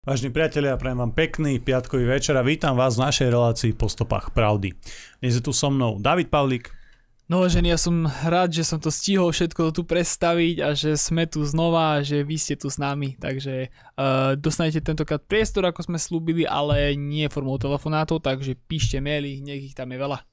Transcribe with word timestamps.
Vážení 0.00 0.32
priatelia, 0.32 0.80
prajem 0.80 0.96
vám 0.96 1.12
pekný 1.12 1.60
piatkový 1.60 2.08
večer 2.08 2.32
a 2.32 2.40
vítam 2.40 2.72
vás 2.72 2.96
v 2.96 3.04
našej 3.04 3.28
relácii 3.36 3.72
po 3.76 3.84
stopách 3.84 4.32
pravdy. 4.32 4.72
Dnes 5.20 5.36
je 5.36 5.44
tu 5.44 5.52
so 5.52 5.68
mnou 5.68 6.00
David 6.00 6.32
Pavlík. 6.32 6.72
No 7.28 7.44
ženy, 7.44 7.68
ja 7.68 7.76
som 7.76 8.08
rád, 8.08 8.48
že 8.48 8.64
som 8.64 8.80
to 8.80 8.88
stihol 8.88 9.28
všetko 9.28 9.76
tu 9.76 9.84
predstaviť 9.84 10.56
a 10.64 10.72
že 10.72 10.96
sme 10.96 11.28
tu 11.28 11.44
znova 11.44 12.00
a 12.00 12.02
že 12.02 12.24
vy 12.24 12.40
ste 12.40 12.56
tu 12.56 12.72
s 12.72 12.80
nami, 12.80 13.20
takže 13.20 13.68
uh, 13.68 14.40
dostanete 14.40 14.80
tentokrát 14.80 15.20
priestor, 15.20 15.68
ako 15.68 15.92
sme 15.92 16.00
slúbili, 16.00 16.48
ale 16.48 16.96
nie 16.96 17.28
formou 17.28 17.60
telefonátov, 17.60 18.24
takže 18.24 18.56
píšte 18.56 19.04
maily, 19.04 19.44
nech 19.44 19.68
ich 19.68 19.76
tam 19.76 19.92
je 19.92 20.00
veľa. 20.00 20.24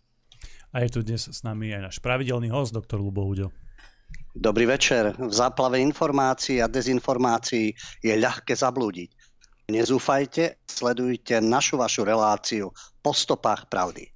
A 0.71 0.87
je 0.87 0.95
tu 0.95 1.03
dnes 1.03 1.19
s 1.19 1.43
nami 1.43 1.75
aj 1.75 1.91
náš 1.91 1.97
pravidelný 1.99 2.47
host, 2.55 2.71
doktor 2.71 3.03
Lubo 3.03 3.27
Huďo. 3.27 3.51
Dobrý 4.31 4.63
večer. 4.69 5.17
V 5.17 5.33
záplave 5.33 5.81
informácií 5.81 6.63
a 6.63 6.71
dezinformácií 6.71 7.73
je 8.05 8.13
ľahké 8.15 8.53
zablúdiť. 8.55 9.16
Nezúfajte, 9.67 10.63
sledujte 10.63 11.43
našu 11.43 11.75
vašu 11.75 12.07
reláciu 12.07 12.71
po 13.03 13.11
stopách 13.11 13.67
pravdy. 13.67 14.07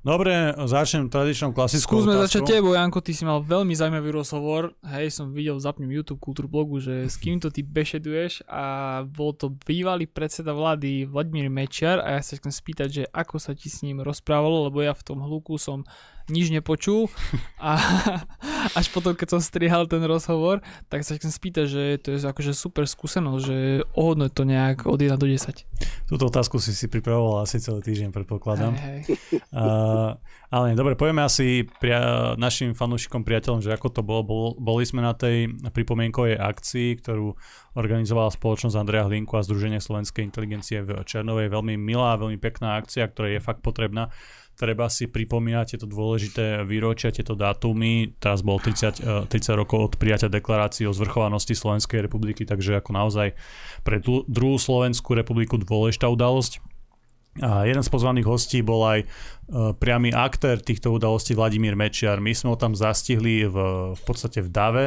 Dobre, 0.00 0.56
začnem 0.56 1.12
tradičnou 1.12 1.52
klasickou 1.52 2.00
Skúsme 2.00 2.16
otázkou. 2.16 2.24
začať 2.24 2.42
tebou, 2.48 2.72
Janko, 2.72 3.04
ty 3.04 3.12
si 3.12 3.28
mal 3.28 3.44
veľmi 3.44 3.76
zaujímavý 3.76 4.16
rozhovor. 4.16 4.72
Hej, 4.80 5.20
som 5.20 5.36
videl, 5.36 5.60
zapnem 5.60 5.92
YouTube 5.92 6.16
Kultúr 6.16 6.48
blogu, 6.48 6.80
že 6.80 7.12
s 7.12 7.20
kým 7.20 7.44
to 7.44 7.52
ty 7.52 7.60
bešeduješ 7.60 8.40
a 8.48 9.04
bol 9.04 9.36
to 9.36 9.52
bývalý 9.52 10.08
predseda 10.08 10.56
vlády 10.56 11.04
Vladimír 11.08 11.52
Mečiar 11.52 12.00
a 12.00 12.16
ja 12.16 12.24
sa 12.24 12.40
chcem 12.40 12.52
spýtať, 12.52 12.88
že 12.88 13.02
ako 13.12 13.36
sa 13.36 13.52
ti 13.52 13.68
s 13.68 13.84
ním 13.84 14.00
rozprávalo, 14.00 14.72
lebo 14.72 14.80
ja 14.80 14.96
v 14.96 15.04
tom 15.04 15.20
hluku 15.20 15.60
som 15.60 15.84
nič 16.32 16.48
nepočul 16.48 17.12
a 17.60 17.76
až 18.78 18.88
potom, 18.88 19.12
keď 19.12 19.36
som 19.36 19.40
strihal 19.44 19.84
ten 19.84 20.00
rozhovor, 20.04 20.64
tak 20.88 21.04
sa 21.04 21.16
chcem 21.20 21.28
spýtať, 21.28 21.66
že 21.68 21.82
to 22.00 22.16
je 22.16 22.24
akože 22.24 22.56
super 22.56 22.88
skúsenosť, 22.88 23.42
že 23.44 23.56
ohodnoť 23.92 24.30
to 24.32 24.42
nejak 24.48 24.76
od 24.88 24.98
1 25.00 25.20
do 25.20 25.28
10. 25.28 26.08
Túto 26.08 26.24
otázku 26.28 26.56
si 26.60 26.72
si 26.72 26.88
pripravoval 26.88 27.44
asi 27.44 27.60
celý 27.60 27.84
týždeň, 27.84 28.08
predpokladám. 28.12 28.72
Hej, 28.76 29.00
hej. 29.04 29.40
Uh, 29.52 30.16
ale 30.54 30.78
dobre, 30.78 30.94
povieme 30.94 31.24
asi 31.24 31.66
pria- 31.66 32.38
našim 32.38 32.78
fanúšikom, 32.78 33.26
priateľom, 33.26 33.58
že 33.58 33.74
ako 33.74 33.88
to 33.90 34.00
bolo. 34.06 34.22
Bol, 34.22 34.46
boli 34.54 34.86
sme 34.86 35.02
na 35.02 35.10
tej 35.10 35.50
pripomienkovej 35.50 36.38
akcii, 36.38 37.02
ktorú 37.02 37.34
organizovala 37.74 38.30
spoločnosť 38.30 38.78
Andreja 38.78 39.10
Hlinku 39.10 39.34
a 39.34 39.42
Združenie 39.42 39.82
slovenskej 39.82 40.22
inteligencie 40.22 40.86
v 40.86 41.02
Černovej. 41.02 41.50
Veľmi 41.50 41.74
milá, 41.74 42.14
veľmi 42.14 42.38
pekná 42.38 42.78
akcia, 42.78 43.10
ktorá 43.10 43.34
je 43.34 43.42
fakt 43.42 43.66
potrebná. 43.66 44.14
Treba 44.54 44.86
si 44.86 45.10
pripomínať 45.10 45.74
tieto 45.74 45.90
dôležité 45.90 46.62
výročia, 46.62 47.10
tieto 47.10 47.34
dátumy. 47.34 48.14
Teraz 48.22 48.46
bol 48.46 48.62
30, 48.62 49.02
eh, 49.02 49.26
30 49.26 49.58
rokov 49.58 49.78
od 49.82 49.92
prijatia 49.98 50.30
deklarácie 50.30 50.86
o 50.86 50.94
zvrchovanosti 50.94 51.58
Slovenskej 51.58 52.06
republiky, 52.06 52.46
takže 52.46 52.78
ako 52.78 52.90
naozaj 52.94 53.34
pre 53.82 53.98
druhú 54.30 54.56
Slovenskú 54.56 55.18
republiku 55.18 55.58
dôležitá 55.58 56.06
udalosť. 56.06 56.62
A 57.42 57.66
jeden 57.66 57.82
z 57.82 57.90
pozvaných 57.90 58.30
hostí 58.30 58.62
bol 58.62 58.86
aj 58.86 59.00
uh, 59.02 59.74
priamy 59.74 60.14
aktér 60.14 60.62
týchto 60.62 60.94
udalostí 60.94 61.34
Vladimír 61.34 61.74
Mečiar. 61.74 62.22
My 62.22 62.30
sme 62.30 62.54
ho 62.54 62.56
tam 62.56 62.78
zastihli 62.78 63.42
v, 63.50 63.56
v 63.90 64.02
podstate 64.06 64.38
v 64.38 64.48
Dave, 64.54 64.84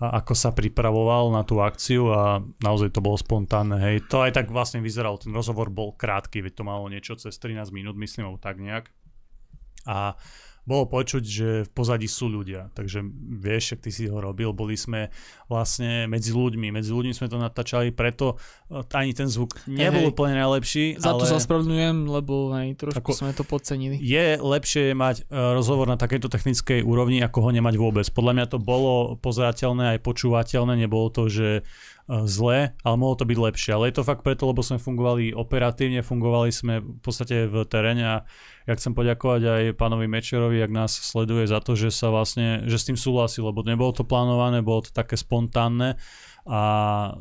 a 0.00 0.24
ako 0.24 0.32
sa 0.32 0.56
pripravoval 0.56 1.28
na 1.28 1.44
tú 1.44 1.60
akciu 1.60 2.08
a 2.08 2.40
naozaj 2.64 2.88
to 2.88 3.04
bolo 3.04 3.20
spontánne. 3.20 3.76
Hej. 3.76 4.08
To 4.08 4.24
aj 4.24 4.32
tak 4.32 4.46
vlastne 4.48 4.80
vyzeralo. 4.80 5.20
Ten 5.20 5.36
rozhovor 5.36 5.68
bol 5.68 5.92
krátky, 5.92 6.40
veď 6.40 6.52
to 6.56 6.64
malo 6.64 6.88
niečo 6.88 7.20
cez 7.20 7.36
13 7.36 7.68
minút, 7.68 8.00
myslím, 8.00 8.32
alebo 8.32 8.40
tak 8.40 8.56
nejak. 8.56 8.88
A 9.84 10.16
bolo 10.70 10.86
počuť, 10.86 11.22
že 11.26 11.48
v 11.66 11.70
pozadí 11.74 12.06
sú 12.06 12.30
ľudia. 12.30 12.70
Takže 12.78 13.02
vieš, 13.42 13.74
ak 13.74 13.82
ty 13.82 13.90
si 13.90 14.06
ho 14.06 14.22
robil, 14.22 14.54
boli 14.54 14.78
sme 14.78 15.10
vlastne 15.50 16.06
medzi 16.06 16.30
ľuďmi. 16.30 16.70
Medzi 16.70 16.94
ľuďmi 16.94 17.10
sme 17.10 17.26
to 17.26 17.42
natáčali, 17.42 17.90
preto 17.90 18.38
e, 18.70 18.86
ani 18.94 19.10
ten 19.10 19.26
zvuk 19.26 19.58
nebol 19.66 20.06
Hej. 20.06 20.10
úplne 20.14 20.38
najlepší. 20.38 21.02
Za 21.02 21.18
ale... 21.18 21.18
to 21.18 21.24
sa 21.26 21.42
ospravedlňujem, 21.42 21.96
lebo 22.06 22.54
aj 22.54 22.66
trošku 22.78 23.02
Ako- 23.02 23.18
sme 23.18 23.34
to 23.34 23.42
podcenili. 23.42 23.98
je 23.98 24.38
lepšie 24.38 24.94
mať 24.94 25.26
e, 25.26 25.34
rozhovor 25.34 25.90
na 25.90 25.98
takejto 25.98 26.30
technickej 26.30 26.86
úrovni, 26.86 27.18
ako 27.18 27.42
ho 27.42 27.50
nemať 27.50 27.74
vôbec. 27.74 28.06
Podľa 28.06 28.32
mňa 28.38 28.46
to 28.46 28.62
bolo 28.62 29.18
pozerateľné 29.18 29.98
aj 29.98 30.06
počúvateľné, 30.06 30.78
nebolo 30.78 31.10
to, 31.10 31.26
že 31.26 31.66
zlé, 32.26 32.74
ale 32.82 32.96
mohlo 32.98 33.14
to 33.14 33.28
byť 33.28 33.38
lepšie. 33.38 33.70
Ale 33.74 33.86
je 33.90 34.02
to 34.02 34.08
fakt 34.08 34.26
preto, 34.26 34.50
lebo 34.50 34.66
sme 34.66 34.82
fungovali 34.82 35.30
operatívne, 35.30 36.02
fungovali 36.02 36.50
sme 36.50 36.82
v 36.82 37.00
podstate 37.02 37.46
v 37.46 37.62
teréne 37.70 38.04
a 38.04 38.16
ja 38.66 38.74
chcem 38.74 38.94
poďakovať 38.94 39.42
aj 39.46 39.62
pánovi 39.78 40.10
Mečerovi, 40.10 40.58
ak 40.58 40.74
nás 40.74 40.90
sleduje 40.90 41.46
za 41.46 41.62
to, 41.62 41.78
že 41.78 41.94
sa 41.94 42.10
vlastne, 42.10 42.66
že 42.66 42.76
s 42.78 42.86
tým 42.86 42.98
súhlasí, 42.98 43.38
lebo 43.38 43.62
nebolo 43.62 43.94
to 43.94 44.02
plánované, 44.02 44.62
bolo 44.62 44.82
to 44.86 44.90
také 44.90 45.14
spontánne 45.14 45.94
a 46.48 46.60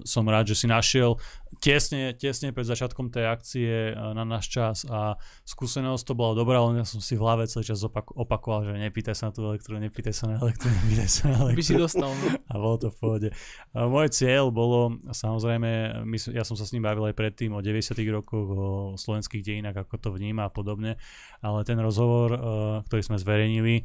som 0.07 0.25
rád, 0.25 0.49
že 0.49 0.65
si 0.65 0.67
našiel 0.69 1.19
tesne, 1.59 2.15
tesne 2.15 2.55
pred 2.55 2.63
začiatkom 2.63 3.11
tej 3.11 3.27
akcie 3.27 3.91
e, 3.91 3.93
na 3.93 4.23
náš 4.23 4.47
čas 4.47 4.87
a 4.87 5.19
skúsenosť 5.43 6.03
to 6.07 6.13
bola 6.15 6.33
dobrá, 6.33 6.63
len 6.63 6.79
ja 6.79 6.87
som 6.87 7.03
si 7.03 7.19
v 7.19 7.23
hlave 7.23 7.45
celý 7.51 7.67
čas 7.67 7.83
opak- 7.83 8.15
opakoval, 8.15 8.71
že 8.71 8.79
nepýtaj 8.79 9.15
sa 9.15 9.29
na 9.29 9.31
tú 9.35 9.43
elektru, 9.43 9.75
nepýtaj 9.75 10.15
sa 10.15 10.25
na 10.31 10.35
elektru, 10.39 10.71
nepýtaj 10.83 11.09
sa 11.11 11.21
na 11.29 11.51
By 11.51 11.63
si 11.63 11.75
dostal. 11.75 12.09
No. 12.09 12.27
A 12.51 12.53
bolo 12.55 12.77
to 12.79 12.87
v 12.89 12.97
pohode. 12.97 13.29
A 13.75 13.85
môj 13.85 14.07
cieľ 14.09 14.49
bolo, 14.49 14.97
samozrejme, 15.11 16.01
my, 16.07 16.17
ja 16.31 16.47
som 16.47 16.55
sa 16.55 16.63
s 16.63 16.71
ním 16.71 16.87
bavil 16.87 17.11
aj 17.11 17.15
predtým 17.19 17.51
o 17.51 17.59
90 17.59 17.99
rokoch, 18.09 18.47
o 18.49 18.69
slovenských 18.95 19.43
dejinách, 19.43 19.83
ako 19.83 19.95
to 19.99 20.09
vníma 20.15 20.47
a 20.47 20.51
podobne, 20.51 20.95
ale 21.43 21.67
ten 21.67 21.77
rozhovor, 21.77 22.29
eh, 22.31 22.39
ktorý 22.87 23.01
sme 23.03 23.17
zverejnili, 23.19 23.83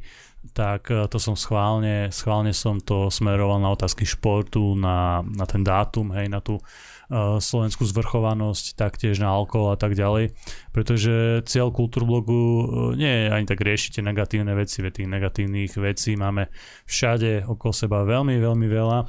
tak 0.55 0.87
eh, 0.89 1.05
to 1.11 1.19
som 1.19 1.35
schválne, 1.35 2.09
schválne 2.15 2.55
som 2.55 2.79
to 2.79 3.11
smeroval 3.11 3.59
na 3.59 3.69
otázky 3.75 4.07
športu, 4.07 4.79
na, 4.79 5.19
na 5.25 5.43
ten 5.43 5.61
dátum, 5.61 6.15
hej, 6.15 6.31
na 6.31 6.39
tú 6.39 6.57
eh, 6.57 6.94
slovenskú 7.13 7.85
zvrchovanosť, 7.85 8.73
taktiež 8.73 9.21
na 9.21 9.29
alkohol 9.29 9.73
a 9.73 9.79
tak 9.79 9.93
ďalej, 9.93 10.33
pretože 10.73 11.45
cieľ 11.45 11.69
kultúrblogu 11.69 12.41
eh, 12.41 12.65
nie 12.97 13.13
je 13.13 13.25
ani 13.29 13.45
tak 13.45 13.61
riešiť 13.61 13.99
tie 13.99 14.03
negatívne 14.03 14.53
veci, 14.57 14.81
veď 14.81 14.91
tých 15.01 15.09
negatívnych 15.11 15.73
vecí 15.77 16.17
máme 16.17 16.49
všade 16.89 17.45
okolo 17.45 17.73
seba 17.73 18.01
veľmi, 18.03 18.41
veľmi 18.41 18.67
veľa, 18.67 18.99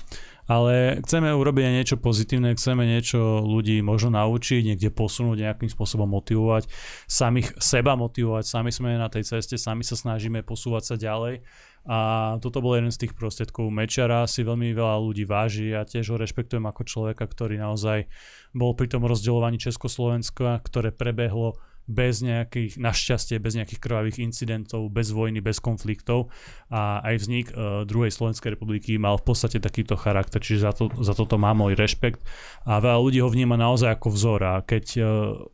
ale 0.47 1.03
chceme 1.03 1.35
urobiť 1.35 1.65
aj 1.67 1.75
niečo 1.75 1.97
pozitívne, 1.99 2.55
chceme 2.55 2.87
niečo 2.87 3.43
ľudí 3.43 3.83
možno 3.83 4.15
naučiť, 4.15 4.63
niekde 4.63 4.95
posunúť, 4.95 5.43
nejakým 5.43 5.71
spôsobom 5.71 6.07
motivovať, 6.07 6.71
samých 7.11 7.59
seba 7.59 7.99
motivovať, 7.99 8.47
sami 8.47 8.71
sme 8.71 8.95
na 8.95 9.11
tej 9.11 9.27
ceste, 9.27 9.59
sami 9.59 9.83
sa 9.83 9.99
snažíme 9.99 10.47
posúvať 10.47 10.83
sa 10.83 10.95
ďalej. 10.95 11.43
A 11.87 11.99
toto 12.43 12.59
bol 12.59 12.75
jeden 12.75 12.91
z 12.91 13.07
tých 13.07 13.15
prostriedkov 13.15 13.71
Mečara, 13.71 14.27
si 14.27 14.43
veľmi 14.43 14.75
veľa 14.75 14.99
ľudí 14.99 15.23
váži. 15.23 15.71
A 15.71 15.87
tiež 15.87 16.11
ho 16.11 16.19
rešpektujem 16.19 16.67
ako 16.67 16.83
človeka, 16.83 17.23
ktorý 17.31 17.63
naozaj 17.63 18.11
bol 18.51 18.75
pri 18.75 18.91
tom 18.91 19.07
rozdeľovaní 19.07 19.63
Československa, 19.63 20.67
ktoré 20.67 20.91
prebehlo 20.91 21.55
bez 21.87 22.21
nejakých, 22.23 22.83
našťastie, 22.83 23.39
bez 23.39 23.55
nejakých 23.55 23.81
krvavých 23.81 24.19
incidentov, 24.23 24.91
bez 24.91 25.15
vojny, 25.15 25.39
bez 25.39 25.63
konfliktov 25.63 26.35
a 26.67 26.99
aj 27.07 27.15
vznik 27.23 27.47
uh, 27.55 27.87
druhej 27.87 28.11
Slovenskej 28.11 28.59
republiky 28.59 28.99
mal 28.99 29.23
v 29.23 29.27
podstate 29.31 29.63
takýto 29.63 29.95
charakter, 29.95 30.43
čiže 30.43 30.67
za, 30.67 30.73
to, 30.75 30.91
za 31.01 31.15
toto 31.15 31.39
má 31.39 31.55
môj 31.55 31.79
rešpekt 31.79 32.21
a 32.67 32.83
veľa 32.83 32.99
ľudí 32.99 33.19
ho 33.23 33.31
vníma 33.31 33.55
naozaj 33.55 33.95
ako 33.95 34.09
vzor 34.11 34.41
a 34.43 34.55
keď 34.67 34.85
uh, 34.99 35.07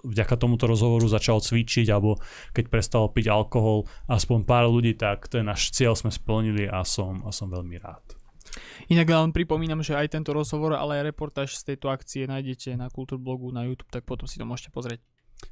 vďaka 0.09 0.35
tomuto 0.41 0.65
rozhovoru 0.65 1.05
začal 1.05 1.45
cvičiť 1.45 1.93
alebo 1.93 2.17
keď 2.57 2.65
prestal 2.73 3.13
piť 3.13 3.29
alkohol 3.29 3.85
aspoň 4.09 4.49
pár 4.49 4.73
ľudí, 4.73 4.97
tak 4.97 5.29
ten 5.29 5.45
náš 5.45 5.69
cieľ 5.71 5.93
sme 5.93 6.09
splnili 6.09 6.65
a 6.65 6.81
som, 6.83 7.21
a 7.29 7.31
som 7.31 7.53
veľmi 7.53 7.77
rád. 7.77 8.23
Inak 8.93 9.09
len 9.09 9.33
pripomínam, 9.33 9.81
že 9.81 9.97
aj 9.97 10.13
tento 10.13 10.37
rozhovor, 10.37 10.77
ale 10.77 11.01
aj 11.01 11.15
reportáž 11.15 11.57
z 11.57 11.73
tejto 11.73 11.89
akcie 11.89 12.29
nájdete 12.29 12.77
na 12.77 12.93
Kultúrblogu 12.93 13.49
na 13.49 13.65
YouTube, 13.65 13.89
tak 13.89 14.05
potom 14.05 14.29
si 14.29 14.37
to 14.37 14.45
môžete 14.45 14.75
pozrieť. 14.75 15.01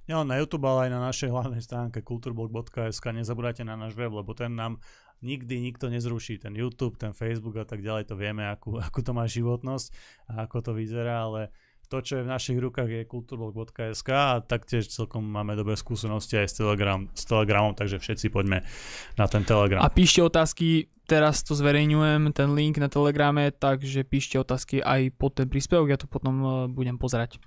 Nielen 0.06 0.28
na 0.30 0.38
YouTube, 0.38 0.66
ale 0.66 0.88
aj 0.88 0.90
na 0.90 1.00
našej 1.06 1.30
hlavnej 1.30 1.62
stránke 1.62 2.02
kulturblog.sk. 2.02 3.04
Nezabúdajte 3.14 3.62
na 3.62 3.78
náš 3.78 3.94
web, 3.94 4.10
lebo 4.10 4.34
ten 4.34 4.54
nám 4.54 4.82
nikdy 5.22 5.60
nikto 5.60 5.92
nezruší. 5.92 6.40
Ten 6.40 6.56
YouTube, 6.56 6.96
ten 6.96 7.12
Facebook 7.12 7.56
a 7.60 7.66
tak 7.68 7.84
ďalej, 7.84 8.08
to 8.10 8.14
vieme, 8.16 8.48
akú, 8.48 8.80
akú 8.86 9.04
to 9.04 9.12
má 9.12 9.28
životnosť 9.28 9.88
a 10.32 10.48
ako 10.48 10.58
to 10.60 10.72
vyzerá, 10.74 11.28
ale 11.28 11.52
to, 11.90 11.98
čo 11.98 12.22
je 12.22 12.26
v 12.26 12.30
našich 12.30 12.58
rukách 12.62 12.86
je 12.86 13.02
kulturblog.sk 13.02 14.08
a 14.14 14.38
taktiež 14.38 14.86
celkom 14.86 15.26
máme 15.26 15.58
dobré 15.58 15.74
skúsenosti 15.74 16.38
aj 16.38 16.46
s, 16.46 16.54
Telegram, 16.62 17.10
s 17.10 17.26
Telegramom, 17.26 17.74
takže 17.74 17.98
všetci 17.98 18.30
poďme 18.30 18.62
na 19.18 19.26
ten 19.26 19.42
Telegram. 19.42 19.82
A 19.82 19.90
píšte 19.90 20.22
otázky, 20.22 20.86
teraz 21.10 21.42
to 21.42 21.58
zverejňujem, 21.58 22.30
ten 22.30 22.54
link 22.54 22.78
na 22.78 22.86
Telegrame, 22.86 23.50
takže 23.50 24.06
píšte 24.06 24.38
otázky 24.38 24.78
aj 24.78 25.10
pod 25.18 25.42
ten 25.42 25.50
príspevok, 25.50 25.90
ja 25.90 25.98
to 25.98 26.06
potom 26.06 26.34
eh, 26.38 26.50
budem 26.70 26.94
pozerať. 26.94 27.42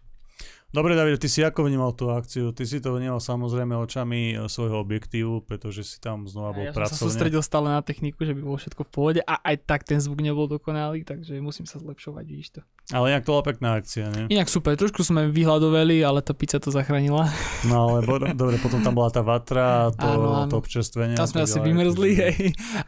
Dobre, 0.74 0.98
David, 0.98 1.22
ty 1.22 1.30
si 1.30 1.46
ako 1.46 1.70
vnímal 1.70 1.94
tú 1.94 2.10
akciu? 2.10 2.50
Ty 2.50 2.66
si 2.66 2.82
to 2.82 2.98
vnímal 2.98 3.22
samozrejme 3.22 3.78
očami 3.78 4.34
e, 4.34 4.50
svojho 4.50 4.82
objektívu, 4.82 5.46
pretože 5.46 5.86
si 5.86 6.02
tam 6.02 6.26
znova 6.26 6.50
bol 6.50 6.66
ja 6.66 6.74
pracovne. 6.74 6.90
Ja 6.90 6.98
som 6.98 6.98
sa 6.98 7.14
sústredil 7.14 7.42
stále 7.46 7.70
na 7.70 7.86
techniku, 7.86 8.26
že 8.26 8.34
by 8.34 8.42
bolo 8.42 8.58
všetko 8.58 8.82
v 8.82 8.90
pohode 8.90 9.22
a 9.22 9.38
aj 9.38 9.70
tak 9.70 9.86
ten 9.86 10.02
zvuk 10.02 10.26
nebol 10.26 10.50
dokonalý, 10.50 11.06
takže 11.06 11.38
musím 11.46 11.70
sa 11.70 11.78
zlepšovať, 11.78 12.26
vidíš 12.26 12.50
to. 12.58 12.62
Ale 12.90 13.14
inak 13.14 13.22
to 13.22 13.38
bola 13.38 13.46
pekná 13.46 13.78
akcia, 13.78 14.10
nie? 14.18 14.34
Inak 14.34 14.50
super, 14.50 14.74
trošku 14.74 15.06
sme 15.06 15.30
vyhľadovali, 15.30 16.02
ale 16.02 16.26
tá 16.26 16.34
pizza 16.34 16.58
to 16.58 16.74
zachránila. 16.74 17.30
No 17.70 17.94
ale 17.94 18.02
bo, 18.02 18.18
dobre, 18.42 18.58
potom 18.58 18.82
tam 18.82 18.98
bola 18.98 19.14
tá 19.14 19.22
vatra, 19.22 19.94
to, 19.94 20.10
áno, 20.10 20.30
áno. 20.42 20.50
to 20.50 20.58
občerstvenie. 20.58 21.14
Tam 21.14 21.30
sme 21.30 21.46
asi 21.46 21.62
vymrzli, 21.62 22.12
hej. 22.18 22.38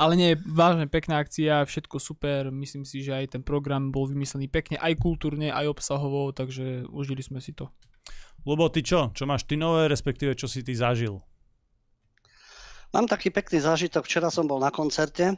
Ale 0.01 0.17
nie, 0.17 0.33
vážne 0.41 0.89
pekná 0.89 1.21
akcia, 1.21 1.61
všetko 1.61 2.01
super, 2.01 2.49
myslím 2.49 2.81
si, 2.81 3.05
že 3.05 3.13
aj 3.13 3.37
ten 3.37 3.41
program 3.45 3.93
bol 3.93 4.09
vymyslený 4.09 4.49
pekne, 4.49 4.81
aj 4.81 4.97
kultúrne, 4.97 5.53
aj 5.53 5.69
obsahovo, 5.69 6.33
takže 6.33 6.89
užili 6.89 7.21
sme 7.21 7.37
si 7.37 7.53
to. 7.53 7.74
Lubo, 8.45 8.69
ty 8.69 8.85
čo? 8.85 9.09
Čo 9.09 9.25
máš 9.25 9.49
ty 9.49 9.57
nové, 9.57 9.89
respektíve 9.89 10.37
čo 10.37 10.45
si 10.45 10.61
ty 10.61 10.77
zažil? 10.77 11.17
Mám 12.93 13.09
taký 13.09 13.33
pekný 13.33 13.59
zážitok. 13.59 14.05
Včera 14.05 14.29
som 14.29 14.45
bol 14.45 14.61
na 14.61 14.69
koncerte 14.69 15.35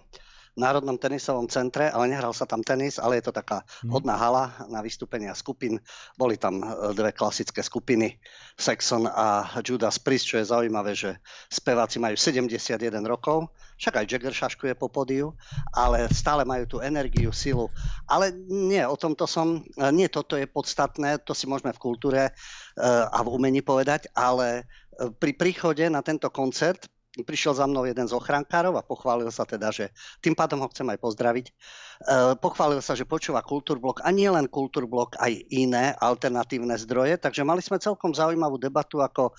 Národnom 0.57 0.97
tenisovom 0.97 1.45
centre, 1.45 1.93
ale 1.93 2.09
nehral 2.09 2.33
sa 2.33 2.49
tam 2.49 2.65
tenis, 2.65 2.97
ale 2.97 3.21
je 3.21 3.29
to 3.29 3.33
taká 3.33 3.61
mhm. 3.85 3.93
hodná 3.93 4.17
hala 4.17 4.57
na 4.67 4.81
vystúpenia 4.81 5.37
skupín. 5.37 5.77
Boli 6.17 6.35
tam 6.35 6.59
e, 6.59 6.65
dve 6.97 7.13
klasické 7.13 7.61
skupiny, 7.61 8.17
Saxon 8.57 9.05
a 9.05 9.45
Judas 9.61 10.01
Priest, 10.01 10.25
čo 10.25 10.41
je 10.41 10.49
zaujímavé, 10.49 10.97
že 10.97 11.21
speváci 11.47 12.01
majú 12.01 12.17
71 12.17 12.73
rokov, 13.05 13.53
však 13.77 14.01
aj 14.01 14.05
Jagger 14.09 14.33
šaškuje 14.33 14.73
po 14.73 14.89
podiu, 14.89 15.37
ale 15.77 16.09
stále 16.09 16.41
majú 16.41 16.65
tú 16.65 16.77
energiu, 16.81 17.29
silu. 17.29 17.69
Ale 18.09 18.33
nie, 18.49 18.81
o 18.81 18.97
tomto 18.97 19.29
som, 19.29 19.61
e, 19.61 19.89
nie 19.93 20.09
toto 20.09 20.33
je 20.33 20.49
podstatné, 20.49 21.21
to 21.21 21.37
si 21.37 21.45
môžeme 21.45 21.69
v 21.69 21.79
kultúre 21.79 22.33
a 22.85 23.19
v 23.25 23.31
umení 23.33 23.65
povedať, 23.65 24.09
ale 24.13 24.65
e, 24.97 25.09
pri 25.13 25.33
príchode 25.33 25.85
na 25.89 26.01
tento 26.05 26.29
koncert 26.29 26.89
prišiel 27.21 27.53
za 27.57 27.65
mnou 27.69 27.85
jeden 27.85 28.05
z 28.05 28.13
ochrankárov 28.13 28.75
a 28.77 28.85
pochválil 28.85 29.29
sa 29.31 29.47
teda, 29.47 29.73
že 29.73 29.93
tým 30.19 30.37
pádom 30.37 30.61
ho 30.61 30.67
chcem 30.69 30.85
aj 30.89 30.99
pozdraviť. 31.01 31.45
E, 31.47 31.53
pochválil 32.37 32.81
sa, 32.81 32.97
že 32.97 33.07
počúva 33.07 33.45
Kultúrblok 33.45 34.03
a 34.05 34.09
nie 34.13 34.27
len 34.27 34.49
Kultúrblok, 34.51 35.17
aj 35.21 35.33
iné 35.53 35.93
alternatívne 35.97 36.77
zdroje, 36.77 37.17
takže 37.21 37.47
mali 37.47 37.63
sme 37.63 37.81
celkom 37.81 38.13
zaujímavú 38.13 38.61
debatu, 38.61 39.01
ako 39.01 39.31
e, 39.31 39.33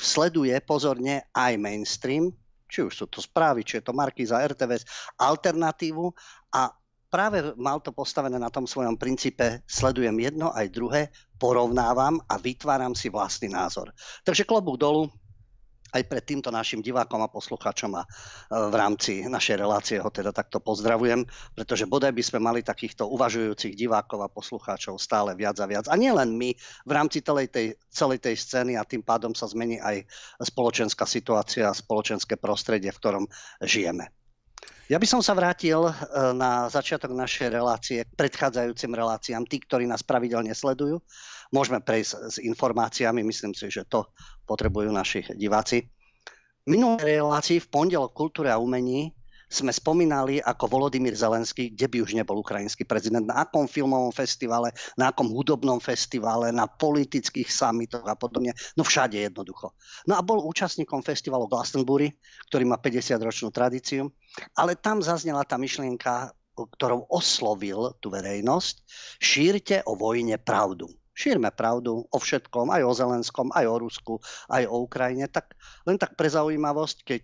sleduje 0.00 0.54
pozorne 0.64 1.28
aj 1.34 1.58
mainstream, 1.60 2.32
či 2.70 2.82
už 2.82 2.94
sú 2.94 3.06
to 3.06 3.22
správy, 3.22 3.62
či 3.62 3.78
je 3.78 3.86
to 3.86 3.94
Markiza, 3.94 4.42
RTVS, 4.42 5.14
alternatívu 5.20 6.10
a 6.54 6.72
práve 7.14 7.54
mal 7.54 7.78
to 7.78 7.94
postavené 7.94 8.42
na 8.42 8.50
tom 8.50 8.66
svojom 8.66 8.98
princípe, 8.98 9.62
sledujem 9.70 10.18
jedno 10.18 10.50
aj 10.50 10.66
druhé, 10.74 11.14
porovnávam 11.38 12.18
a 12.26 12.34
vytváram 12.42 12.90
si 12.98 13.06
vlastný 13.06 13.54
názor. 13.54 13.94
Takže 14.26 14.42
klobúk 14.42 14.82
dolu, 14.82 15.06
aj 15.94 16.02
pred 16.10 16.24
týmto 16.26 16.50
našim 16.50 16.82
divákom 16.82 17.22
a 17.22 17.30
poslucháčom 17.30 17.94
a 17.94 18.02
e, 18.02 18.08
v 18.50 18.74
rámci 18.74 19.12
našej 19.24 19.56
relácie 19.62 19.96
ho 20.02 20.10
teda 20.10 20.34
takto 20.34 20.58
pozdravujem, 20.58 21.22
pretože 21.54 21.86
bodaj 21.86 22.10
by 22.10 22.22
sme 22.26 22.40
mali 22.42 22.60
takýchto 22.66 23.06
uvažujúcich 23.06 23.78
divákov 23.78 24.26
a 24.26 24.32
poslucháčov 24.32 24.98
stále 24.98 25.38
viac 25.38 25.54
a 25.62 25.70
viac. 25.70 25.86
A 25.86 25.94
nielen 25.94 26.34
my 26.34 26.50
v 26.84 26.92
rámci 26.92 27.22
celej 27.22 27.54
tej, 27.54 27.78
celej 27.94 28.18
tej 28.18 28.34
scény 28.34 28.74
a 28.74 28.82
tým 28.82 29.06
pádom 29.06 29.30
sa 29.32 29.46
zmení 29.46 29.78
aj 29.78 30.02
spoločenská 30.42 31.06
situácia 31.06 31.70
a 31.70 31.76
spoločenské 31.76 32.34
prostredie, 32.34 32.90
v 32.90 32.98
ktorom 32.98 33.24
žijeme. 33.62 34.10
Ja 34.84 35.00
by 35.00 35.06
som 35.08 35.24
sa 35.24 35.32
vrátil 35.32 35.80
e, 35.80 35.92
na 36.36 36.68
začiatok 36.68 37.16
našej 37.16 37.48
relácie 37.48 38.04
k 38.04 38.16
predchádzajúcim 38.20 38.92
reláciám. 38.92 39.48
Tí, 39.48 39.64
ktorí 39.64 39.88
nás 39.88 40.04
pravidelne 40.04 40.52
sledujú, 40.52 41.00
môžeme 41.48 41.80
prejsť 41.80 42.12
s 42.28 42.36
informáciami. 42.44 43.24
Myslím 43.24 43.56
si, 43.56 43.72
že 43.72 43.88
to 43.88 44.12
potrebujú 44.44 44.92
naši 44.92 45.24
diváci. 45.32 45.88
Minulé 46.68 47.16
relácii 47.20 47.64
v 47.64 47.70
pondelok 47.72 48.12
kultúre 48.12 48.52
a 48.52 48.60
umení 48.60 49.12
sme 49.48 49.70
spomínali 49.70 50.40
ako 50.40 50.66
Volodymyr 50.66 51.14
Zelenský, 51.14 51.72
kde 51.72 51.86
by 51.90 51.98
už 52.02 52.12
nebol 52.16 52.40
ukrajinský 52.40 52.84
prezident, 52.88 53.24
na 53.24 53.46
akom 53.46 53.68
filmovom 53.70 54.10
festivale, 54.10 54.74
na 54.98 55.10
akom 55.12 55.30
hudobnom 55.30 55.78
festivale, 55.78 56.50
na 56.50 56.66
politických 56.66 57.48
samitoch 57.48 58.04
a 58.04 58.16
podobne. 58.18 58.56
No 58.74 58.82
všade 58.82 59.20
jednoducho. 59.20 59.76
No 60.08 60.16
a 60.18 60.22
bol 60.24 60.42
účastníkom 60.44 61.04
festivalu 61.04 61.46
Glastonbury, 61.46 62.12
ktorý 62.50 62.64
má 62.68 62.76
50-ročnú 62.80 63.54
tradíciu, 63.54 64.10
ale 64.58 64.74
tam 64.74 65.04
zaznela 65.04 65.46
tá 65.46 65.54
myšlienka, 65.60 66.34
ktorou 66.54 67.10
oslovil 67.10 67.98
tú 67.98 68.14
verejnosť, 68.14 68.74
šírte 69.18 69.82
o 69.90 69.98
vojne 69.98 70.38
pravdu. 70.38 70.86
Šírme 71.14 71.54
pravdu 71.54 72.02
o 72.10 72.18
všetkom, 72.18 72.74
aj 72.74 72.82
o 72.82 72.92
Zelenskom, 72.94 73.46
aj 73.54 73.66
o 73.70 73.76
Rusku, 73.78 74.14
aj 74.50 74.66
o 74.66 74.82
Ukrajine. 74.82 75.30
Tak 75.30 75.54
len 75.86 75.94
tak 75.94 76.18
pre 76.18 76.26
zaujímavosť, 76.26 77.06
keď 77.06 77.22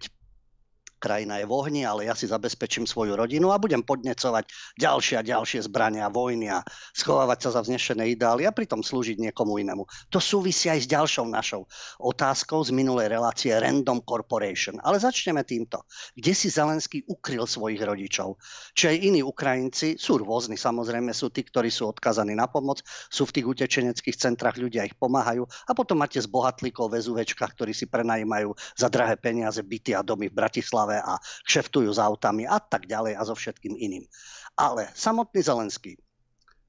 krajina 1.01 1.41
je 1.41 1.49
v 1.49 1.57
ohni, 1.57 1.83
ale 1.89 2.05
ja 2.05 2.13
si 2.13 2.29
zabezpečím 2.29 2.85
svoju 2.85 3.17
rodinu 3.17 3.49
a 3.49 3.57
budem 3.57 3.81
podnecovať 3.81 4.45
ďalšie 4.77 5.17
a 5.17 5.25
ďalšie 5.25 5.65
zbrania, 5.65 6.13
vojny 6.13 6.53
a 6.53 6.61
schovávať 6.93 7.49
sa 7.49 7.51
za 7.57 7.61
vznešené 7.65 8.13
ideály 8.13 8.45
a 8.45 8.53
pritom 8.53 8.85
slúžiť 8.85 9.17
niekomu 9.17 9.57
inému. 9.65 9.89
To 10.13 10.21
súvisí 10.21 10.69
aj 10.69 10.85
s 10.85 10.91
ďalšou 10.93 11.25
našou 11.33 11.65
otázkou 11.97 12.61
z 12.61 12.77
minulej 12.77 13.09
relácie 13.09 13.57
Random 13.57 14.05
Corporation. 14.05 14.77
Ale 14.85 15.01
začneme 15.01 15.41
týmto. 15.49 15.89
Kde 16.13 16.37
si 16.37 16.53
Zelenský 16.53 17.09
ukryl 17.09 17.49
svojich 17.49 17.81
rodičov? 17.81 18.37
Či 18.77 18.93
aj 18.93 18.97
iní 19.01 19.25
Ukrajinci, 19.25 19.97
sú 19.97 20.21
rôzni 20.21 20.61
samozrejme, 20.61 21.17
sú 21.17 21.33
tí, 21.33 21.41
ktorí 21.41 21.73
sú 21.73 21.89
odkazaní 21.89 22.37
na 22.37 22.45
pomoc, 22.45 22.85
sú 23.09 23.25
v 23.25 23.41
tých 23.41 23.47
utečeneckých 23.49 24.21
centrách, 24.21 24.61
ľudia 24.61 24.85
ich 24.85 24.99
pomáhajú 24.99 25.49
a 25.49 25.73
potom 25.73 26.03
máte 26.03 26.21
z 26.21 26.29
bohatlíkov 26.29 26.93
väzuvečka, 26.93 27.47
ktorí 27.47 27.73
si 27.73 27.89
prenajímajú 27.89 28.53
za 28.77 28.93
drahé 28.93 29.17
peniaze 29.17 29.63
byty 29.63 29.95
a 29.95 30.05
domy 30.05 30.29
v 30.29 30.37
Bratislave 30.37 30.90
Bratislave 30.91 30.99
a 30.99 31.15
kšeftujú 31.47 31.91
s 31.95 32.01
autami 32.03 32.45
a 32.47 32.59
tak 32.59 32.91
ďalej 32.91 33.15
a 33.15 33.23
so 33.23 33.35
všetkým 33.39 33.79
iným. 33.79 34.05
Ale 34.59 34.91
samotný 34.99 35.41
Zelenský, 35.41 35.95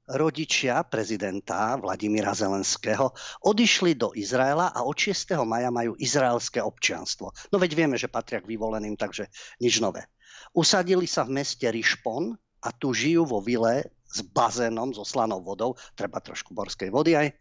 rodičia 0.06 0.82
prezidenta 0.86 1.78
Vladimíra 1.78 2.34
Zelenského 2.34 3.14
odišli 3.42 3.98
do 3.98 4.14
Izraela 4.14 4.70
a 4.70 4.86
od 4.86 4.94
6. 4.94 5.34
maja 5.42 5.70
majú 5.70 5.98
izraelské 5.98 6.62
občianstvo. 6.62 7.34
No 7.50 7.56
veď 7.58 7.70
vieme, 7.74 7.96
že 7.98 8.10
patria 8.10 8.42
k 8.42 8.50
vyvoleným, 8.50 8.94
takže 8.98 9.30
nič 9.62 9.82
nové. 9.82 10.06
Usadili 10.52 11.06
sa 11.06 11.26
v 11.26 11.42
meste 11.42 11.64
Rišpon 11.64 12.34
a 12.62 12.68
tu 12.70 12.94
žijú 12.94 13.26
vo 13.26 13.40
vile 13.42 13.90
s 14.12 14.20
bazénom, 14.20 14.92
so 14.92 15.02
slanou 15.06 15.40
vodou, 15.40 15.74
treba 15.96 16.20
trošku 16.20 16.52
morskej 16.52 16.92
vody 16.92 17.16
aj, 17.16 17.32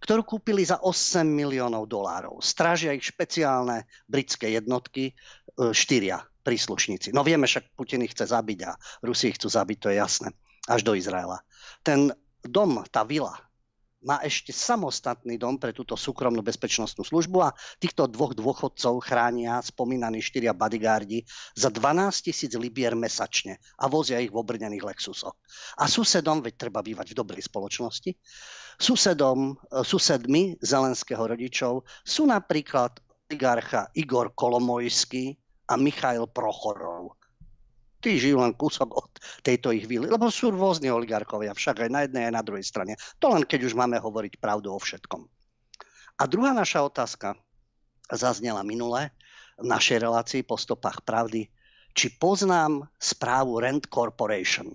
ktorú 0.00 0.24
kúpili 0.24 0.64
za 0.64 0.80
8 0.80 1.22
miliónov 1.28 1.84
dolárov. 1.86 2.40
Strážia 2.40 2.96
ich 2.96 3.04
špeciálne 3.04 3.84
britské 4.08 4.56
jednotky, 4.56 5.12
e, 5.12 5.72
štyria 5.76 6.24
príslušníci. 6.40 7.12
No 7.12 7.20
vieme, 7.20 7.44
však 7.44 7.76
Putin 7.76 8.02
ich 8.02 8.16
chce 8.16 8.32
zabiť 8.32 8.60
a 8.64 8.72
Rusi 9.04 9.30
ich 9.30 9.36
chcú 9.36 9.52
zabiť, 9.52 9.76
to 9.76 9.88
je 9.92 9.96
jasné. 10.00 10.28
Až 10.68 10.80
do 10.84 10.96
Izraela. 10.96 11.44
Ten 11.84 12.12
dom, 12.40 12.80
tá 12.88 13.04
vila, 13.04 13.36
má 14.00 14.16
ešte 14.24 14.48
samostatný 14.48 15.36
dom 15.36 15.60
pre 15.60 15.76
túto 15.76 15.92
súkromnú 15.92 16.40
bezpečnostnú 16.40 17.04
službu 17.04 17.38
a 17.44 17.54
týchto 17.76 18.08
dvoch 18.08 18.32
dôchodcov 18.32 19.04
chránia 19.04 19.60
spomínaní 19.60 20.24
štyria 20.24 20.56
bodyguardi 20.56 21.28
za 21.52 21.68
12 21.68 22.32
tisíc 22.32 22.52
libier 22.56 22.96
mesačne 22.96 23.60
a 23.76 23.92
vozia 23.92 24.24
ich 24.24 24.32
v 24.32 24.40
obrnených 24.40 24.84
Lexusoch. 24.84 25.36
A 25.76 25.84
susedom, 25.84 26.40
veď 26.40 26.56
treba 26.56 26.80
bývať 26.80 27.12
v 27.12 27.18
dobrej 27.20 27.44
spoločnosti, 27.44 28.16
susedom, 28.76 29.56
e, 29.56 29.82
susedmi 29.82 30.60
Zelenského 30.60 31.24
rodičov 31.24 31.82
sú 32.04 32.28
napríklad 32.28 33.00
oligarcha 33.30 33.90
Igor 33.96 34.34
Kolomojský 34.36 35.34
a 35.70 35.78
Michail 35.78 36.26
Prochorov 36.30 37.20
tí 38.00 38.16
žijú 38.16 38.40
len 38.40 38.56
kúsok 38.56 38.88
od 38.96 39.12
tejto 39.44 39.70
ich 39.76 39.84
vily, 39.84 40.08
lebo 40.08 40.32
sú 40.32 40.48
rôzni 40.50 40.88
oligarkovia, 40.88 41.52
však 41.52 41.86
aj 41.86 41.90
na 41.92 42.00
jednej, 42.08 42.32
aj 42.32 42.34
na 42.34 42.42
druhej 42.42 42.64
strane. 42.64 42.96
To 43.20 43.28
len 43.30 43.44
keď 43.44 43.68
už 43.68 43.76
máme 43.76 44.00
hovoriť 44.00 44.40
pravdu 44.40 44.72
o 44.72 44.80
všetkom. 44.80 45.28
A 46.20 46.22
druhá 46.24 46.56
naša 46.56 46.84
otázka 46.84 47.36
zaznela 48.08 48.64
minule 48.64 49.12
v 49.60 49.68
našej 49.68 50.00
relácii 50.00 50.42
po 50.42 50.56
stopách 50.56 51.04
pravdy, 51.04 51.52
či 51.92 52.06
poznám 52.16 52.88
správu 52.96 53.60
Rent 53.60 53.86
Corporation. 53.92 54.72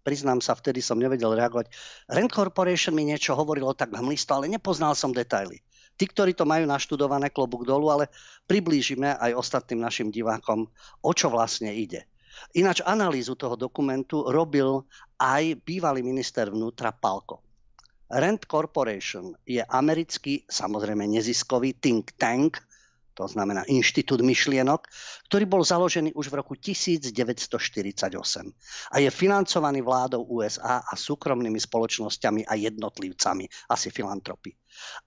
Priznám 0.00 0.40
sa, 0.40 0.56
vtedy 0.56 0.80
som 0.80 0.96
nevedel 0.96 1.36
reagovať. 1.36 1.68
Rent 2.08 2.32
Corporation 2.32 2.96
mi 2.96 3.04
niečo 3.04 3.36
hovorilo 3.36 3.76
tak 3.76 3.92
hmlisto, 3.92 4.32
ale 4.32 4.48
nepoznal 4.48 4.96
som 4.96 5.12
detaily. 5.12 5.60
Tí, 6.00 6.08
ktorí 6.08 6.32
to 6.32 6.48
majú 6.48 6.64
naštudované 6.64 7.28
klobúk 7.28 7.68
dolu, 7.68 7.92
ale 7.92 8.08
priblížime 8.48 9.20
aj 9.20 9.36
ostatným 9.36 9.84
našim 9.84 10.08
divákom, 10.08 10.64
o 11.04 11.12
čo 11.12 11.28
vlastne 11.28 11.68
ide. 11.76 12.08
Ináč 12.56 12.80
analýzu 12.80 13.36
toho 13.36 13.52
dokumentu 13.52 14.24
robil 14.24 14.88
aj 15.20 15.60
bývalý 15.60 16.00
minister 16.00 16.48
vnútra 16.48 16.88
Palko. 16.96 17.44
Rand 18.10 18.42
Corporation 18.48 19.36
je 19.44 19.60
americký, 19.60 20.42
samozrejme 20.48 21.04
neziskový 21.06 21.78
think 21.78 22.16
tank, 22.16 22.58
to 23.14 23.28
znamená 23.28 23.66
Inštitút 23.66 24.22
myšlienok, 24.22 24.86
ktorý 25.28 25.44
bol 25.44 25.62
založený 25.66 26.14
už 26.14 26.30
v 26.30 26.38
roku 26.40 26.54
1948 26.56 27.10
a 28.90 28.96
je 28.98 29.10
financovaný 29.10 29.80
vládou 29.84 30.24
USA 30.30 30.80
a 30.80 30.94
súkromnými 30.94 31.58
spoločnosťami 31.58 32.46
a 32.46 32.54
jednotlivcami, 32.56 33.44
asi 33.68 33.88
filantropy. 33.90 34.54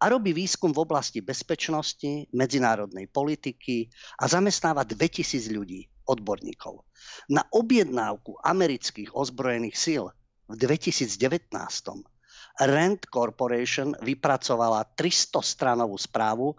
A 0.03 0.11
robí 0.11 0.35
výskum 0.35 0.75
v 0.75 0.83
oblasti 0.83 1.23
bezpečnosti, 1.23 2.27
medzinárodnej 2.35 3.09
politiky 3.09 3.89
a 4.19 4.27
zamestnáva 4.27 4.83
2000 4.85 5.49
ľudí, 5.49 5.87
odborníkov. 6.03 6.83
Na 7.31 7.47
objednávku 7.47 8.35
amerických 8.43 9.15
ozbrojených 9.15 9.75
síl 9.79 10.03
v 10.51 10.55
2019 10.59 12.12
Rand 12.61 13.09
Corporation 13.09 13.97
vypracovala 13.97 14.93
300-stranovú 14.93 15.97
správu 15.97 16.53
e, 16.53 16.55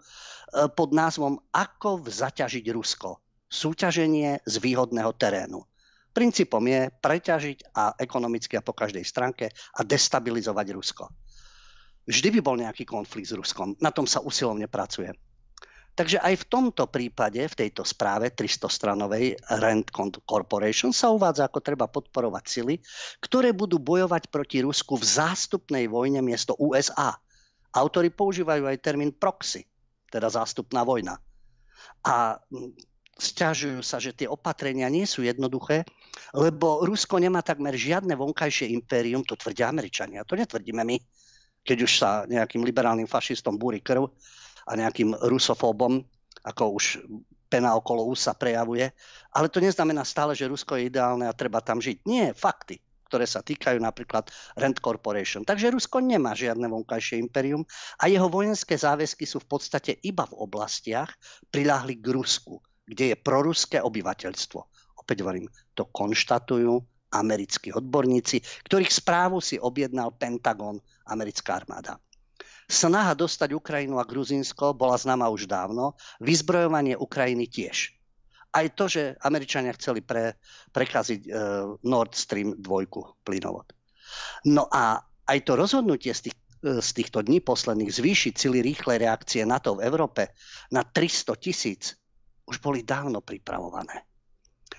pod 0.75 0.91
názvom 0.91 1.39
Ako 1.55 2.03
zaťažiť 2.03 2.65
Rusko. 2.75 3.23
Súťaženie 3.47 4.43
z 4.43 4.55
výhodného 4.59 5.15
terénu. 5.15 5.63
Princípom 6.11 6.63
je 6.63 6.91
preťažiť 6.91 7.75
a 7.75 7.95
ekonomicky 7.99 8.59
a 8.59 8.65
po 8.65 8.75
každej 8.75 9.03
stránke 9.03 9.51
a 9.51 9.79
destabilizovať 9.83 10.67
Rusko. 10.75 11.05
Vždy 12.07 12.27
by 12.37 12.39
bol 12.39 12.55
nejaký 12.59 12.83
konflikt 12.83 13.31
s 13.31 13.35
Ruskom. 13.35 13.75
Na 13.79 13.91
tom 13.91 14.07
sa 14.07 14.19
usilovne 14.23 14.67
pracuje. 14.67 15.11
Takže 15.95 16.19
aj 16.19 16.43
v 16.43 16.45
tomto 16.51 16.91
prípade, 16.91 17.39
v 17.39 17.55
tejto 17.55 17.87
správe 17.87 18.27
300-stranovej 18.35 19.39
Rand 19.63 19.87
Corporation 20.27 20.91
sa 20.91 21.07
uvádza, 21.15 21.47
ako 21.47 21.63
treba 21.63 21.87
podporovať 21.87 22.43
sily, 22.43 22.75
ktoré 23.23 23.55
budú 23.55 23.79
bojovať 23.79 24.27
proti 24.27 24.59
Rusku 24.59 24.99
v 24.99 25.07
zástupnej 25.07 25.87
vojne 25.87 26.19
miesto 26.19 26.51
USA. 26.59 27.15
Autori 27.71 28.11
používajú 28.11 28.67
aj 28.67 28.83
termín 28.83 29.15
proxy, 29.15 29.63
teda 30.11 30.27
zástupná 30.27 30.83
vojna. 30.83 31.15
A 32.03 32.43
Sťažujú 33.15 33.79
sa, 33.79 33.95
že 33.95 34.11
tie 34.11 34.27
opatrenia 34.27 34.91
nie 34.91 35.07
sú 35.07 35.23
jednoduché, 35.23 35.87
lebo 36.35 36.83
Rusko 36.83 37.15
nemá 37.15 37.39
takmer 37.39 37.71
žiadne 37.71 38.11
vonkajšie 38.11 38.67
impérium, 38.75 39.23
to 39.23 39.39
tvrdia 39.39 39.71
Američania, 39.71 40.27
to 40.27 40.35
netvrdíme 40.35 40.83
my, 40.83 40.99
keď 41.63 41.77
už 41.79 41.91
sa 41.95 42.09
nejakým 42.27 42.67
liberálnym 42.67 43.07
fašistom 43.07 43.55
búri 43.55 43.79
krv, 43.79 44.11
a 44.65 44.71
nejakým 44.73 45.13
rusofóbom, 45.17 46.01
ako 46.45 46.63
už 46.77 46.85
pena 47.49 47.77
okolo 47.77 48.09
úsa 48.09 48.33
prejavuje. 48.33 48.89
Ale 49.31 49.47
to 49.47 49.61
neznamená 49.61 50.01
stále, 50.01 50.33
že 50.33 50.49
Rusko 50.49 50.75
je 50.75 50.89
ideálne 50.89 51.29
a 51.29 51.37
treba 51.37 51.61
tam 51.61 51.77
žiť. 51.79 51.97
Nie, 52.09 52.33
fakty 52.33 52.81
ktoré 53.05 53.29
sa 53.29 53.45
týkajú 53.45 53.79
napríklad 53.79 54.27
Rand 54.57 54.81
Corporation. 54.81 55.45
Takže 55.45 55.71
Rusko 55.71 56.01
nemá 56.01 56.33
žiadne 56.33 56.65
vonkajšie 56.67 57.21
imperium 57.21 57.63
a 58.01 58.09
jeho 58.09 58.27
vojenské 58.27 58.75
záväzky 58.75 59.23
sú 59.29 59.39
v 59.45 59.55
podstate 59.55 60.01
iba 60.03 60.25
v 60.25 60.35
oblastiach 60.35 61.13
priláhli 61.47 62.01
k 62.01 62.11
Rusku, 62.11 62.59
kde 62.83 63.13
je 63.13 63.15
proruské 63.15 63.79
obyvateľstvo. 63.79 64.59
Opäť 64.99 65.21
hovorím, 65.21 65.47
to 65.77 65.85
konštatujú 65.87 66.81
americkí 67.13 67.71
odborníci, 67.71 68.41
ktorých 68.67 68.91
správu 68.91 69.39
si 69.39 69.55
objednal 69.61 70.11
Pentagon, 70.17 70.81
americká 71.07 71.61
armáda. 71.61 71.95
Snaha 72.65 73.13
dostať 73.13 73.53
Ukrajinu 73.53 74.01
a 74.01 74.09
Gruzínsko 74.09 74.73
bola 74.73 74.97
známa 74.97 75.29
už 75.29 75.45
dávno, 75.45 75.93
vyzbrojovanie 76.17 76.97
Ukrajiny 76.97 77.45
tiež. 77.45 77.93
Aj 78.55 78.65
to, 78.73 78.89
že 78.89 79.13
Američania 79.21 79.75
chceli 79.77 80.01
pre, 80.01 80.39
prekaziť 80.73 81.21
e, 81.27 81.29
Nord 81.85 82.15
Stream 82.17 82.57
2 82.57 83.21
plynovod. 83.21 83.69
No 84.49 84.65
a 84.71 84.97
aj 85.29 85.39
to 85.45 85.59
rozhodnutie 85.59 86.15
z, 86.15 86.31
tých, 86.31 86.37
e, 86.63 86.81
z 86.81 86.89
týchto 86.95 87.21
dní 87.21 87.43
posledných 87.43 87.91
zvýšiť 87.91 88.33
sily 88.33 88.65
rýchlej 88.65 88.97
reakcie 89.03 89.45
NATO 89.45 89.77
v 89.77 89.85
Európe 89.85 90.33
na 90.73 90.81
300 90.81 91.35
tisíc 91.37 91.93
už 92.49 92.57
boli 92.63 92.81
dávno 92.81 93.21
pripravované. 93.21 94.09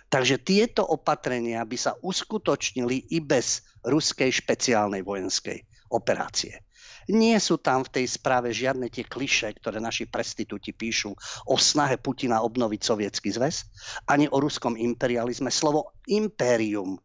Takže 0.07 0.43
tieto 0.43 0.87
opatrenia 0.87 1.63
by 1.67 1.77
sa 1.79 1.93
uskutočnili 1.99 3.15
i 3.15 3.19
bez 3.23 3.63
ruskej 3.87 4.31
špeciálnej 4.31 5.03
vojenskej 5.03 5.63
operácie. 5.95 6.66
Nie 7.07 7.39
sú 7.39 7.63
tam 7.63 7.87
v 7.87 8.03
tej 8.03 8.07
správe 8.11 8.51
žiadne 8.51 8.91
tie 8.91 9.07
kliše, 9.07 9.55
ktoré 9.63 9.79
naši 9.79 10.11
prestitúti 10.11 10.75
píšu 10.75 11.15
o 11.47 11.55
snahe 11.55 12.03
Putina 12.03 12.43
obnoviť 12.43 12.81
sovietský 12.83 13.31
zväz, 13.31 13.63
ani 14.11 14.27
o 14.27 14.43
ruskom 14.43 14.75
imperializme. 14.75 15.55
Slovo 15.55 15.95
impérium 16.11 16.99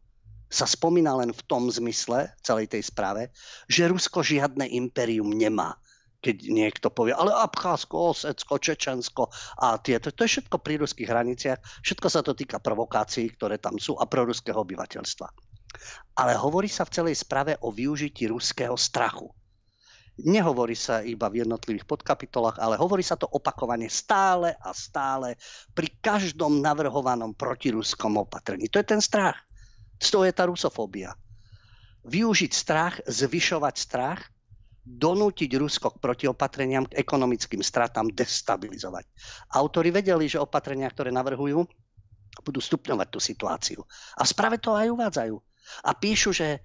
sa 0.52 0.68
spomína 0.68 1.16
len 1.16 1.32
v 1.32 1.42
tom 1.48 1.70
zmysle 1.70 2.34
celej 2.44 2.74
tej 2.74 2.84
správe, 2.84 3.32
že 3.70 3.88
Rusko 3.88 4.20
žiadne 4.20 4.68
impérium 4.68 5.32
nemá 5.32 5.80
keď 6.22 6.36
niekto 6.46 6.88
povie, 6.94 7.10
ale 7.10 7.34
Abcházsko, 7.34 8.14
Osecko, 8.14 8.54
Čečensko 8.62 9.26
a 9.58 9.74
tieto, 9.82 10.14
to 10.14 10.22
je 10.22 10.38
všetko 10.38 10.62
pri 10.62 10.78
ruských 10.78 11.10
hraniciach, 11.10 11.58
všetko 11.82 12.06
sa 12.06 12.22
to 12.22 12.38
týka 12.38 12.62
provokácií, 12.62 13.26
ktoré 13.34 13.58
tam 13.58 13.82
sú 13.82 13.98
a 13.98 14.06
proruského 14.06 14.62
obyvateľstva. 14.62 15.26
Ale 16.22 16.38
hovorí 16.38 16.70
sa 16.70 16.86
v 16.86 16.94
celej 16.94 17.18
správe 17.18 17.58
o 17.66 17.74
využití 17.74 18.30
ruského 18.30 18.78
strachu. 18.78 19.34
Nehovorí 20.20 20.76
sa 20.76 21.00
iba 21.00 21.32
v 21.32 21.40
jednotlivých 21.40 21.88
podkapitolách, 21.88 22.60
ale 22.60 22.76
hovorí 22.76 23.00
sa 23.00 23.16
to 23.16 23.24
opakovane 23.24 23.88
stále 23.88 24.52
a 24.60 24.76
stále 24.76 25.40
pri 25.72 25.88
každom 26.04 26.60
navrhovanom 26.60 27.32
protiruskom 27.32 28.20
opatrení. 28.20 28.68
To 28.68 28.76
je 28.76 28.86
ten 28.92 29.00
strach. 29.00 29.40
To 30.12 30.26
je 30.26 30.32
tá 30.36 30.44
rusofóbia. 30.44 31.16
Využiť 32.04 32.52
strach, 32.52 33.00
zvyšovať 33.08 33.74
strach, 33.78 34.20
donútiť 34.82 35.48
Rusko 35.54 35.94
k 35.96 36.02
protiopatreniam, 36.02 36.90
k 36.90 36.98
ekonomickým 36.98 37.62
stratám, 37.62 38.10
destabilizovať. 38.10 39.06
Autori 39.54 39.94
vedeli, 39.94 40.26
že 40.26 40.42
opatrenia, 40.42 40.90
ktoré 40.90 41.14
navrhujú, 41.14 41.62
budú 42.42 42.60
stupňovať 42.60 43.08
tú 43.08 43.20
situáciu. 43.22 43.80
A 44.18 44.26
správe 44.26 44.58
to 44.58 44.74
aj 44.74 44.90
uvádzajú. 44.90 45.36
A 45.86 45.90
píšu, 45.94 46.34
že 46.34 46.58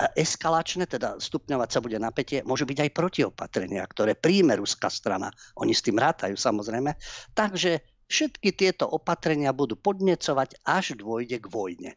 eskalačné, 0.00 0.88
teda 0.88 1.20
stupňovať 1.20 1.68
sa 1.70 1.80
bude 1.84 1.98
napätie, 2.00 2.42
môžu 2.42 2.66
byť 2.66 2.78
aj 2.88 2.90
protiopatrenia, 2.96 3.84
ktoré 3.86 4.18
príjme 4.18 4.58
ruská 4.58 4.90
strana. 4.90 5.30
Oni 5.60 5.76
s 5.76 5.84
tým 5.84 6.00
rátajú 6.00 6.34
samozrejme. 6.34 6.96
Takže 7.36 7.84
všetky 8.08 8.52
tieto 8.56 8.88
opatrenia 8.88 9.54
budú 9.54 9.78
podnecovať, 9.78 10.64
až 10.66 10.98
dôjde 10.98 11.38
k 11.38 11.46
vojne. 11.46 11.92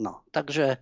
No, 0.00 0.24
takže 0.32 0.64
e, 0.72 0.78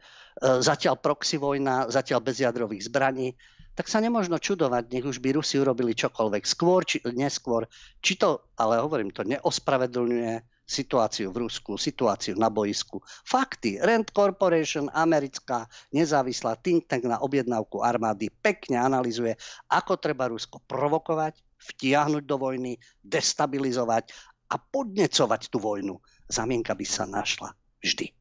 zatiaľ 0.62 1.02
proxy 1.02 1.36
vojna, 1.36 1.90
zatiaľ 1.90 2.22
bez 2.22 2.38
jadrových 2.38 2.86
zbraní, 2.86 3.34
tak 3.74 3.90
sa 3.90 3.98
nemožno 3.98 4.38
čudovať, 4.38 4.92
nech 4.92 5.06
už 5.06 5.18
by 5.18 5.34
Rusi 5.34 5.58
urobili 5.58 5.96
čokoľvek 5.96 6.44
skôr 6.46 6.86
či 6.86 7.02
neskôr. 7.10 7.66
Či 8.04 8.20
to, 8.20 8.52
ale 8.60 8.78
hovorím, 8.78 9.10
to 9.10 9.26
neospravedlňuje 9.26 10.59
situáciu 10.70 11.34
v 11.34 11.50
Rusku, 11.50 11.74
situáciu 11.74 12.38
na 12.38 12.46
boisku. 12.46 13.02
Fakty. 13.26 13.82
Rand 13.82 14.14
Corporation, 14.14 14.86
americká 14.94 15.66
nezávislá 15.90 16.54
think 16.62 16.86
tank 16.86 17.10
na 17.10 17.18
objednávku 17.18 17.82
armády, 17.82 18.30
pekne 18.30 18.78
analizuje, 18.78 19.34
ako 19.66 19.98
treba 19.98 20.30
Rusko 20.30 20.62
provokovať, 20.70 21.42
vtiahnuť 21.58 22.22
do 22.22 22.36
vojny, 22.38 22.78
destabilizovať 23.02 24.14
a 24.54 24.56
podnecovať 24.62 25.50
tú 25.50 25.58
vojnu. 25.58 25.98
Zamienka 26.30 26.78
by 26.78 26.86
sa 26.86 27.10
našla 27.10 27.50
vždy. 27.82 28.14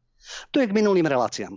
To 0.49 0.57
je 0.57 0.69
k 0.69 0.73
minulým 0.73 1.05
reláciám. 1.05 1.53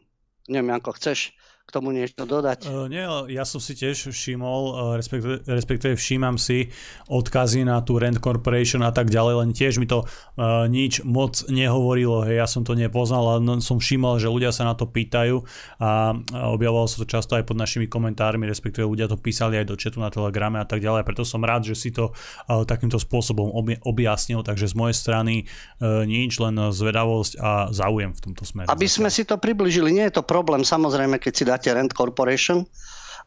Neviem, 0.52 0.76
ako 0.76 1.00
chceš 1.00 1.32
tomu 1.72 1.96
niečo 1.96 2.28
dodať? 2.28 2.68
Uh, 2.68 2.84
nie, 2.92 3.00
ja 3.32 3.48
som 3.48 3.56
si 3.56 3.72
tiež 3.72 4.12
všimol, 4.12 4.92
respektíve, 5.00 5.40
respektíve 5.48 5.96
všímam 5.96 6.36
si 6.36 6.68
odkazy 7.08 7.64
na 7.64 7.80
tú 7.80 7.96
Rand 7.96 8.20
Corporation 8.20 8.84
a 8.84 8.92
tak 8.92 9.08
ďalej, 9.08 9.34
len 9.40 9.50
tiež 9.56 9.80
mi 9.80 9.88
to 9.88 10.04
uh, 10.04 10.68
nič 10.68 11.00
moc 11.08 11.40
nehovorilo, 11.48 12.28
hej, 12.28 12.44
ja 12.44 12.46
som 12.46 12.60
to 12.60 12.76
nepoznal, 12.76 13.40
ale 13.40 13.64
som 13.64 13.80
všimol, 13.80 14.20
že 14.20 14.28
ľudia 14.28 14.52
sa 14.52 14.68
na 14.68 14.76
to 14.76 14.84
pýtajú 14.84 15.40
a 15.80 16.12
objavovalo 16.52 16.84
sa 16.84 17.00
to 17.00 17.06
často 17.08 17.40
aj 17.40 17.48
pod 17.48 17.56
našimi 17.56 17.88
komentármi, 17.88 18.44
respektíve 18.44 18.84
ľudia 18.84 19.08
to 19.08 19.16
písali 19.16 19.56
aj 19.56 19.72
do 19.72 19.78
chatu 19.80 20.02
na 20.02 20.12
Telegrame 20.12 20.60
a 20.60 20.66
tak 20.68 20.84
ďalej, 20.84 21.08
preto 21.08 21.24
som 21.24 21.40
rád, 21.40 21.64
že 21.64 21.78
si 21.78 21.88
to 21.88 22.12
uh, 22.12 22.68
takýmto 22.68 23.00
spôsobom 23.00 23.48
objasnil, 23.86 24.44
takže 24.44 24.68
z 24.68 24.74
mojej 24.76 24.96
strany 24.98 25.34
uh, 25.80 26.04
nič, 26.04 26.36
len 26.36 26.58
zvedavosť 26.58 27.32
a 27.40 27.50
záujem 27.70 28.12
v 28.12 28.20
tomto 28.20 28.42
smere. 28.44 28.66
Aby 28.68 28.90
sme 28.90 29.08
si 29.08 29.22
to 29.22 29.38
približili, 29.38 29.94
nie 29.94 30.04
je 30.10 30.18
to 30.18 30.26
problém, 30.26 30.66
samozrejme, 30.66 31.22
keď 31.22 31.32
si 31.32 31.44
dáte 31.46 31.61
Rand 31.70 31.94
Corporation 31.94 32.66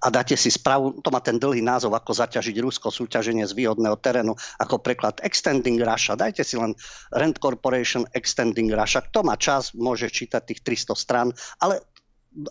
a 0.03 0.11
dáte 0.11 0.35
si 0.35 0.51
správu, 0.51 0.99
to 0.99 1.07
má 1.07 1.23
ten 1.23 1.39
dlhý 1.39 1.63
názov, 1.63 1.95
ako 1.95 2.11
zaťažiť 2.11 2.55
Rusko, 2.59 2.91
súťaženie 2.91 3.47
z 3.47 3.55
výhodného 3.55 3.95
terénu, 3.95 4.35
ako 4.59 4.83
preklad 4.83 5.23
Extending 5.23 5.79
Russia. 5.79 6.19
Dajte 6.19 6.43
si 6.43 6.59
len 6.59 6.75
Rand 7.15 7.39
Corporation 7.39 8.03
Extending 8.11 8.75
Russia. 8.75 8.99
Kto 8.99 9.23
má 9.23 9.39
čas, 9.39 9.71
môže 9.71 10.11
čítať 10.11 10.43
tých 10.43 10.59
300 10.67 10.99
stran, 10.99 11.27
ale 11.63 11.79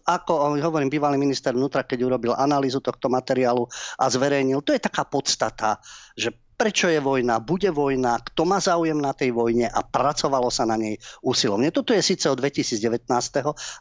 ako 0.09 0.57
hovorím, 0.65 0.89
bývalý 0.89 1.21
minister 1.21 1.53
vnútra, 1.53 1.85
keď 1.85 2.09
urobil 2.09 2.33
analýzu 2.33 2.81
tohto 2.81 3.13
materiálu 3.13 3.69
a 4.01 4.09
zverejnil, 4.09 4.65
to 4.65 4.73
je 4.73 4.81
taká 4.81 5.05
podstata, 5.05 5.77
že 6.17 6.33
prečo 6.55 6.87
je 6.87 7.03
vojna, 7.03 7.43
bude 7.43 7.69
vojna, 7.75 8.23
kto 8.23 8.47
má 8.47 8.63
záujem 8.63 8.97
na 8.97 9.11
tej 9.11 9.35
vojne 9.35 9.67
a 9.67 9.83
pracovalo 9.83 10.49
sa 10.49 10.65
na 10.65 10.79
nej 10.79 10.95
úsilovne. 11.21 11.75
Toto 11.75 11.91
je 11.91 12.01
síce 12.01 12.31
od 12.31 12.39
2019, 12.39 13.11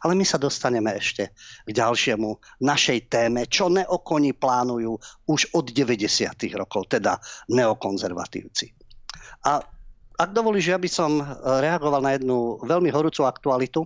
ale 0.04 0.12
my 0.12 0.24
sa 0.26 0.36
dostaneme 0.36 0.90
ešte 0.98 1.30
k 1.64 1.70
ďalšiemu 1.70 2.60
našej 2.60 3.08
téme, 3.08 3.46
čo 3.46 3.70
neokoni 3.70 4.34
plánujú 4.34 4.98
už 5.30 5.54
od 5.54 5.70
90. 5.70 6.04
rokov, 6.58 6.90
teda 6.90 7.22
neokonzervatívci. 7.48 8.74
A 9.46 9.62
ak 10.14 10.30
dovolíš, 10.30 10.70
ja 10.70 10.78
by 10.78 10.88
som 10.90 11.18
reagoval 11.42 11.98
na 11.98 12.14
jednu 12.14 12.62
veľmi 12.62 12.90
horúcu 12.90 13.26
aktualitu 13.26 13.82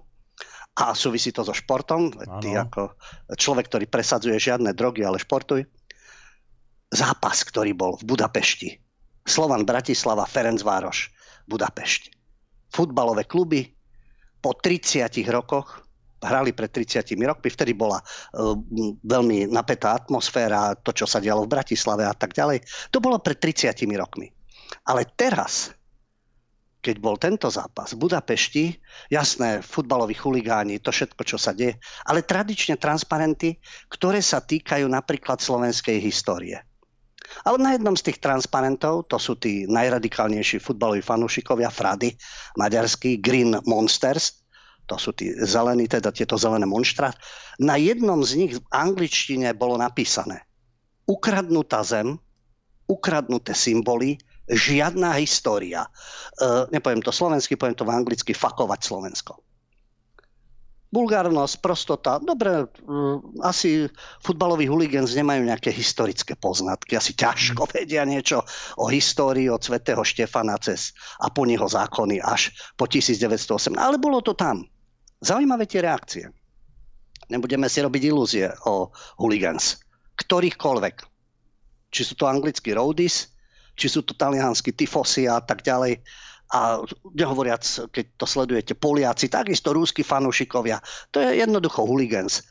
a 0.79 0.93
súvisí 0.95 1.33
to 1.33 1.43
so 1.43 1.57
športom. 1.57 2.13
Ano. 2.15 2.39
Ty 2.39 2.69
ako 2.69 2.83
človek, 3.35 3.67
ktorý 3.73 3.85
presadzuje 3.89 4.37
žiadne 4.37 4.77
drogy, 4.77 5.03
ale 5.09 5.19
športuj. 5.19 5.65
Zápas, 6.89 7.45
ktorý 7.45 7.77
bol 7.77 8.01
v 8.01 8.17
Budapešti. 8.17 8.81
Slovan 9.29 9.69
Bratislava, 9.69 10.25
Ferencvároš, 10.25 11.13
Budapešť. 11.45 12.17
Futbalové 12.73 13.29
kluby 13.29 13.69
po 14.41 14.57
30 14.57 15.13
rokoch 15.29 15.85
hrali 16.19 16.51
pred 16.51 16.71
30 16.73 17.15
rokmi, 17.23 17.49
vtedy 17.53 17.73
bola 17.79 18.03
uh, 18.03 18.57
veľmi 19.07 19.47
napätá 19.53 19.95
atmosféra, 19.95 20.75
to, 20.83 20.91
čo 20.91 21.07
sa 21.07 21.23
dialo 21.23 21.47
v 21.47 21.53
Bratislave 21.55 22.03
a 22.03 22.15
tak 22.15 22.35
ďalej. 22.35 22.65
To 22.91 22.99
bolo 22.99 23.23
pred 23.23 23.39
30 23.39 23.79
rokmi. 23.95 24.27
Ale 24.91 25.07
teraz, 25.15 25.71
keď 26.83 26.97
bol 26.99 27.17
tento 27.21 27.47
zápas 27.53 27.95
v 27.95 28.03
Budapešti, 28.03 28.65
jasné, 29.13 29.63
futbaloví 29.63 30.19
chuligáni, 30.19 30.83
to 30.83 30.91
všetko, 30.91 31.23
čo 31.23 31.39
sa 31.39 31.55
deje, 31.55 31.79
ale 32.09 32.27
tradične 32.27 32.81
transparenty, 32.81 33.61
ktoré 33.93 34.19
sa 34.19 34.43
týkajú 34.43 34.91
napríklad 34.91 35.39
slovenskej 35.39 36.03
histórie. 36.03 36.59
Ale 37.45 37.57
na 37.61 37.77
jednom 37.77 37.95
z 37.97 38.13
tých 38.13 38.19
transparentov, 38.25 39.09
to 39.09 39.21
sú 39.21 39.37
tí 39.37 39.69
najradikálnejší 39.69 40.61
futbaloví 40.61 41.05
fanúšikovia, 41.05 41.69
Frady, 41.69 42.17
maďarský 42.57 43.21
Green 43.21 43.57
Monsters, 43.69 44.45
to 44.89 44.97
sú 44.97 45.13
tí 45.13 45.37
zelení, 45.45 45.85
teda 45.85 46.09
tieto 46.09 46.41
zelené 46.41 46.65
monštra. 46.65 47.13
Na 47.61 47.77
jednom 47.77 48.25
z 48.25 48.33
nich 48.41 48.53
v 48.57 48.65
angličtine 48.73 49.53
bolo 49.53 49.77
napísané 49.77 50.49
ukradnutá 51.09 51.81
zem, 51.85 52.21
ukradnuté 52.89 53.57
symboly, 53.57 54.21
žiadna 54.49 55.17
história. 55.21 55.85
E, 55.85 55.89
nepoviem 56.73 57.05
to 57.05 57.13
slovensky, 57.13 57.57
poviem 57.57 57.77
to 57.77 57.85
v 57.85 57.93
anglicky, 57.93 58.33
fakovať 58.33 58.81
Slovensko. 58.85 59.41
Bulgárnosť, 60.89 61.61
prostota. 61.61 62.17
Dobre, 62.17 62.65
e, 62.65 62.67
asi 63.45 63.93
futbaloví 64.25 64.65
huligans 64.65 65.13
nemajú 65.13 65.45
nejaké 65.45 65.69
historické 65.69 66.33
poznatky. 66.33 66.97
Asi 66.97 67.13
ťažko 67.13 67.69
vedia 67.69 68.09
niečo 68.09 68.41
o 68.81 68.89
histórii 68.89 69.53
od 69.53 69.61
svätého 69.61 70.01
Štefana 70.01 70.57
cez 70.57 70.97
a 71.21 71.29
po 71.29 71.45
neho 71.45 71.69
zákony 71.69 72.25
až 72.25 72.57
po 72.81 72.89
1908. 72.89 73.77
Ale 73.77 74.01
bolo 74.01 74.25
to 74.25 74.33
tam. 74.33 74.65
Zaujímavé 75.21 75.69
tie 75.69 75.85
reakcie. 75.85 76.25
Nebudeme 77.29 77.69
si 77.69 77.85
robiť 77.85 78.03
ilúzie 78.09 78.49
o 78.65 78.89
hooligans. 79.21 79.85
Ktorýchkoľvek. 80.17 80.97
Či 81.93 82.01
sú 82.01 82.15
to 82.17 82.25
anglickí 82.33 82.73
roadies, 82.73 83.29
či 83.77 83.87
sú 83.93 84.01
to 84.03 84.17
talianskí 84.17 84.73
tifosi 84.73 85.29
a 85.29 85.41
tak 85.45 85.61
ďalej. 85.61 86.01
A 86.49 86.81
nehovoriac, 87.13 87.61
keď 87.93 88.05
to 88.17 88.25
sledujete, 88.25 88.73
Poliaci, 88.73 89.29
takisto 89.29 89.77
rúsky 89.77 90.01
fanúšikovia. 90.01 90.81
To 91.13 91.21
je 91.21 91.45
jednoducho 91.45 91.85
hooligans. 91.85 92.45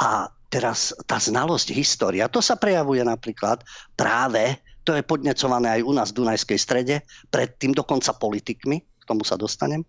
A 0.00 0.28
teraz 0.52 0.92
tá 1.08 1.16
znalosť 1.16 1.72
história, 1.72 2.28
to 2.28 2.42
sa 2.44 2.58
prejavuje 2.58 3.00
napríklad 3.00 3.64
práve, 3.96 4.60
to 4.84 4.92
je 4.92 5.06
podnecované 5.06 5.80
aj 5.80 5.82
u 5.86 5.92
nás 5.94 6.08
v 6.10 6.18
Dunajskej 6.20 6.58
strede, 6.58 6.96
predtým 7.30 7.72
dokonca 7.72 8.16
politikmi, 8.16 8.76
k 8.80 9.04
tomu 9.08 9.24
sa 9.24 9.38
dostanem, 9.38 9.86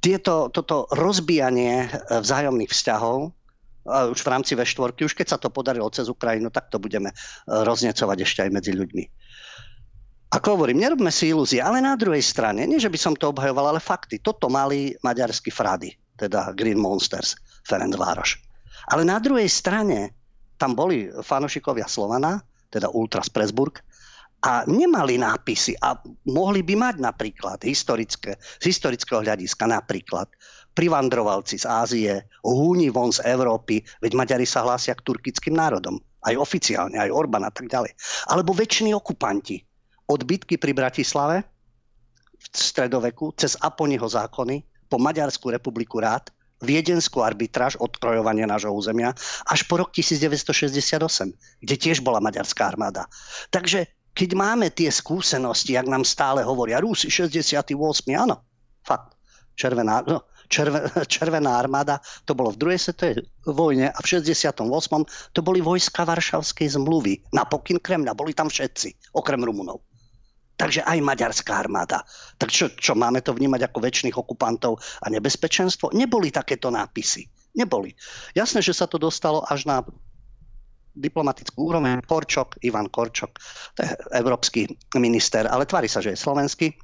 tieto, 0.00 0.48
toto 0.48 0.88
rozbijanie 0.96 1.84
e, 1.84 1.88
vzájomných 2.24 2.72
vzťahov, 2.72 3.36
už 3.90 4.20
v 4.20 4.28
rámci 4.28 4.52
V4, 4.56 4.92
už 4.92 5.16
keď 5.16 5.26
sa 5.36 5.38
to 5.40 5.48
podarilo 5.48 5.88
cez 5.88 6.08
Ukrajinu, 6.08 6.52
tak 6.52 6.68
to 6.68 6.76
budeme 6.76 7.12
e, 7.12 7.14
roznecovať 7.48 8.18
ešte 8.24 8.40
aj 8.44 8.50
medzi 8.52 8.72
ľuďmi. 8.76 9.04
Ako 10.30 10.54
hovorím, 10.54 10.78
nerobme 10.78 11.10
si 11.10 11.34
ilúzie, 11.34 11.58
ale 11.58 11.82
na 11.82 11.98
druhej 11.98 12.22
strane, 12.22 12.62
nie 12.62 12.78
že 12.78 12.86
by 12.86 12.94
som 12.94 13.18
to 13.18 13.34
obhajoval, 13.34 13.74
ale 13.74 13.82
fakty. 13.82 14.22
Toto 14.22 14.46
mali 14.46 14.94
maďarskí 15.02 15.50
frady, 15.50 15.90
teda 16.14 16.54
Green 16.54 16.78
Monsters, 16.78 17.34
Ferencvároš. 17.66 18.38
Ale 18.94 19.02
na 19.02 19.18
druhej 19.18 19.50
strane 19.50 20.14
tam 20.54 20.78
boli 20.78 21.10
fanošikovia 21.10 21.90
Slovana, 21.90 22.38
teda 22.70 22.94
Ultras 22.94 23.26
Presburg, 23.26 23.82
a 24.40 24.64
nemali 24.70 25.18
nápisy 25.18 25.74
a 25.82 25.98
mohli 26.30 26.62
by 26.62 26.78
mať 26.78 26.96
napríklad 27.02 27.58
historické, 27.66 28.38
z 28.38 28.64
historického 28.70 29.20
hľadiska 29.20 29.66
napríklad 29.66 30.30
privandrovalci 30.72 31.58
z 31.60 31.66
Ázie, 31.66 32.14
húni 32.46 32.88
von 32.88 33.10
z 33.10 33.26
Európy, 33.26 33.82
veď 33.98 34.14
Maďari 34.14 34.46
sa 34.46 34.62
hlásia 34.64 34.94
k 34.94 35.04
turkickým 35.04 35.58
národom, 35.58 35.98
aj 36.24 36.38
oficiálne, 36.38 36.96
aj 36.96 37.12
Orbán 37.12 37.44
a 37.44 37.52
tak 37.52 37.68
ďalej. 37.68 37.92
Alebo 38.32 38.56
väčšini 38.56 38.94
okupanti 38.94 39.60
od 40.10 40.26
bitky 40.26 40.58
pri 40.58 40.74
Bratislave 40.74 41.46
v 42.34 42.46
stredoveku 42.50 43.30
cez 43.38 43.54
Aponiho 43.62 44.10
zákony 44.10 44.66
po 44.90 44.98
Maďarskú 44.98 45.54
republiku 45.54 46.02
rád, 46.02 46.34
viedenskú 46.60 47.22
arbitráž 47.22 47.78
odkrojovania 47.78 48.44
nášho 48.44 48.74
územia 48.74 49.14
až 49.46 49.64
po 49.70 49.78
rok 49.78 49.94
1968, 49.94 50.98
kde 51.62 51.74
tiež 51.78 52.02
bola 52.02 52.18
maďarská 52.18 52.68
armáda. 52.68 53.06
Takže 53.54 53.86
keď 54.12 54.30
máme 54.34 54.66
tie 54.74 54.90
skúsenosti, 54.90 55.78
jak 55.78 55.86
nám 55.86 56.02
stále 56.02 56.42
hovoria, 56.42 56.82
Rusi 56.82 57.08
68, 57.08 57.78
áno, 58.18 58.42
fakt, 58.82 59.14
červená, 59.54 60.02
no, 60.04 60.26
červe, 60.50 60.90
červená 61.14 61.56
armáda, 61.56 62.02
to 62.26 62.34
bolo 62.34 62.52
v 62.52 62.60
druhej 62.60 62.80
svetovej 62.82 63.24
vojne 63.46 63.88
a 63.88 63.98
v 64.02 64.06
68. 64.20 64.66
to 65.32 65.40
boli 65.40 65.62
vojska 65.62 66.02
Varšavskej 66.02 66.76
zmluvy 66.76 67.30
na 67.32 67.46
pokyn 67.46 67.78
Kremľa, 67.78 68.18
boli 68.18 68.34
tam 68.34 68.50
všetci, 68.50 69.14
okrem 69.16 69.40
Rumunov. 69.40 69.89
Takže 70.60 70.84
aj 70.84 71.00
maďarská 71.00 71.56
armáda. 71.56 72.04
Tak 72.36 72.52
čo, 72.52 72.68
čo 72.76 72.92
máme 72.92 73.24
to 73.24 73.32
vnímať 73.32 73.72
ako 73.72 73.80
väčšných 73.80 74.12
okupantov 74.20 74.76
a 75.00 75.08
nebezpečenstvo? 75.08 75.96
Neboli 75.96 76.28
takéto 76.28 76.68
nápisy. 76.68 77.24
Neboli. 77.56 77.96
Jasné, 78.36 78.60
že 78.60 78.76
sa 78.76 78.84
to 78.84 79.00
dostalo 79.00 79.40
až 79.48 79.64
na 79.64 79.80
diplomatickú 80.92 81.72
úroveň. 81.72 82.04
Korčok, 82.04 82.60
Ivan 82.60 82.92
Korčok, 82.92 83.40
to 83.72 83.88
je 83.88 83.90
európsky 84.20 84.68
minister, 85.00 85.48
ale 85.48 85.64
tvári 85.64 85.88
sa, 85.88 86.04
že 86.04 86.12
je 86.12 86.20
slovenský. 86.20 86.76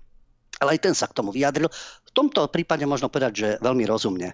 Ale 0.56 0.80
aj 0.80 0.88
ten 0.88 0.94
sa 0.96 1.04
k 1.04 1.12
tomu 1.20 1.36
vyjadril. 1.36 1.68
V 1.68 2.10
tomto 2.16 2.48
prípade 2.48 2.88
možno 2.88 3.12
povedať, 3.12 3.32
že 3.36 3.48
veľmi 3.60 3.84
rozumne. 3.84 4.32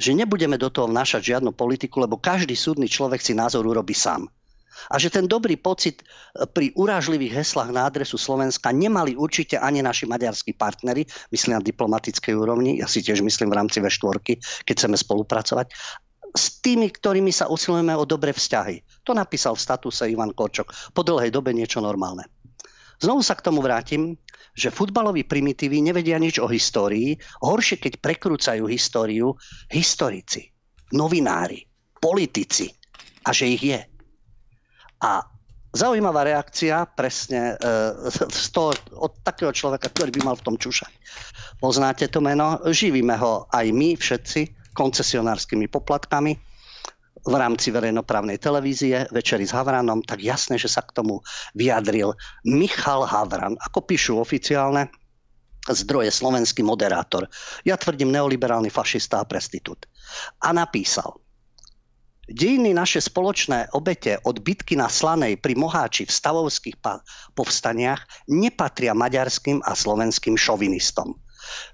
Že 0.00 0.24
nebudeme 0.24 0.56
do 0.56 0.72
toho 0.72 0.88
vnášať 0.88 1.36
žiadnu 1.36 1.52
politiku, 1.52 2.00
lebo 2.00 2.16
každý 2.16 2.56
súdny 2.56 2.88
človek 2.88 3.20
si 3.20 3.36
názor 3.36 3.68
urobí 3.68 3.92
sám. 3.92 4.24
A 4.90 4.96
že 4.98 5.10
ten 5.10 5.26
dobrý 5.26 5.58
pocit 5.58 6.02
pri 6.54 6.74
urážlivých 6.74 7.42
heslách 7.42 7.70
na 7.74 7.86
adresu 7.86 8.16
Slovenska 8.16 8.70
nemali 8.70 9.18
určite 9.18 9.58
ani 9.58 9.82
naši 9.82 10.06
maďarskí 10.06 10.54
partnery, 10.54 11.06
myslím 11.34 11.58
na 11.58 11.62
diplomatickej 11.62 12.34
úrovni, 12.34 12.78
ja 12.78 12.86
si 12.86 13.02
tiež 13.04 13.22
myslím 13.22 13.50
v 13.50 13.58
rámci 13.58 13.78
V4, 13.82 14.38
keď 14.64 14.74
chceme 14.74 14.96
spolupracovať, 14.96 15.72
s 16.30 16.62
tými, 16.62 16.94
ktorými 16.94 17.34
sa 17.34 17.50
usilujeme 17.50 17.90
o 17.98 18.06
dobré 18.06 18.30
vzťahy. 18.30 19.02
To 19.06 19.12
napísal 19.14 19.58
v 19.58 19.64
statuse 19.66 20.06
Ivan 20.06 20.30
Korčok. 20.30 20.94
Po 20.94 21.02
dlhej 21.02 21.34
dobe 21.34 21.50
niečo 21.50 21.82
normálne. 21.82 22.30
Znovu 23.00 23.24
sa 23.24 23.34
k 23.34 23.42
tomu 23.48 23.64
vrátim, 23.64 24.14
že 24.52 24.70
futbaloví 24.70 25.24
primitívy 25.24 25.80
nevedia 25.80 26.20
nič 26.20 26.36
o 26.38 26.46
histórii. 26.46 27.16
Horšie, 27.40 27.80
keď 27.80 27.92
prekrúcajú 27.98 28.68
históriu 28.68 29.34
historici, 29.72 30.52
novinári, 30.92 31.64
politici. 31.96 32.68
A 33.24 33.32
že 33.32 33.48
ich 33.48 33.64
je. 33.64 33.80
A 35.00 35.24
zaujímavá 35.72 36.26
reakcia 36.26 36.84
presne 36.92 37.54
e, 37.56 38.14
z 38.28 38.46
toho, 38.52 38.74
od 38.98 39.12
takého 39.24 39.54
človeka, 39.54 39.88
ktorý 39.88 40.10
by 40.12 40.20
mal 40.26 40.36
v 40.36 40.44
tom 40.52 40.56
čušať. 40.58 40.92
Poznáte 41.62 42.08
to 42.10 42.20
meno? 42.20 42.60
Živíme 42.66 43.16
ho 43.16 43.46
aj 43.52 43.66
my 43.72 43.96
všetci 43.96 44.74
koncesionárskymi 44.74 45.66
poplatkami 45.68 46.32
v 47.20 47.34
rámci 47.36 47.68
verejnoprávnej 47.68 48.40
televízie 48.40 49.04
Večeri 49.12 49.44
s 49.44 49.52
Havranom, 49.52 50.00
tak 50.00 50.24
jasné, 50.24 50.56
že 50.56 50.72
sa 50.72 50.80
k 50.80 50.96
tomu 50.96 51.20
vyjadril 51.52 52.16
Michal 52.48 53.04
Havran. 53.04 53.60
Ako 53.60 53.84
píšu 53.84 54.16
oficiálne 54.16 54.88
zdroje 55.68 56.08
slovenský 56.08 56.64
moderátor. 56.64 57.28
Ja 57.68 57.76
tvrdím 57.76 58.08
neoliberálny 58.16 58.72
fašista 58.72 59.20
a 59.20 59.28
prestitút. 59.28 59.84
A 60.40 60.56
napísal, 60.56 61.19
Dejiny 62.30 62.70
naše 62.70 63.02
spoločné 63.02 63.74
obete 63.74 64.14
od 64.22 64.38
bitky 64.38 64.78
na 64.78 64.86
Slanej 64.86 65.42
pri 65.42 65.58
Moháči 65.58 66.06
v 66.06 66.14
stavovských 66.14 66.78
povstaniach 67.34 68.30
nepatria 68.30 68.94
maďarským 68.94 69.58
a 69.66 69.74
slovenským 69.74 70.38
šovinistom. 70.38 71.18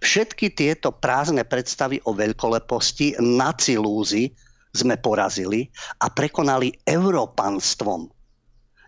Všetky 0.01 0.57
tieto 0.57 0.97
prázdne 0.97 1.45
predstavy 1.45 2.01
o 2.09 2.17
veľkoleposti, 2.17 3.21
nacilúzy 3.21 4.33
sme 4.73 4.97
porazili 4.97 5.69
a 6.01 6.09
prekonali 6.09 6.73
európanstvom. 6.89 8.09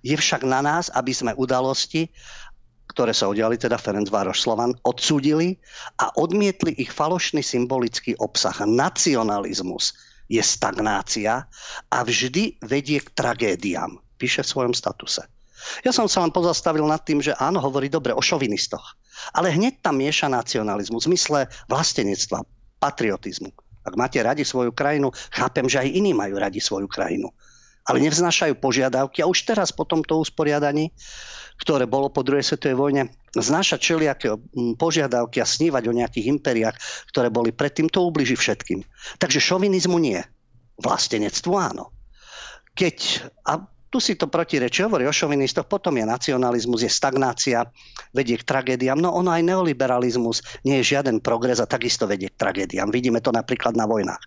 Je 0.00 0.16
však 0.16 0.48
na 0.48 0.64
nás, 0.64 0.88
aby 0.96 1.12
sme 1.12 1.36
udalosti, 1.36 2.08
ktoré 2.88 3.12
sa 3.12 3.28
udiali, 3.28 3.60
teda 3.60 3.76
Ferenc 3.76 4.08
Vároš 4.08 4.40
Slovan, 4.40 4.72
odsúdili 4.88 5.60
a 6.00 6.08
odmietli 6.16 6.72
ich 6.80 6.88
falošný 6.88 7.44
symbolický 7.44 8.16
obsah. 8.16 8.56
Nacionalizmus 8.64 10.07
je 10.28 10.42
stagnácia 10.44 11.48
a 11.88 11.98
vždy 12.04 12.60
vedie 12.62 13.00
k 13.00 13.08
tragédiám, 13.16 13.96
píše 14.20 14.44
v 14.44 14.50
svojom 14.52 14.74
statuse. 14.76 15.24
Ja 15.82 15.90
som 15.90 16.06
sa 16.06 16.22
len 16.22 16.30
pozastavil 16.30 16.86
nad 16.86 17.02
tým, 17.02 17.18
že 17.18 17.34
áno, 17.34 17.58
hovorí 17.58 17.90
dobre 17.90 18.14
o 18.14 18.22
šovinistoch. 18.22 18.94
Ale 19.34 19.50
hneď 19.50 19.82
tam 19.82 19.98
mieša 19.98 20.30
nacionalizmu 20.30 21.02
v 21.02 21.06
zmysle 21.10 21.40
vlastenectva, 21.66 22.46
patriotizmu. 22.78 23.50
Ak 23.82 23.98
máte 23.98 24.22
radi 24.22 24.46
svoju 24.46 24.70
krajinu, 24.70 25.10
chápem, 25.34 25.66
že 25.66 25.82
aj 25.82 25.88
iní 25.90 26.14
majú 26.14 26.38
radi 26.38 26.62
svoju 26.62 26.86
krajinu. 26.86 27.32
Ale 27.88 28.04
nevznášajú 28.04 28.60
požiadavky 28.60 29.24
a 29.24 29.30
už 29.32 29.48
teraz 29.48 29.72
po 29.72 29.88
tomto 29.88 30.20
usporiadaní, 30.20 30.92
ktoré 31.58 31.84
bolo 31.90 32.08
po 32.08 32.22
druhej 32.22 32.46
svetovej 32.46 32.78
vojne, 32.78 33.02
znášať 33.34 33.78
všelijaké 33.82 34.26
požiadavky 34.78 35.42
a 35.42 35.46
snívať 35.46 35.82
o 35.90 35.96
nejakých 35.96 36.30
imperiách, 36.38 36.76
ktoré 37.12 37.28
boli 37.28 37.50
predtým, 37.50 37.90
to 37.90 38.06
ubliží 38.06 38.38
všetkým. 38.38 38.86
Takže 39.18 39.42
šovinizmu 39.42 39.98
nie. 39.98 40.22
Vlastenectvu 40.78 41.52
áno. 41.58 41.90
Keď, 42.78 42.96
a 43.42 43.58
tu 43.88 43.98
si 43.98 44.14
to 44.14 44.28
protirečí, 44.28 44.84
hovorí 44.84 45.08
o 45.08 45.12
šovinistoch, 45.12 45.64
potom 45.64 45.96
je 45.96 46.04
nacionalizmus, 46.04 46.84
je 46.84 46.92
stagnácia, 46.92 47.64
vedie 48.12 48.36
k 48.36 48.44
tragédiám. 48.44 49.00
No 49.00 49.16
ono 49.16 49.32
aj 49.32 49.42
neoliberalizmus 49.42 50.44
nie 50.68 50.78
je 50.80 50.94
žiaden 50.94 51.24
progres 51.24 51.58
a 51.58 51.66
takisto 51.66 52.04
vedie 52.04 52.28
k 52.28 52.36
tragédiám. 52.36 52.92
Vidíme 52.92 53.24
to 53.24 53.32
napríklad 53.32 53.74
na 53.74 53.88
vojnách. 53.88 54.20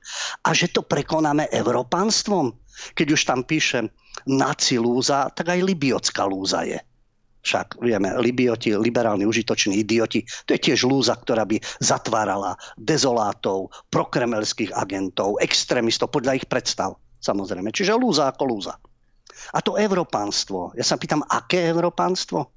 A 0.44 0.52
že 0.58 0.74
to 0.74 0.82
prekonáme 0.82 1.48
európanstvom? 1.54 2.58
Keď 2.98 3.08
už 3.13 3.22
tam 3.24 3.46
píše 3.46 3.94
naci 4.26 4.82
lúza, 4.82 5.30
tak 5.30 5.54
aj 5.54 5.62
libiotská 5.62 6.26
lúza 6.26 6.65
je. 6.65 6.82
Však 7.41 7.82
vieme, 7.82 8.13
libioti, 8.21 8.77
liberálni, 8.77 9.25
užitoční 9.25 9.82
idioti, 9.82 10.21
to 10.45 10.54
je 10.54 10.62
tiež 10.62 10.86
lúza, 10.86 11.17
ktorá 11.17 11.45
by 11.45 11.58
zatvárala 11.82 12.54
dezolátov, 12.77 13.73
prokremelských 13.89 14.73
agentov, 14.77 15.41
extrémistov 15.41 16.13
podľa 16.13 16.38
ich 16.38 16.45
predstav. 16.45 17.01
Samozrejme. 17.21 17.73
Čiže 17.73 17.97
lúza 17.97 18.30
ako 18.30 18.43
lúza. 18.45 18.77
A 19.54 19.60
to 19.62 19.77
európánstvo. 19.77 20.73
Ja 20.77 20.86
sa 20.86 20.97
pýtam, 21.01 21.25
aké 21.25 21.69
európánstvo? 21.69 22.49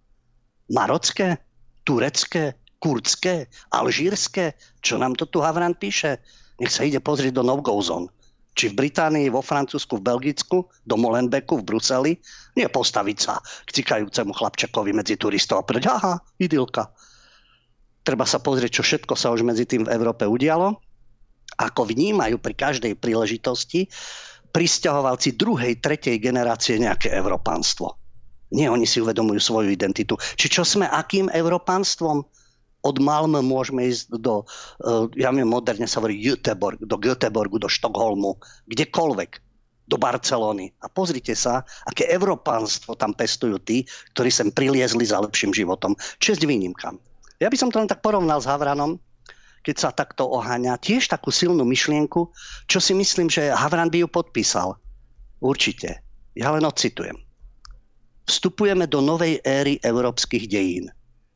Marocké? 0.73 1.41
Turecké? 1.85 2.57
Kurdské? 2.81 3.49
Alžírske? 3.73 4.57
Čo 4.81 5.01
nám 5.01 5.17
to 5.17 5.29
tu 5.29 5.41
Havran 5.41 5.77
píše? 5.77 6.21
Nech 6.61 6.73
sa 6.73 6.85
ide 6.85 7.01
pozrieť 7.01 7.41
do 7.41 7.45
Novgozon. 7.45 8.09
Či 8.55 8.71
v 8.71 8.87
Británii, 8.87 9.35
vo 9.35 9.43
Francúzsku, 9.43 9.99
v 9.99 10.07
Belgicku, 10.07 10.71
do 10.87 10.95
Molenbeku, 10.95 11.59
v 11.59 11.67
Bruseli. 11.67 12.13
Nie 12.55 12.71
postaviť 12.71 13.19
sa 13.19 13.43
k 13.43 13.71
cikajúcemu 13.83 14.31
chlapčakovi 14.31 14.95
medzi 14.95 15.19
turistov 15.19 15.63
a 15.63 15.67
povedať, 15.67 15.91
aha, 15.91 16.15
idylka. 16.39 16.95
Treba 18.07 18.23
sa 18.23 18.39
pozrieť, 18.39 18.79
čo 18.79 18.83
všetko 18.87 19.19
sa 19.19 19.35
už 19.35 19.43
medzi 19.43 19.67
tým 19.67 19.89
v 19.89 19.93
Európe 19.93 20.23
udialo, 20.23 20.79
ako 21.59 21.81
vnímajú 21.91 22.39
pri 22.39 22.55
každej 22.55 22.95
príležitosti 22.99 23.91
pristahovalci 24.55 25.35
druhej, 25.35 25.83
tretej 25.83 26.23
generácie 26.23 26.79
nejaké 26.79 27.11
európanstvo. 27.11 27.99
Nie, 28.55 28.71
oni 28.71 28.87
si 28.87 29.03
uvedomujú 29.03 29.43
svoju 29.43 29.75
identitu. 29.75 30.15
Či 30.39 30.47
čo 30.47 30.63
sme 30.63 30.87
akým 30.87 31.27
európanstvom? 31.27 32.23
Od 32.85 32.97
Malmö 33.01 33.41
môžeme 33.41 33.89
ísť 33.89 34.21
do, 34.21 34.45
eh, 34.45 35.25
ja 35.25 35.33
viem, 35.33 35.49
moderne 35.49 35.89
sa 35.89 36.05
hovorí 36.05 36.21
Göteborg, 36.21 36.77
do 36.85 37.01
Göteborgu, 37.01 37.57
do 37.57 37.69
Štokholmu, 37.73 38.37
kdekoľvek, 38.69 39.41
do 39.89 39.97
Barcelony. 39.97 40.73
A 40.85 40.93
pozrite 40.93 41.33
sa, 41.33 41.65
aké 41.89 42.09
európanstvo 42.13 42.97
tam 42.97 43.17
pestujú 43.17 43.61
tí, 43.61 43.85
ktorí 44.17 44.29
sem 44.29 44.49
priliezli 44.53 45.05
za 45.05 45.21
lepším 45.21 45.53
životom. 45.53 45.97
Česť 46.21 46.45
výnimkám. 46.45 46.97
Ja 47.41 47.49
by 47.53 47.57
som 47.57 47.69
to 47.73 47.81
len 47.81 47.89
tak 47.91 48.01
porovnal 48.01 48.41
s 48.41 48.49
Havranom, 48.49 49.01
keď 49.65 49.77
sa 49.81 49.91
takto 49.97 50.29
oháňa, 50.29 50.77
tiež 50.77 51.09
takú 51.09 51.33
silnú 51.33 51.65
myšlienku, 51.65 52.29
čo 52.69 52.79
si 52.85 52.93
myslím, 52.93 53.33
že 53.33 53.49
Havran 53.49 53.89
by 53.89 54.05
ju 54.05 54.09
podpísal. 54.13 54.77
Určite. 55.41 56.05
Ja 56.37 56.53
len 56.53 56.69
ocitujem. 56.69 57.17
Vstupujeme 58.29 58.89
do 58.89 59.05
novej 59.05 59.41
éry 59.45 59.81
európskych 59.81 60.49
dejín, 60.49 60.89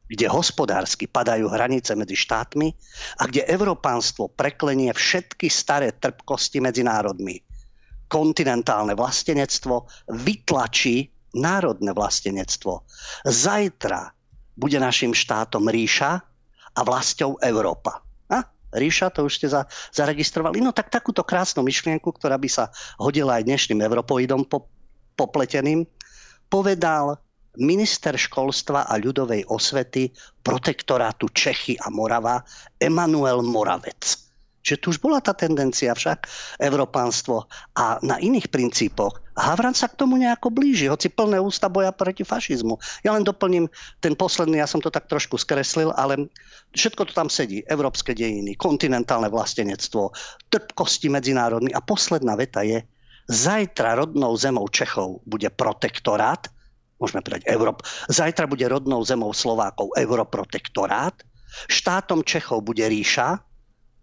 kde 0.08 0.26
hospodársky 0.26 1.04
padajú 1.04 1.52
hranice 1.52 1.92
medzi 1.92 2.16
štátmi 2.16 2.72
a 3.20 3.28
kde 3.28 3.44
európánstvo 3.44 4.32
preklenie 4.32 4.92
všetky 4.92 5.52
staré 5.52 5.92
trpkosti 5.92 6.64
medzi 6.64 6.80
národmi. 6.82 7.36
Kontinentálne 8.08 8.96
vlastenectvo 8.96 9.84
vytlačí 10.08 11.12
národné 11.36 11.92
vlastenectvo. 11.92 12.88
Zajtra 13.28 14.08
bude 14.56 14.80
našim 14.80 15.12
štátom 15.12 15.68
ríša 15.68 16.24
a 16.72 16.80
vlastou 16.82 17.36
Európa. 17.44 18.08
Ríša, 18.68 19.08
to 19.08 19.24
už 19.24 19.40
ste 19.40 19.48
za, 19.48 19.64
zaregistrovali. 19.96 20.60
No 20.60 20.76
tak 20.76 20.92
takúto 20.92 21.24
krásnu 21.24 21.64
myšlienku, 21.64 22.12
ktorá 22.12 22.36
by 22.36 22.48
sa 22.52 22.68
hodila 23.00 23.40
aj 23.40 23.48
dnešným 23.48 23.80
europoidom 23.80 24.44
po, 24.44 24.68
popleteným, 25.16 25.88
povedal 26.52 27.16
minister 27.58 28.14
školstva 28.14 28.86
a 28.86 28.94
ľudovej 28.96 29.46
osvety 29.50 30.10
protektorátu 30.42 31.28
Čechy 31.34 31.76
a 31.78 31.90
Morava 31.90 32.40
Emanuel 32.78 33.42
Moravec. 33.42 34.28
Čiže 34.68 34.80
tu 34.84 34.86
už 34.92 35.00
bola 35.00 35.24
tá 35.24 35.32
tendencia 35.32 35.96
však, 35.96 36.28
európánstvo 36.60 37.48
a 37.78 37.96
na 38.04 38.20
iných 38.20 38.52
princípoch. 38.52 39.16
Havran 39.32 39.72
sa 39.72 39.88
k 39.88 39.96
tomu 39.96 40.20
nejako 40.20 40.52
blíži, 40.52 40.92
hoci 40.92 41.08
plné 41.08 41.40
ústa 41.40 41.72
boja 41.72 41.88
proti 41.88 42.20
fašizmu. 42.20 42.76
Ja 43.00 43.16
len 43.16 43.24
doplním 43.24 43.70
ten 44.04 44.12
posledný, 44.12 44.60
ja 44.60 44.68
som 44.68 44.84
to 44.84 44.92
tak 44.92 45.08
trošku 45.08 45.40
skreslil, 45.40 45.94
ale 45.96 46.28
všetko 46.76 47.08
to 47.08 47.12
tam 47.16 47.32
sedí. 47.32 47.64
Európske 47.64 48.12
dejiny, 48.12 48.60
kontinentálne 48.60 49.32
vlastenectvo, 49.32 50.12
trpkosti 50.52 51.08
medzinárodný. 51.08 51.72
A 51.72 51.80
posledná 51.80 52.36
veta 52.36 52.60
je, 52.60 52.84
zajtra 53.30 53.96
rodnou 53.96 54.36
zemou 54.36 54.68
Čechov 54.68 55.24
bude 55.24 55.48
protektorát, 55.48 56.44
môžeme 56.98 57.22
povedať 57.22 57.46
Európ, 57.46 57.82
zajtra 58.10 58.50
bude 58.50 58.66
rodnou 58.66 59.02
zemou 59.06 59.30
Slovákov 59.30 59.94
Europrotektorát, 59.94 61.14
štátom 61.70 62.26
Čechov 62.26 62.66
bude 62.66 62.84
ríša, 62.84 63.38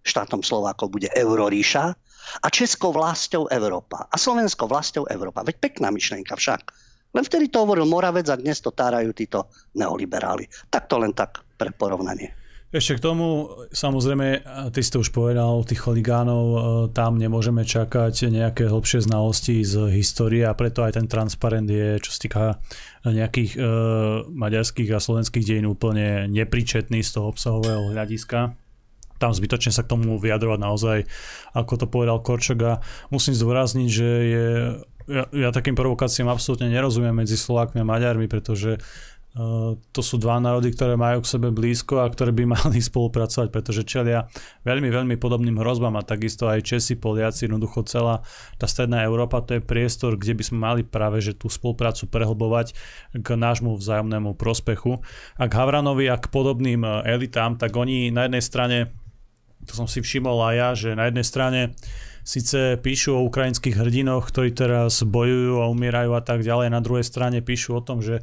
štátom 0.02 0.42
Slovákov 0.42 0.92
bude 0.96 1.12
Euroríša 1.12 1.86
a 2.42 2.48
Českou 2.50 2.96
vlastou 2.96 3.46
Európa 3.52 4.08
a 4.10 4.16
Slovenskou 4.18 4.66
vlastou 4.66 5.06
Európa. 5.12 5.46
Veď 5.46 5.62
pekná 5.62 5.94
myšlienka 5.94 6.34
však. 6.34 6.74
Len 7.16 7.24
vtedy 7.24 7.48
to 7.48 7.64
hovoril 7.64 7.88
Moravec 7.88 8.28
a 8.28 8.36
dnes 8.36 8.60
to 8.60 8.76
tárajú 8.76 9.16
títo 9.16 9.48
neoliberáli. 9.80 10.52
Tak 10.68 10.92
to 10.92 11.00
len 11.00 11.16
tak 11.16 11.48
pre 11.56 11.72
porovnanie. 11.72 12.45
Ešte 12.76 13.00
k 13.00 13.08
tomu, 13.08 13.48
samozrejme, 13.72 14.44
ty 14.76 14.84
si 14.84 14.92
to 14.92 15.00
už 15.00 15.16
povedal, 15.16 15.64
tých 15.64 15.80
choligánov, 15.80 16.44
e, 16.44 16.60
tam 16.92 17.16
nemôžeme 17.16 17.64
čakať 17.64 18.28
nejaké 18.28 18.68
hlbšie 18.68 19.00
znalosti 19.00 19.64
z 19.64 19.96
histórie 19.96 20.44
a 20.44 20.52
preto 20.52 20.84
aj 20.84 21.00
ten 21.00 21.08
transparent 21.08 21.72
je, 21.72 22.04
čo 22.04 22.12
sa 22.12 22.20
týka 22.20 22.44
nejakých 23.08 23.56
e, 23.56 23.60
maďarských 24.28 24.92
a 24.92 25.00
slovenských 25.00 25.48
dejín 25.48 25.72
úplne 25.72 26.28
nepričetný 26.28 27.00
z 27.00 27.16
toho 27.16 27.32
obsahového 27.32 27.96
hľadiska 27.96 28.60
tam 29.16 29.32
zbytočne 29.32 29.72
sa 29.72 29.88
k 29.88 29.96
tomu 29.96 30.20
vyjadrovať 30.20 30.60
naozaj, 30.60 30.98
ako 31.56 31.74
to 31.80 31.88
povedal 31.88 32.20
Korčoga. 32.20 32.84
Musím 33.16 33.32
zdôrazniť, 33.32 33.88
že 33.88 34.10
je, 34.28 34.48
ja, 35.08 35.24
ja 35.32 35.50
takým 35.56 35.72
provokáciám 35.72 36.28
absolútne 36.28 36.68
nerozumiem 36.68 37.16
medzi 37.16 37.40
Slovákmi 37.40 37.80
a 37.80 37.88
Maďarmi, 37.88 38.28
pretože 38.28 38.84
to 39.92 40.00
sú 40.00 40.16
dva 40.16 40.40
národy, 40.40 40.72
ktoré 40.72 40.96
majú 40.96 41.20
k 41.20 41.32
sebe 41.36 41.52
blízko 41.52 42.00
a 42.00 42.08
ktoré 42.08 42.32
by 42.32 42.44
mali 42.56 42.80
spolupracovať, 42.80 43.52
pretože 43.52 43.84
čelia 43.84 44.32
veľmi, 44.64 44.88
veľmi 44.88 45.16
podobným 45.20 45.60
hrozbám 45.60 46.00
a 46.00 46.08
takisto 46.08 46.48
aj 46.48 46.64
Česi, 46.64 46.96
Poliaci, 46.96 47.52
jednoducho 47.52 47.84
celá 47.84 48.24
tá 48.56 48.64
stredná 48.64 49.04
Európa, 49.04 49.44
to 49.44 49.60
je 49.60 49.62
priestor, 49.62 50.16
kde 50.16 50.40
by 50.40 50.44
sme 50.48 50.58
mali 50.64 50.82
práve 50.88 51.20
že 51.20 51.36
tú 51.36 51.52
spoluprácu 51.52 52.08
prehlbovať 52.08 52.80
k 53.12 53.28
nášmu 53.36 53.76
vzájomnému 53.76 54.40
prospechu. 54.40 55.04
A 55.36 55.52
k 55.52 55.54
Havranovi 55.60 56.08
a 56.08 56.16
k 56.16 56.32
podobným 56.32 56.88
uh, 56.88 57.04
elitám, 57.04 57.60
tak 57.60 57.76
oni 57.76 58.16
na 58.16 58.32
jednej 58.32 58.44
strane 58.44 58.78
to 59.66 59.74
som 59.74 59.90
si 59.90 60.00
všimol 60.00 60.38
aj 60.46 60.56
ja, 60.56 60.70
že 60.78 60.90
na 60.94 61.10
jednej 61.10 61.26
strane 61.26 61.62
síce 62.22 62.78
píšu 62.78 63.18
o 63.18 63.26
ukrajinských 63.26 63.78
hrdinoch, 63.78 64.30
ktorí 64.30 64.54
teraz 64.54 65.02
bojujú 65.02 65.62
a 65.62 65.70
umierajú 65.70 66.12
a 66.14 66.22
tak 66.22 66.46
ďalej, 66.46 66.70
na 66.70 66.82
druhej 66.82 67.06
strane 67.06 67.42
píšu 67.42 67.78
o 67.78 67.82
tom, 67.82 68.06
že 68.06 68.22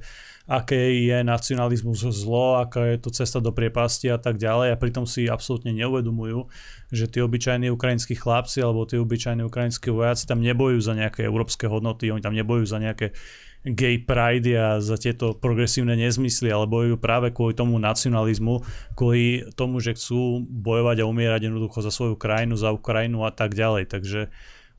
aké 0.52 1.08
je 1.08 1.24
nacionalizmus 1.24 2.04
zlo, 2.12 2.60
aká 2.60 2.92
je 2.92 3.00
to 3.00 3.08
cesta 3.08 3.40
do 3.40 3.56
priepasti 3.56 4.12
a 4.12 4.20
tak 4.20 4.36
ďalej 4.36 4.76
a 4.76 4.76
pritom 4.76 5.08
si 5.08 5.24
absolútne 5.24 5.72
neuvedomujú, 5.72 6.44
že 6.92 7.08
tí 7.08 7.24
obyčajní 7.24 7.72
ukrajinskí 7.72 8.12
chlapci 8.12 8.60
alebo 8.60 8.84
tí 8.84 9.00
obyčajní 9.00 9.48
ukrajinskí 9.48 9.88
vojaci 9.88 10.28
tam 10.28 10.44
nebojujú 10.44 10.80
za 10.84 10.92
nejaké 10.92 11.24
európske 11.24 11.64
hodnoty, 11.64 12.12
oni 12.12 12.20
tam 12.20 12.36
nebojujú 12.36 12.68
za 12.68 12.76
nejaké 12.84 13.16
gay 13.64 13.96
pride 13.96 14.52
a 14.58 14.82
za 14.82 15.00
tieto 15.00 15.32
progresívne 15.32 15.96
nezmysly, 15.96 16.52
ale 16.52 16.68
bojujú 16.68 17.00
práve 17.00 17.32
kvôli 17.32 17.56
tomu 17.56 17.80
nacionalizmu, 17.80 18.60
kvôli 18.92 19.48
tomu, 19.56 19.80
že 19.80 19.96
chcú 19.96 20.44
bojovať 20.44 21.00
a 21.00 21.08
umierať 21.08 21.48
jednoducho 21.48 21.80
za 21.80 21.94
svoju 21.94 22.20
krajinu, 22.20 22.60
za 22.60 22.74
Ukrajinu 22.74 23.24
a 23.24 23.32
tak 23.32 23.56
ďalej. 23.56 23.88
Takže 23.88 24.20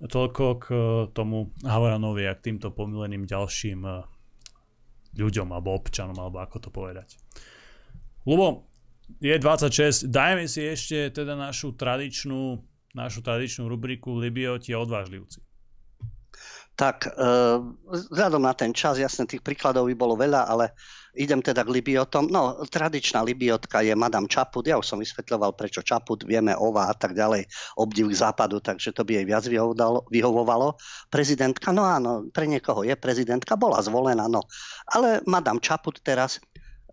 toľko 0.04 0.44
k 0.60 0.66
tomu 1.16 1.56
Havranovi 1.64 2.28
a 2.28 2.36
k 2.36 2.52
týmto 2.52 2.76
pomileným 2.76 3.24
ďalším 3.24 4.13
ľuďom 5.18 5.48
alebo 5.54 5.78
občanom, 5.78 6.18
alebo 6.18 6.42
ako 6.42 6.58
to 6.58 6.70
povedať. 6.74 7.18
Lubo, 8.24 8.70
je 9.20 9.36
26, 9.36 10.08
dajme 10.10 10.48
si 10.48 10.64
ešte 10.64 11.12
teda 11.12 11.36
našu 11.36 11.76
tradičnú, 11.76 12.64
našu 12.96 13.20
tradičnú 13.20 13.68
rubriku 13.68 14.16
Libioti 14.16 14.72
a 14.72 14.82
odvážlivci. 14.82 15.44
Tak 16.74 17.06
e, 17.06 17.10
vzhľadom 18.10 18.42
na 18.42 18.54
ten 18.58 18.74
čas, 18.74 18.98
jasne 18.98 19.30
tých 19.30 19.46
príkladov 19.46 19.86
by 19.86 19.96
bolo 19.96 20.18
veľa, 20.18 20.50
ale 20.50 20.74
idem 21.14 21.42
teda 21.42 21.62
k 21.62 21.74
Libiotom. 21.74 22.30
No, 22.30 22.62
tradičná 22.66 23.22
Libiotka 23.22 23.86
je 23.86 23.94
Madame 23.94 24.26
Čaput. 24.26 24.66
Ja 24.66 24.82
už 24.82 24.86
som 24.90 25.00
vysvetľoval, 25.02 25.54
prečo 25.54 25.86
Čaput, 25.86 26.26
vieme 26.26 26.58
Ova 26.58 26.90
a 26.90 26.96
tak 26.98 27.14
ďalej, 27.14 27.46
obdiv 27.78 28.10
k 28.12 28.20
západu, 28.20 28.60
takže 28.60 28.92
to 28.92 29.06
by 29.06 29.22
jej 29.22 29.26
viac 29.26 29.46
vyhovovalo. 30.10 30.76
Prezidentka, 31.14 31.70
no 31.70 31.86
áno, 31.86 32.28
pre 32.34 32.50
niekoho 32.50 32.82
je 32.82 32.98
prezidentka, 32.98 33.54
bola 33.56 33.82
zvolená, 33.86 34.26
no. 34.26 34.46
Ale 34.90 35.22
Madame 35.30 35.62
Čaput 35.62 36.02
teraz, 36.02 36.42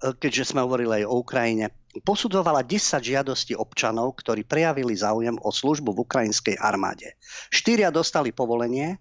e, 0.00 0.12
keďže 0.12 0.52
sme 0.52 0.64
hovorili 0.64 1.02
aj 1.02 1.04
o 1.09 1.18
Ukrajine, 1.20 1.72
posudzovala 2.06 2.62
10 2.62 3.02
žiadostí 3.02 3.59
občanov, 3.59 4.20
ktorí 4.22 4.46
prejavili 4.46 4.94
záujem 4.94 5.35
o 5.42 5.50
službu 5.50 5.90
v 5.96 6.02
ukrajinskej 6.06 6.56
armáde. 6.61 7.18
Štyria 7.50 7.90
dostali 7.90 8.30
povolenie, 8.30 9.00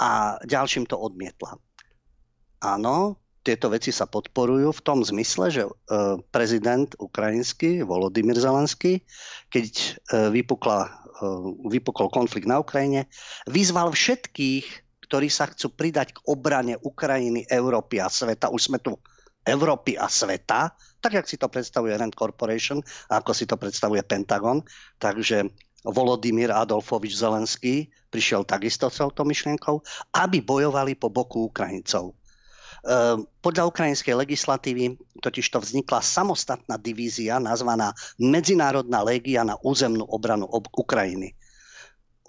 a 0.00 0.40
ďalším 0.40 0.88
to 0.88 0.96
odmietla. 0.96 1.60
Áno, 2.64 3.20
tieto 3.40 3.72
veci 3.72 3.88
sa 3.88 4.04
podporujú 4.04 4.68
v 4.76 4.84
tom 4.84 5.00
zmysle, 5.00 5.46
že 5.48 5.62
e, 5.64 5.72
prezident 6.28 6.92
ukrajinský 7.00 7.80
Volodymyr 7.88 8.36
Zelenský, 8.36 9.00
keď 9.48 9.68
e, 9.72 9.88
vypukla, 10.28 10.80
e, 10.84 10.90
vypukol 11.72 12.12
konflikt 12.12 12.44
na 12.44 12.60
Ukrajine, 12.60 13.08
vyzval 13.48 13.96
všetkých, 13.96 14.66
ktorí 15.08 15.32
sa 15.32 15.48
chcú 15.48 15.72
pridať 15.72 16.20
k 16.20 16.22
obrane 16.28 16.76
Ukrajiny, 16.76 17.48
Európy 17.48 17.98
a 17.98 18.12
sveta, 18.12 18.52
už 18.52 18.70
sme 18.70 18.78
tu 18.78 19.00
Európy 19.40 19.96
a 19.96 20.06
sveta, 20.06 20.76
tak 21.00 21.16
jak 21.16 21.24
si 21.24 21.40
to 21.40 21.48
predstavuje 21.48 21.96
Rand 21.96 22.12
Corporation 22.12 22.84
a 23.08 23.24
ako 23.24 23.32
si 23.32 23.48
to 23.48 23.56
predstavuje 23.56 24.04
Pentagon. 24.04 24.60
Takže 25.00 25.48
Volodymyr 25.80 26.52
Adolfovič 26.52 27.16
Zelenský 27.16 27.88
prišiel 28.12 28.44
takisto 28.44 28.92
s 28.92 29.00
touto 29.00 29.24
myšlienkou, 29.24 29.80
aby 30.12 30.44
bojovali 30.44 30.92
po 30.92 31.08
boku 31.08 31.48
Ukrajincov. 31.48 32.19
Ehm, 32.80 33.28
podľa 33.44 33.68
ukrajinskej 33.68 34.16
legislatívy 34.16 34.96
totiž 35.20 35.46
to 35.52 35.60
vznikla 35.60 36.00
samostatná 36.00 36.80
divízia 36.80 37.36
nazvaná 37.36 37.92
Medzinárodná 38.16 39.04
légia 39.04 39.44
na 39.44 39.60
územnú 39.60 40.08
obranu 40.08 40.48
Ukrajiny. 40.52 41.36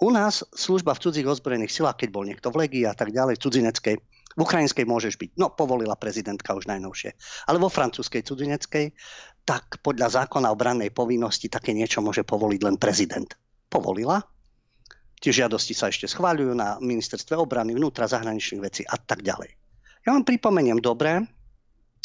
U 0.02 0.10
nás 0.10 0.44
služba 0.52 0.92
v 0.98 1.02
cudzích 1.08 1.30
ozbrojených 1.30 1.72
silách, 1.72 2.04
keď 2.04 2.08
bol 2.10 2.26
niekto 2.26 2.50
v 2.50 2.66
legii 2.66 2.84
a 2.84 2.92
tak 2.92 3.14
ďalej, 3.14 3.38
cudzineckej, 3.38 3.96
v 4.32 4.40
ukrajinskej 4.40 4.84
môžeš 4.84 5.14
byť. 5.16 5.30
No, 5.38 5.54
povolila 5.54 5.94
prezidentka 5.94 6.56
už 6.58 6.66
najnovšie. 6.66 7.14
Ale 7.46 7.62
vo 7.62 7.70
francúzskej 7.70 8.26
cudzineckej, 8.26 8.92
tak 9.46 9.78
podľa 9.80 10.24
zákona 10.24 10.50
o 10.50 10.58
brannej 10.58 10.90
povinnosti 10.90 11.46
také 11.46 11.70
niečo 11.70 12.02
môže 12.02 12.26
povoliť 12.26 12.60
len 12.66 12.76
prezident 12.82 13.30
povolila. 13.70 14.20
Tie 15.22 15.30
žiadosti 15.30 15.70
sa 15.70 15.86
ešte 15.86 16.10
schváľujú 16.10 16.50
na 16.50 16.82
ministerstve 16.82 17.38
obrany, 17.38 17.78
vnútra, 17.78 18.10
zahraničných 18.10 18.64
vecí 18.64 18.82
a 18.82 18.98
tak 18.98 19.22
ďalej. 19.22 19.61
Ja 20.02 20.18
vám 20.18 20.26
pripomeniem 20.26 20.82
dobre, 20.82 21.22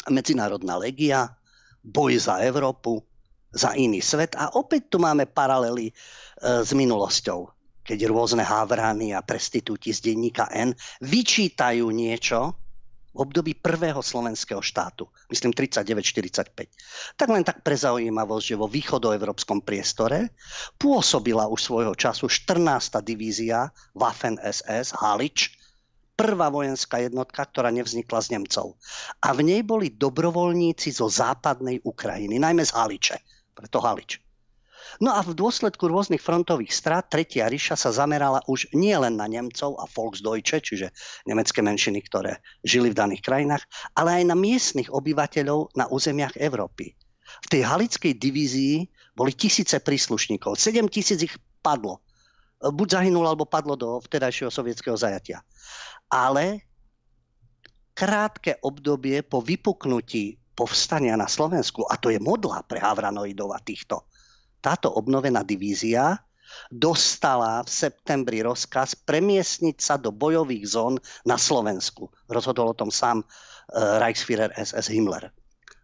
Medzinárodná 0.06 0.78
legia, 0.78 1.34
boj 1.82 2.14
za 2.14 2.38
Európu, 2.46 3.02
za 3.50 3.74
iný 3.74 3.98
svet 3.98 4.38
a 4.38 4.54
opäť 4.54 4.94
tu 4.94 5.02
máme 5.02 5.26
paralely 5.26 5.90
e, 5.90 5.92
s 6.62 6.70
minulosťou, 6.70 7.50
keď 7.82 7.98
rôzne 8.06 8.46
hávrany 8.46 9.16
a 9.16 9.24
prestitúti 9.24 9.90
z 9.90 10.12
denníka 10.12 10.46
N 10.54 10.78
vyčítajú 11.02 11.90
niečo, 11.90 12.54
v 13.18 13.26
období 13.26 13.58
prvého 13.58 13.98
slovenského 13.98 14.62
štátu, 14.62 15.10
myslím 15.26 15.50
39-45. 15.50 17.18
Tak 17.18 17.26
len 17.26 17.42
tak 17.42 17.66
pre 17.66 17.74
zaujímavosť, 17.74 18.44
že 18.46 18.60
vo 18.60 18.70
východoevropskom 18.70 19.66
priestore 19.66 20.30
pôsobila 20.78 21.50
už 21.50 21.58
svojho 21.58 21.98
času 21.98 22.30
14. 22.30 23.02
divízia 23.02 23.74
Waffen 23.96 24.38
SS 24.38 24.94
Halič, 24.94 25.57
prvá 26.18 26.50
vojenská 26.50 26.98
jednotka, 26.98 27.46
ktorá 27.46 27.70
nevznikla 27.70 28.18
z 28.18 28.34
Nemcov. 28.34 28.74
A 29.22 29.30
v 29.30 29.46
nej 29.46 29.62
boli 29.62 29.94
dobrovoľníci 29.94 30.90
zo 30.90 31.06
západnej 31.06 31.78
Ukrajiny, 31.86 32.42
najmä 32.42 32.66
z 32.66 32.74
Haliče, 32.74 33.16
preto 33.54 33.78
Halič. 33.78 34.18
No 34.98 35.14
a 35.14 35.20
v 35.22 35.36
dôsledku 35.36 35.86
rôznych 35.86 36.18
frontových 36.18 36.74
strát 36.74 37.06
Tretia 37.06 37.46
ríša 37.46 37.78
sa 37.78 37.94
zamerala 37.94 38.42
už 38.48 38.72
nie 38.74 38.96
len 38.96 39.14
na 39.14 39.30
Nemcov 39.30 39.78
a 39.78 39.84
Volksdeutsche, 39.86 40.58
čiže 40.58 40.90
nemecké 41.28 41.62
menšiny, 41.62 42.02
ktoré 42.08 42.42
žili 42.64 42.90
v 42.90 42.98
daných 42.98 43.22
krajinách, 43.22 43.62
ale 43.94 44.22
aj 44.22 44.24
na 44.26 44.36
miestnych 44.38 44.90
obyvateľov 44.90 45.76
na 45.76 45.86
územiach 45.86 46.34
Európy. 46.40 46.98
V 47.44 47.46
tej 47.46 47.62
halickej 47.68 48.16
divízii 48.16 48.88
boli 49.12 49.36
tisíce 49.36 49.78
príslušníkov, 49.78 50.56
7 50.56 50.88
tisíc 50.88 51.20
ich 51.20 51.36
padlo. 51.60 52.00
Buď 52.58 53.02
zahynulo, 53.02 53.30
alebo 53.30 53.46
padlo 53.46 53.78
do 53.78 54.02
vtedajšieho 54.02 54.50
sovietského 54.50 54.98
zajatia. 54.98 55.42
Ale 56.10 56.66
krátke 57.94 58.58
obdobie 58.62 59.22
po 59.22 59.38
vypuknutí 59.42 60.38
povstania 60.58 61.14
na 61.14 61.30
Slovensku, 61.30 61.86
a 61.86 61.94
to 61.94 62.10
je 62.10 62.18
modla 62.18 62.66
pre 62.66 62.82
Havranoidov 62.82 63.54
a 63.54 63.62
týchto, 63.62 64.10
táto 64.58 64.90
obnovená 64.90 65.46
divízia 65.46 66.18
dostala 66.72 67.62
v 67.62 67.70
septembri 67.70 68.42
rozkaz 68.42 68.96
premiesniť 69.06 69.76
sa 69.78 69.94
do 70.00 70.10
bojových 70.10 70.64
zón 70.66 70.94
na 71.22 71.36
Slovensku. 71.38 72.10
Rozhodol 72.26 72.72
o 72.72 72.78
tom 72.78 72.90
sám 72.90 73.22
e, 73.22 73.24
Reichsführer 73.76 74.50
SS 74.56 74.90
Himmler. 74.90 75.30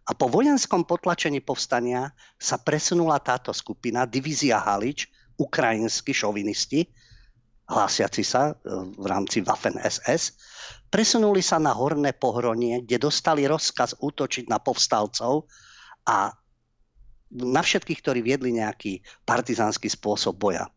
A 0.05 0.11
po 0.13 0.29
vojenskom 0.29 0.85
potlačení 0.85 1.41
povstania 1.41 2.13
sa 2.37 2.61
presunula 2.61 3.17
táto 3.21 3.49
skupina, 3.53 4.05
divízia 4.05 4.61
Halič, 4.61 5.09
ukrajinskí 5.35 6.11
šovinisti, 6.15 6.87
hlásiaci 7.65 8.23
sa 8.23 8.53
e, 8.53 8.53
v 8.95 9.05
rámci 9.05 9.41
Waffen 9.41 9.75
SS, 9.81 10.37
presunuli 10.87 11.41
sa 11.41 11.57
na 11.57 11.73
Horné 11.73 12.13
pohronie, 12.13 12.85
kde 12.85 13.09
dostali 13.09 13.49
rozkaz 13.49 13.97
útočiť 13.99 14.47
na 14.47 14.61
povstalcov 14.61 15.49
a 16.05 16.31
na 17.35 17.61
všetkých, 17.61 17.99
ktorí 17.99 18.19
viedli 18.21 18.55
nejaký 18.55 19.03
partizánsky 19.27 19.91
spôsob 19.91 20.39
boja. 20.39 20.69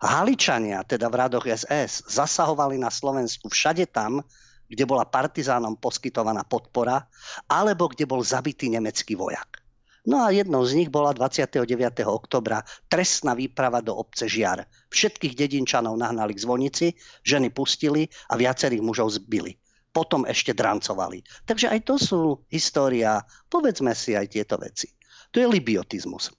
Haličania, 0.00 0.80
teda 0.80 1.12
v 1.12 1.18
radoch 1.20 1.44
SS, 1.44 2.08
zasahovali 2.08 2.80
na 2.80 2.88
Slovensku 2.88 3.52
všade 3.52 3.84
tam, 3.92 4.24
kde 4.64 4.84
bola 4.88 5.04
partizánom 5.04 5.76
poskytovaná 5.76 6.40
podpora, 6.46 7.04
alebo 7.50 7.90
kde 7.92 8.08
bol 8.08 8.24
zabitý 8.24 8.72
nemecký 8.72 9.12
vojak. 9.12 9.59
No 10.08 10.24
a 10.24 10.32
jednou 10.32 10.64
z 10.64 10.80
nich 10.80 10.88
bola 10.88 11.12
29. 11.12 11.66
oktobra 12.08 12.64
trestná 12.88 13.36
výprava 13.36 13.84
do 13.84 13.92
obce 13.92 14.24
Žiar. 14.24 14.64
Všetkých 14.88 15.36
dedinčanov 15.36 15.92
nahnali 16.00 16.32
k 16.32 16.42
zvonici, 16.44 16.86
ženy 17.20 17.52
pustili 17.52 18.08
a 18.32 18.40
viacerých 18.40 18.80
mužov 18.80 19.12
zbili. 19.20 19.60
Potom 19.92 20.24
ešte 20.24 20.56
drancovali. 20.56 21.20
Takže 21.44 21.68
aj 21.68 21.80
to 21.84 21.94
sú 22.00 22.20
história, 22.48 23.20
povedzme 23.50 23.92
si 23.92 24.16
aj 24.16 24.26
tieto 24.32 24.56
veci. 24.56 24.88
To 25.34 25.42
je 25.42 25.46
libiotizmus. 25.50 26.32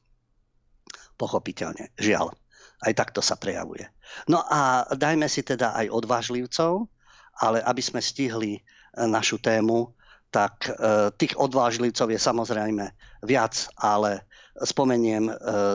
Pochopiteľne, 1.20 1.94
žiaľ. 2.02 2.34
Aj 2.82 2.94
takto 2.98 3.22
sa 3.22 3.38
prejavuje. 3.38 3.86
No 4.26 4.42
a 4.42 4.90
dajme 4.90 5.30
si 5.30 5.46
teda 5.46 5.78
aj 5.78 5.94
odvážlivcov, 5.94 6.90
ale 7.38 7.62
aby 7.62 7.82
sme 7.84 8.02
stihli 8.02 8.58
našu 8.98 9.38
tému, 9.38 9.94
tak 10.32 10.72
e, 10.72 10.72
tých 11.20 11.36
odvážlivcov 11.36 12.08
je 12.08 12.20
samozrejme 12.20 12.86
viac, 13.28 13.68
ale 13.76 14.26
spomeniem 14.56 15.28
e, 15.28 15.34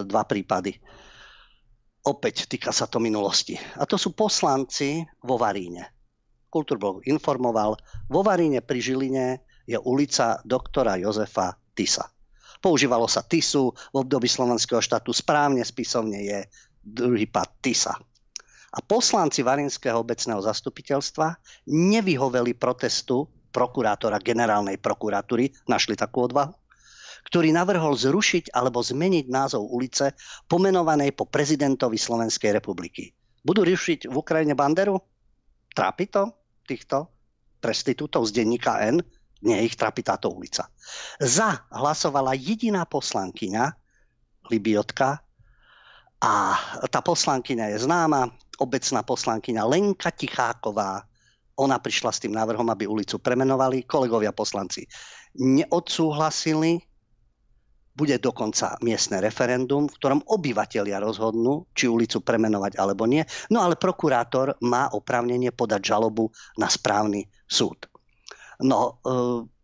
dva 0.09 0.25
prípady. 0.25 0.81
Opäť 2.09 2.49
týka 2.49 2.73
sa 2.73 2.89
to 2.89 2.97
minulosti. 2.97 3.61
A 3.77 3.85
to 3.85 4.01
sú 4.01 4.17
poslanci 4.17 5.05
vo 5.23 5.37
Varíne. 5.37 5.93
Kultúrblog 6.49 7.05
informoval, 7.05 7.77
vo 8.09 8.21
Varíne 8.25 8.65
pri 8.65 8.81
Žiline 8.81 9.27
je 9.69 9.77
ulica 9.77 10.41
doktora 10.47 10.97
Jozefa 10.97 11.53
Tisa. 11.77 12.09
Používalo 12.63 13.05
sa 13.05 13.21
TISu, 13.21 13.69
v 13.93 13.97
období 14.01 14.25
slovenského 14.25 14.81
štátu 14.81 15.13
správne 15.13 15.61
spisovne 15.61 16.25
je 16.25 16.39
druhý 16.81 17.29
pad 17.29 17.53
TISA. 17.61 17.93
A 18.77 18.79
poslanci 18.81 19.45
Varinského 19.45 20.01
obecného 20.01 20.41
zastupiteľstva 20.41 21.37
nevyhoveli 21.69 22.57
protestu 22.57 23.29
prokurátora 23.57 24.21
generálnej 24.21 24.77
prokuratúry, 24.77 25.49
našli 25.65 25.97
takú 25.97 26.29
odvahu, 26.29 26.53
ktorý 27.33 27.57
navrhol 27.57 27.97
zrušiť 27.97 28.53
alebo 28.53 28.85
zmeniť 28.85 29.33
názov 29.33 29.65
ulice 29.73 30.13
pomenovanej 30.45 31.17
po 31.17 31.25
prezidentovi 31.25 31.97
Slovenskej 31.97 32.53
republiky. 32.53 33.17
Budú 33.41 33.65
rušiť 33.65 34.13
v 34.13 34.15
Ukrajine 34.15 34.53
Banderu? 34.53 35.01
Trápi 35.73 36.05
to 36.13 36.37
týchto 36.69 37.09
prestitútov 37.65 38.29
z 38.29 38.45
denníka 38.45 38.77
N? 38.85 39.01
Nie, 39.41 39.65
ich 39.65 39.81
trápi 39.81 40.05
táto 40.05 40.29
ulica. 40.29 40.69
Za 41.17 41.65
hlasovala 41.73 42.37
jediná 42.37 42.85
poslankyňa, 42.85 43.73
Libiotka, 44.53 45.27
a 46.17 46.57
tá 46.89 47.05
poslankyňa 47.05 47.77
je 47.77 47.79
známa, 47.85 48.33
obecná 48.57 49.05
poslankyňa 49.05 49.63
Lenka 49.69 50.09
Ticháková. 50.09 51.05
Ona 51.57 51.81
prišla 51.81 52.13
s 52.13 52.21
tým 52.21 52.37
návrhom, 52.37 52.69
aby 52.69 52.85
ulicu 52.85 53.17
premenovali. 53.21 53.89
Kolegovia 53.89 54.33
poslanci 54.37 54.85
neodsúhlasili 55.37 56.81
bude 57.97 58.21
dokonca 58.21 58.77
miestne 58.85 59.25
referendum, 59.25 59.89
v 59.89 59.97
ktorom 59.97 60.21
obyvatelia 60.29 61.01
rozhodnú, 61.01 61.65
či 61.73 61.89
ulicu 61.89 62.21
premenovať 62.21 62.77
alebo 62.77 63.09
nie. 63.09 63.25
No 63.49 63.65
ale 63.65 63.81
prokurátor 63.81 64.61
má 64.61 64.93
oprávnenie 64.93 65.49
podať 65.57 65.97
žalobu 65.97 66.29
na 66.61 66.69
správny 66.69 67.25
súd. 67.49 67.89
No, 68.61 69.01
e, 69.05 69.13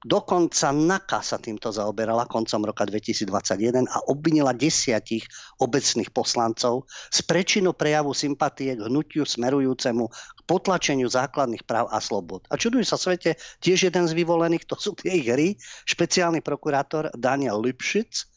dokonca 0.05 0.69
NAKA 0.73 1.21
sa 1.25 1.37
týmto 1.41 1.73
zaoberala 1.73 2.29
koncom 2.29 2.69
roka 2.69 2.85
2021 2.85 3.89
a 3.89 4.05
obvinila 4.09 4.53
desiatich 4.53 5.25
obecných 5.61 6.13
poslancov 6.13 6.89
z 7.09 7.25
prečinu 7.25 7.73
prejavu 7.73 8.13
sympatie 8.13 8.77
k 8.77 8.85
hnutiu 8.85 9.25
smerujúcemu 9.25 10.05
potlačeniu 10.53 11.09
základných 11.09 11.65
práv 11.65 11.88
a 11.88 11.97
slobod. 12.05 12.45
A 12.53 12.61
čudujú 12.61 12.85
sa 12.85 13.01
svete, 13.01 13.41
tiež 13.65 13.88
jeden 13.88 14.05
z 14.05 14.12
vyvolených, 14.12 14.69
to 14.69 14.77
sú 14.77 14.93
tie 14.93 15.17
ich 15.17 15.25
hry, 15.25 15.57
špeciálny 15.88 16.45
prokurátor 16.45 17.09
Daniel 17.17 17.57
Lipšic 17.65 18.29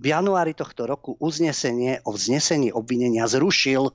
v 0.00 0.04
januári 0.08 0.56
tohto 0.56 0.88
roku 0.88 1.20
uznesenie 1.20 2.00
o 2.08 2.16
vznesení 2.16 2.72
obvinenia 2.72 3.28
zrušil. 3.28 3.92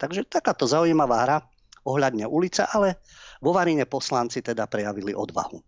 Takže 0.00 0.24
takáto 0.24 0.64
zaujímavá 0.64 1.16
hra 1.28 1.38
ohľadne 1.84 2.24
ulice, 2.24 2.64
ale 2.64 3.04
vo 3.44 3.52
Varíne 3.52 3.84
poslanci 3.84 4.40
teda 4.40 4.64
prejavili 4.64 5.12
odvahu. 5.12 5.60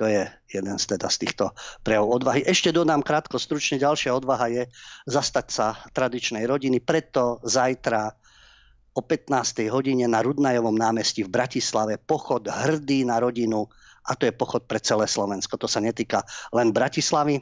To 0.00 0.08
je 0.08 0.26
jeden 0.50 0.76
z, 0.80 0.84
teda 0.96 1.06
z 1.06 1.16
týchto 1.22 1.54
prejavov 1.86 2.24
odvahy. 2.24 2.42
Ešte 2.42 2.74
dodám 2.74 3.04
krátko, 3.04 3.38
stručne 3.38 3.78
ďalšia 3.78 4.10
odvaha 4.10 4.50
je 4.50 4.62
zastať 5.06 5.46
sa 5.46 5.78
tradičnej 5.94 6.42
rodiny. 6.48 6.82
Preto 6.82 7.38
zajtra 7.44 8.10
o 8.92 9.00
15. 9.00 9.72
hodine 9.72 10.04
na 10.04 10.20
Rudnajovom 10.20 10.76
námestí 10.76 11.24
v 11.24 11.32
Bratislave 11.32 11.96
pochod 11.96 12.44
hrdý 12.44 13.08
na 13.08 13.16
rodinu 13.16 13.64
a 14.04 14.12
to 14.18 14.28
je 14.28 14.34
pochod 14.34 14.66
pre 14.68 14.82
celé 14.82 15.08
Slovensko. 15.08 15.56
To 15.56 15.70
sa 15.70 15.80
netýka 15.80 16.26
len 16.52 16.74
Bratislavy, 16.74 17.40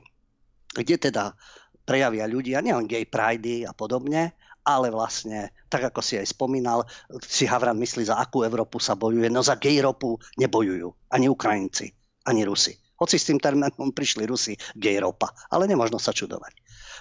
kde 0.76 0.96
teda 1.10 1.34
prejavia 1.82 2.30
ľudia, 2.30 2.62
nielen 2.62 2.86
gay 2.86 3.02
pride 3.08 3.66
a 3.66 3.74
podobne, 3.74 4.36
ale 4.62 4.92
vlastne, 4.92 5.50
tak 5.72 5.90
ako 5.90 6.04
si 6.04 6.20
aj 6.20 6.30
spomínal, 6.30 6.84
si 7.24 7.48
Havran 7.48 7.80
myslí, 7.80 8.06
za 8.06 8.20
akú 8.20 8.44
Európu 8.44 8.78
sa 8.78 8.94
bojuje. 8.94 9.32
No 9.32 9.40
za 9.40 9.56
gejropu 9.56 10.20
nebojujú 10.38 10.86
ani 11.10 11.26
Ukrajinci, 11.26 11.90
ani 12.28 12.44
Rusi. 12.44 12.76
Hoci 13.00 13.16
s 13.16 13.26
tým 13.32 13.40
termínom 13.40 13.90
prišli 13.98 14.28
Rusi, 14.28 14.54
gejropa, 14.76 15.32
ale 15.48 15.64
nemožno 15.64 15.96
sa 15.96 16.12
čudovať. 16.12 16.52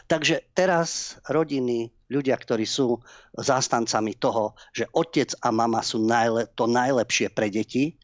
Takže 0.07 0.55
teraz 0.55 1.19
rodiny, 1.27 1.91
ľudia, 2.07 2.39
ktorí 2.39 2.63
sú 2.63 2.97
zástancami 3.35 4.15
toho, 4.17 4.57
že 4.71 4.87
otec 4.95 5.35
a 5.43 5.51
mama 5.51 5.83
sú 5.83 6.01
najle, 6.01 6.49
to 6.55 6.65
najlepšie 6.65 7.29
pre 7.29 7.51
deti, 7.51 7.99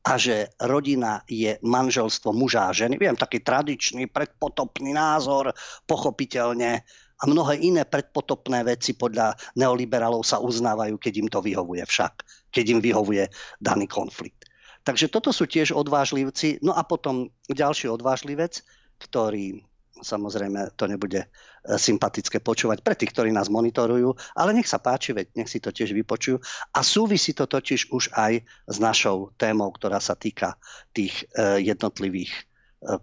a 0.00 0.16
že 0.16 0.48
rodina 0.64 1.20
je 1.28 1.60
manželstvo 1.60 2.32
muža 2.32 2.72
a 2.72 2.76
ženy. 2.76 2.96
Viem, 2.96 3.20
taký 3.20 3.44
tradičný, 3.44 4.08
predpotopný 4.08 4.96
názor, 4.96 5.52
pochopiteľne 5.84 6.80
a 7.20 7.22
mnohé 7.28 7.60
iné 7.60 7.84
predpotopné 7.84 8.64
veci 8.64 8.96
podľa 8.96 9.36
neoliberálov 9.60 10.24
sa 10.24 10.40
uznávajú, 10.40 10.96
keď 10.96 11.12
im 11.20 11.28
to 11.28 11.44
vyhovuje 11.44 11.84
však, 11.84 12.24
keď 12.48 12.64
im 12.72 12.80
vyhovuje 12.80 13.28
daný 13.60 13.84
konflikt. 13.84 14.48
Takže 14.84 15.12
toto 15.12 15.30
sú 15.30 15.44
tiež 15.44 15.76
odvážlivci. 15.76 16.60
No 16.64 16.72
a 16.72 16.82
potom 16.84 17.28
ďalší 17.48 17.92
odvážlivec, 17.92 18.64
ktorý 19.00 19.60
samozrejme 20.00 20.72
to 20.80 20.88
nebude 20.88 21.20
e, 21.20 21.28
sympatické 21.76 22.40
počúvať 22.40 22.80
pre 22.80 22.96
tých, 22.96 23.12
ktorí 23.12 23.28
nás 23.36 23.52
monitorujú, 23.52 24.16
ale 24.32 24.56
nech 24.56 24.64
sa 24.64 24.80
páči, 24.80 25.12
veď 25.12 25.36
nech 25.36 25.50
si 25.52 25.60
to 25.60 25.68
tiež 25.68 25.92
vypočujú. 25.92 26.40
A 26.72 26.80
súvisí 26.80 27.36
to 27.36 27.44
totiž 27.44 27.92
už 27.92 28.16
aj 28.16 28.40
s 28.44 28.76
našou 28.80 29.28
témou, 29.36 29.68
ktorá 29.68 30.00
sa 30.00 30.16
týka 30.16 30.56
tých 30.96 31.28
e, 31.36 31.60
jednotlivých 31.60 32.32
e, 32.32 32.42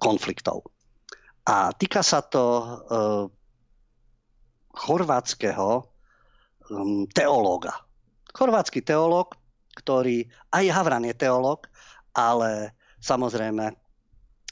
konfliktov. 0.02 0.66
A 1.48 1.72
týka 1.72 2.04
sa 2.04 2.20
to 2.20 2.44
chorvátskeho 4.78 5.70
um, 6.70 7.08
teológa. 7.10 7.74
Chorvátsky 8.36 8.86
teológ, 8.86 9.34
ktorý, 9.78 10.26
aj 10.50 10.66
Havran 10.74 11.06
je 11.06 11.14
teológ, 11.14 11.70
ale 12.18 12.74
samozrejme 12.98 13.70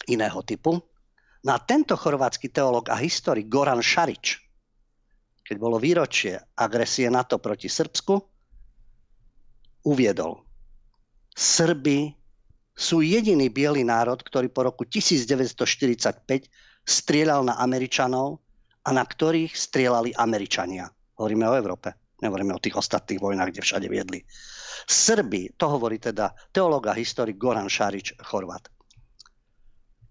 iného 0.05 0.39
typu. 0.45 0.77
No 1.41 1.49
a 1.53 1.61
tento 1.61 1.97
chorvátsky 1.97 2.53
teológ 2.53 2.93
a 2.93 2.97
historik 3.01 3.49
Goran 3.49 3.81
Šarič, 3.81 4.41
keď 5.45 5.55
bolo 5.57 5.81
výročie 5.81 6.38
agresie 6.57 7.09
NATO 7.09 7.41
proti 7.41 7.69
Srbsku, 7.69 8.13
uviedol, 9.85 10.45
Srby 11.35 12.15
sú 12.75 13.03
jediný 13.03 13.51
biely 13.51 13.83
národ, 13.83 14.19
ktorý 14.23 14.47
po 14.51 14.67
roku 14.67 14.88
1945 14.88 16.47
strieľal 16.85 17.43
na 17.43 17.59
Američanov 17.59 18.39
a 18.85 18.89
na 18.93 19.03
ktorých 19.03 19.51
strieľali 19.51 20.15
Američania. 20.15 20.88
Hovoríme 21.15 21.47
o 21.47 21.55
Európe, 21.55 22.05
nehovoríme 22.21 22.56
o 22.56 22.63
tých 22.63 22.80
ostatných 22.80 23.19
vojnách, 23.19 23.51
kde 23.51 23.62
všade 23.62 23.88
viedli. 23.89 24.23
Srby, 24.86 25.58
to 25.58 25.65
hovorí 25.67 25.97
teda 25.97 26.32
teológ 26.54 26.88
a 26.88 26.93
historik 26.93 27.36
Goran 27.41 27.67
Šarič, 27.67 28.15
Chorvat. 28.21 28.69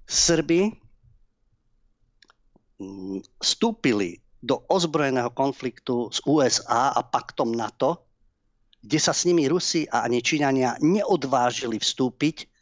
Srby 0.04 0.68
mm, 2.80 3.18
vstúpili 3.40 4.20
do 4.44 4.60
ozbrojeného 4.68 5.32
konfliktu 5.32 6.12
s 6.12 6.20
USA 6.28 6.92
a 6.92 7.00
paktom 7.00 7.56
NATO, 7.56 8.04
kde 8.84 9.00
sa 9.00 9.16
s 9.16 9.24
nimi 9.24 9.48
Rusi 9.48 9.88
a 9.88 10.04
ani 10.04 10.20
Číňania 10.20 10.76
neodvážili 10.84 11.80
vstúpiť 11.80 12.52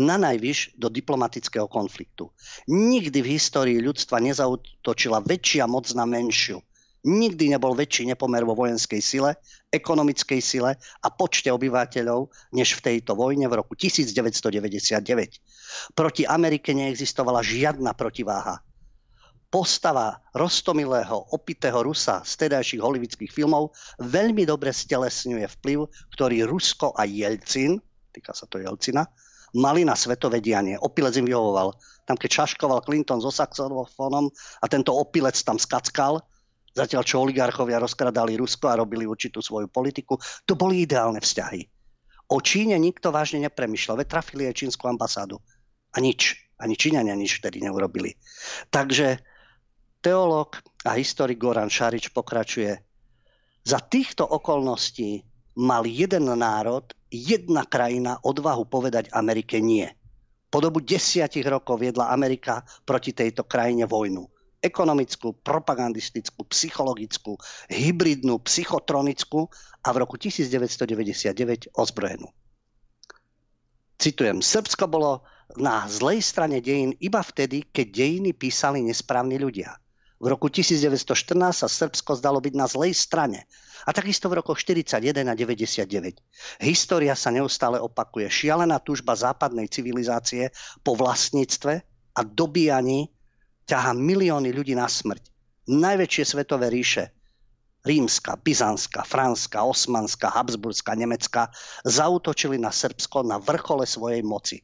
na 0.00 0.16
najvyš 0.16 0.76
do 0.80 0.88
diplomatického 0.88 1.68
konfliktu. 1.68 2.32
Nikdy 2.68 3.20
v 3.20 3.32
histórii 3.36 3.78
ľudstva 3.80 4.20
nezautočila 4.20 5.24
väčšia 5.24 5.68
moc 5.68 5.88
na 5.92 6.08
menšiu. 6.08 6.60
Nikdy 7.06 7.54
nebol 7.54 7.78
väčší 7.78 8.10
nepomer 8.10 8.42
vo 8.42 8.58
vojenskej 8.58 8.98
sile, 8.98 9.38
ekonomickej 9.70 10.42
sile 10.42 10.74
a 10.76 11.08
počte 11.14 11.54
obyvateľov 11.54 12.34
než 12.50 12.82
v 12.82 12.84
tejto 12.92 13.14
vojne 13.14 13.46
v 13.46 13.62
roku 13.62 13.78
1999. 13.78 15.06
Proti 15.94 16.22
Amerike 16.26 16.74
neexistovala 16.74 17.46
žiadna 17.46 17.94
protiváha. 17.94 18.58
Postava 19.46 20.18
roztomilého, 20.34 21.30
opitého 21.30 21.78
Rusa 21.86 22.26
z 22.26 22.50
tedajších 22.50 22.82
hollywoodských 22.82 23.30
filmov 23.30 23.70
veľmi 24.02 24.42
dobre 24.42 24.74
stelesňuje 24.74 25.46
vplyv, 25.62 25.86
ktorý 26.18 26.42
Rusko 26.50 26.90
a 26.98 27.06
Jelcin, 27.06 27.78
týka 28.10 28.34
sa 28.34 28.50
to 28.50 28.58
Jelcina, 28.58 29.06
mali 29.54 29.86
na 29.86 29.94
svetové 29.94 30.42
dianie. 30.42 30.74
Opilec 30.74 31.14
im 31.22 31.30
vyhovoval. 31.30 31.78
Tam 32.02 32.18
keď 32.18 32.42
šaškoval 32.42 32.82
Clinton 32.82 33.22
so 33.22 33.30
saxofónom 33.30 34.34
a 34.58 34.66
tento 34.66 34.90
opilec 34.90 35.38
tam 35.46 35.62
skackal, 35.62 36.18
zatiaľ 36.76 37.02
čo 37.02 37.24
oligarchovia 37.24 37.80
rozkradali 37.80 38.36
Rusko 38.36 38.68
a 38.68 38.78
robili 38.84 39.08
určitú 39.08 39.40
svoju 39.40 39.72
politiku, 39.72 40.20
to 40.44 40.52
boli 40.52 40.84
ideálne 40.84 41.24
vzťahy. 41.24 41.64
O 42.28 42.42
Číne 42.44 42.76
nikto 42.76 43.08
vážne 43.08 43.48
nepremýšľal, 43.48 44.04
veď 44.04 44.08
trafili 44.12 44.44
aj 44.44 44.60
čínsku 44.60 44.84
ambasádu. 44.84 45.40
A 45.94 46.02
nič. 46.04 46.36
Ani 46.56 46.76
Číňania 46.76 47.16
nič 47.16 47.40
vtedy 47.40 47.60
neurobili. 47.60 48.16
Takže 48.72 49.20
teológ 50.00 50.60
a 50.88 50.96
historik 50.96 51.36
Goran 51.40 51.68
Šarič 51.68 52.10
pokračuje. 52.12 52.80
Za 53.66 53.78
týchto 53.84 54.24
okolností 54.24 55.20
mal 55.56 55.84
jeden 55.84 56.28
národ 56.32 56.96
jedna 57.12 57.64
krajina 57.68 58.20
odvahu 58.24 58.68
povedať 58.68 59.12
Amerike 59.12 59.60
nie. 59.60 59.88
Po 60.48 60.62
dobu 60.62 60.80
desiatich 60.80 61.44
rokov 61.44 61.82
viedla 61.82 62.08
Amerika 62.08 62.62
proti 62.86 63.12
tejto 63.12 63.44
krajine 63.44 63.84
vojnu. 63.84 64.24
Ekonomickú, 64.64 65.36
propagandistickú, 65.44 66.48
psychologickú, 66.48 67.36
hybridnú, 67.68 68.40
psychotronickú 68.42 69.48
a 69.84 69.88
v 69.92 69.96
roku 69.96 70.16
1999 70.16 71.72
ozbrojenú. 71.76 72.28
Citujem, 73.96 74.44
Srbsko 74.44 74.84
bolo 74.92 75.24
na 75.56 75.88
zlej 75.88 76.20
strane 76.20 76.60
dejín 76.60 76.92
iba 77.00 77.24
vtedy, 77.24 77.64
keď 77.72 77.86
dejiny 78.04 78.30
písali 78.36 78.84
nesprávni 78.84 79.40
ľudia. 79.40 79.80
V 80.16 80.32
roku 80.32 80.48
1914 80.48 81.64
sa 81.64 81.68
Srbsko 81.68 82.16
zdalo 82.16 82.40
byť 82.40 82.54
na 82.56 82.64
zlej 82.64 82.96
strane 82.96 83.44
a 83.84 83.92
takisto 83.92 84.32
v 84.32 84.40
rokoch 84.40 84.56
41 84.56 85.12
a 85.28 85.34
99. 85.36 86.64
História 86.64 87.12
sa 87.12 87.28
neustále 87.28 87.76
opakuje. 87.76 88.24
Šialená 88.32 88.80
túžba 88.80 89.12
západnej 89.12 89.68
civilizácie 89.68 90.48
po 90.80 90.96
vlastníctve 90.96 91.84
a 92.16 92.20
dobíjaní 92.24 93.12
ťaha 93.66 93.92
milióny 93.94 94.54
ľudí 94.54 94.78
na 94.78 94.86
smrť. 94.86 95.22
Najväčšie 95.66 96.24
svetové 96.24 96.70
ríše 96.70 97.10
rímska, 97.86 98.34
byzantská, 98.42 99.06
franská, 99.06 99.62
osmanská, 99.62 100.34
habsburská, 100.34 100.98
nemecká 100.98 101.46
zautočili 101.86 102.58
na 102.58 102.74
Srbsko 102.74 103.22
na 103.22 103.38
vrchole 103.38 103.86
svojej 103.86 104.26
moci. 104.26 104.58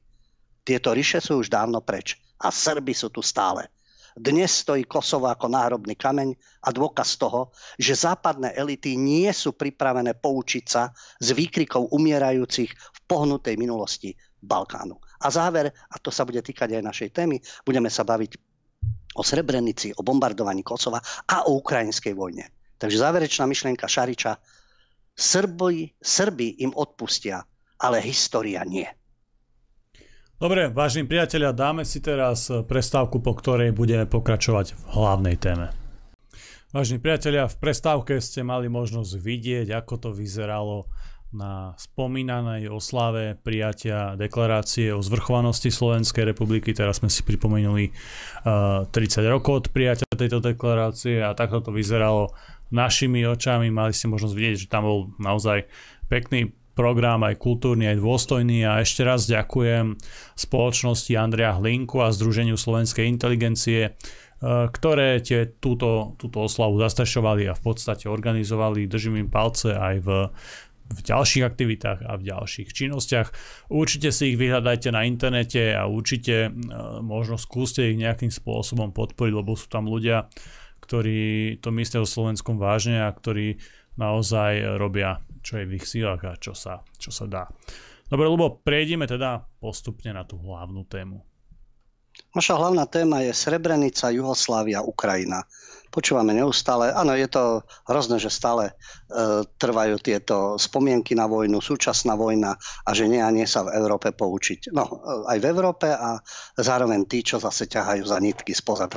Tieto 0.67 0.91
ríše 0.91 1.23
sú 1.23 1.38
už 1.38 1.47
dávno 1.47 1.79
preč 1.83 2.19
a 2.43 2.51
Srby 2.51 2.91
sú 2.91 3.15
tu 3.15 3.23
stále. 3.23 3.71
Dnes 4.12 4.53
stojí 4.53 4.85
Kosovo 4.85 5.31
ako 5.31 5.49
náhrobný 5.49 5.97
kameň 5.97 6.37
a 6.67 6.69
dôkaz 6.69 7.17
toho, 7.17 7.49
že 7.81 7.97
západné 7.97 8.53
elity 8.53 8.93
nie 8.99 9.31
sú 9.33 9.57
pripravené 9.57 10.12
poučiť 10.21 10.65
sa 10.69 10.93
z 11.17 11.33
výkrikov 11.33 11.88
umierajúcich 11.97 12.71
v 12.71 12.99
pohnutej 13.09 13.57
minulosti 13.57 14.12
Balkánu. 14.43 15.01
A 15.23 15.33
záver, 15.33 15.73
a 15.73 15.97
to 15.97 16.12
sa 16.12 16.29
bude 16.29 16.45
týkať 16.45 16.77
aj 16.77 16.83
našej 16.85 17.11
témy, 17.15 17.41
budeme 17.65 17.88
sa 17.88 18.05
baviť 18.05 18.52
o 19.14 19.22
Srebrenici, 19.22 19.92
o 19.96 20.03
bombardovaní 20.03 20.64
Kosova 20.64 21.01
a 21.29 21.48
o 21.48 21.59
ukrajinskej 21.61 22.14
vojne. 22.16 22.48
Takže 22.79 22.98
záverečná 22.98 23.46
myšlienka 23.46 23.87
Šariča. 23.87 24.37
Srbi, 25.12 25.93
Srbi 26.01 26.64
im 26.64 26.72
odpustia, 26.72 27.45
ale 27.78 28.01
história 28.01 28.64
nie. 28.64 28.89
Dobre, 30.43 30.74
vážení 30.74 31.07
priatelia, 31.07 31.55
dáme 31.55 31.87
si 31.87 32.03
teraz 32.03 32.51
prestávku, 32.51 33.22
po 33.22 33.39
ktorej 33.39 33.70
budeme 33.70 34.11
pokračovať 34.11 34.74
v 34.74 34.82
hlavnej 34.99 35.37
téme. 35.39 35.70
Vážení 36.72 36.99
priatelia, 36.99 37.47
v 37.47 37.61
prestávke 37.61 38.18
ste 38.18 38.43
mali 38.43 38.66
možnosť 38.66 39.12
vidieť, 39.20 39.76
ako 39.76 39.95
to 40.09 40.11
vyzeralo 40.11 40.89
na 41.33 41.72
spomínanej 41.80 42.68
oslave 42.68 43.41
prijatia 43.41 44.14
deklarácie 44.20 44.93
o 44.93 45.01
zvrchovanosti 45.01 45.72
Slovenskej 45.72 46.28
republiky. 46.28 46.76
Teraz 46.76 47.01
sme 47.01 47.09
si 47.09 47.24
pripomenuli 47.24 47.89
uh, 47.89 48.85
30 48.89 49.24
rokov 49.33 49.53
od 49.53 49.66
prijatia 49.72 50.09
tejto 50.12 50.45
deklarácie 50.45 51.24
a 51.24 51.33
takto 51.33 51.64
to 51.64 51.70
vyzeralo 51.72 52.37
našimi 52.68 53.24
očami. 53.24 53.72
Mali 53.72 53.97
ste 53.97 54.12
možnosť 54.12 54.35
vidieť, 54.37 54.57
že 54.64 54.72
tam 54.72 54.85
bol 54.85 55.01
naozaj 55.16 55.68
pekný 56.12 56.53
program, 56.72 57.20
aj 57.24 57.37
kultúrny, 57.37 57.89
aj 57.89 58.01
dôstojný 58.01 58.64
a 58.64 58.80
ešte 58.80 59.05
raz 59.05 59.28
ďakujem 59.28 59.97
spoločnosti 60.37 61.12
Andrea 61.16 61.57
Hlinku 61.57 62.01
a 62.01 62.12
Združeniu 62.12 62.57
slovenskej 62.57 63.09
inteligencie, 63.09 63.93
ktoré 64.43 65.22
tie, 65.22 65.47
túto, 65.61 66.18
túto 66.18 66.43
oslavu 66.43 66.80
zastrašovali 66.80 67.47
a 67.47 67.55
v 67.55 67.62
podstate 67.62 68.11
organizovali. 68.11 68.91
Držím 68.91 69.20
im 69.22 69.28
palce 69.30 69.76
aj 69.76 69.97
v 70.03 70.09
v 70.93 71.01
ďalších 71.01 71.45
aktivitách 71.45 72.05
a 72.05 72.20
v 72.20 72.28
ďalších 72.28 72.68
činnostiach. 72.70 73.28
Určite 73.72 74.12
si 74.12 74.32
ich 74.32 74.38
vyhľadajte 74.38 74.93
na 74.93 75.09
internete 75.09 75.72
a 75.72 75.88
určite 75.88 76.49
e, 76.49 76.51
možno 77.01 77.40
skúste 77.40 77.88
ich 77.88 77.97
nejakým 77.97 78.28
spôsobom 78.28 78.93
podporiť, 78.93 79.32
lebo 79.32 79.57
sú 79.57 79.72
tam 79.72 79.88
ľudia, 79.88 80.28
ktorí 80.84 81.59
to 81.64 81.72
myslia 81.72 82.05
o 82.05 82.09
Slovenskom 82.09 82.61
vážne 82.61 83.01
a 83.01 83.11
ktorí 83.11 83.57
naozaj 83.97 84.76
robia, 84.76 85.24
čo 85.40 85.61
je 85.61 85.68
v 85.68 85.80
ich 85.80 85.88
sílach 85.88 86.20
a 86.24 86.36
čo 86.36 86.53
sa, 86.53 86.84
čo 87.01 87.09
sa 87.09 87.24
dá. 87.24 87.49
Dobre, 88.12 88.28
lebo 88.28 88.61
prejdeme 88.61 89.09
teda 89.09 89.40
postupne 89.57 90.12
na 90.12 90.28
tú 90.28 90.36
hlavnú 90.36 90.84
tému. 90.84 91.24
Naša 92.36 92.61
hlavná 92.61 92.84
téma 92.84 93.24
je 93.24 93.32
Srebrenica, 93.32 94.12
Juhoslávia, 94.12 94.84
Ukrajina 94.84 95.49
počúvame 95.93 96.32
neustále. 96.32 96.88
Áno, 96.97 97.12
je 97.12 97.28
to 97.28 97.61
hrozné, 97.84 98.16
že 98.16 98.32
stále 98.32 98.72
e, 98.72 99.45
trvajú 99.45 100.01
tieto 100.01 100.57
spomienky 100.57 101.12
na 101.12 101.28
vojnu, 101.28 101.61
súčasná 101.61 102.16
vojna 102.16 102.57
a 102.88 102.90
že 102.97 103.12
nie 103.12 103.20
a 103.20 103.28
nie 103.28 103.45
sa 103.45 103.68
v 103.68 103.76
Európe 103.76 104.16
poučiť. 104.16 104.72
No, 104.72 104.88
e, 104.88 104.97
aj 105.36 105.38
v 105.38 105.47
Európe 105.53 105.88
a 105.93 106.16
zároveň 106.57 107.05
tí, 107.05 107.20
čo 107.20 107.36
zase 107.36 107.68
ťahajú 107.68 108.09
za 108.09 108.16
nitky 108.16 108.57
spoza, 108.57 108.88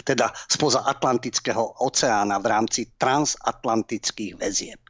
teda 0.00 0.32
spoza 0.48 0.88
Atlantického 0.88 1.84
oceána 1.84 2.40
v 2.40 2.46
rámci 2.48 2.80
transatlantických 2.96 4.40
väzieb. 4.40 4.83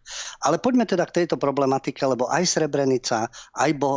Ale 0.45 0.61
poďme 0.61 0.85
teda 0.85 1.05
k 1.09 1.23
tejto 1.23 1.41
problematike, 1.41 2.01
lebo 2.05 2.29
aj 2.29 2.45
Srebrenica, 2.45 3.29
aj 3.57 3.71
bo, 3.77 3.91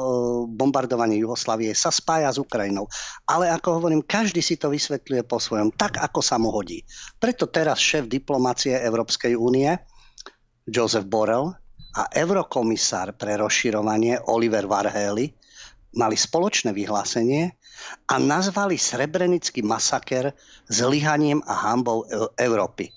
bombardovanie 0.47 1.19
Jugoslavie 1.19 1.71
sa 1.75 1.91
spája 1.93 2.31
s 2.31 2.41
Ukrajinou. 2.41 2.87
Ale 3.27 3.51
ako 3.51 3.81
hovorím, 3.81 4.01
každý 4.03 4.39
si 4.39 4.55
to 4.55 4.71
vysvetľuje 4.71 5.23
po 5.27 5.37
svojom, 5.37 5.75
tak 5.75 5.99
ako 5.99 6.19
sa 6.23 6.39
mu 6.39 6.49
hodí. 6.53 6.83
Preto 7.19 7.51
teraz 7.51 7.79
šéf 7.81 8.07
diplomácie 8.07 8.75
Európskej 8.75 9.35
únie, 9.35 9.71
Joseph 10.67 11.07
Borrell, 11.07 11.55
a 11.97 12.05
eurokomisár 12.13 13.17
pre 13.17 13.41
rozširovanie 13.41 14.29
Oliver 14.29 14.69
Varhely 14.69 15.33
mali 15.97 16.13
spoločné 16.13 16.69
vyhlásenie 16.69 17.57
a 18.05 18.21
nazvali 18.21 18.77
srebrenický 18.77 19.65
masaker 19.65 20.29
zlyhaním 20.69 21.41
a 21.49 21.53
hambou 21.57 22.05
Európy. 22.37 22.93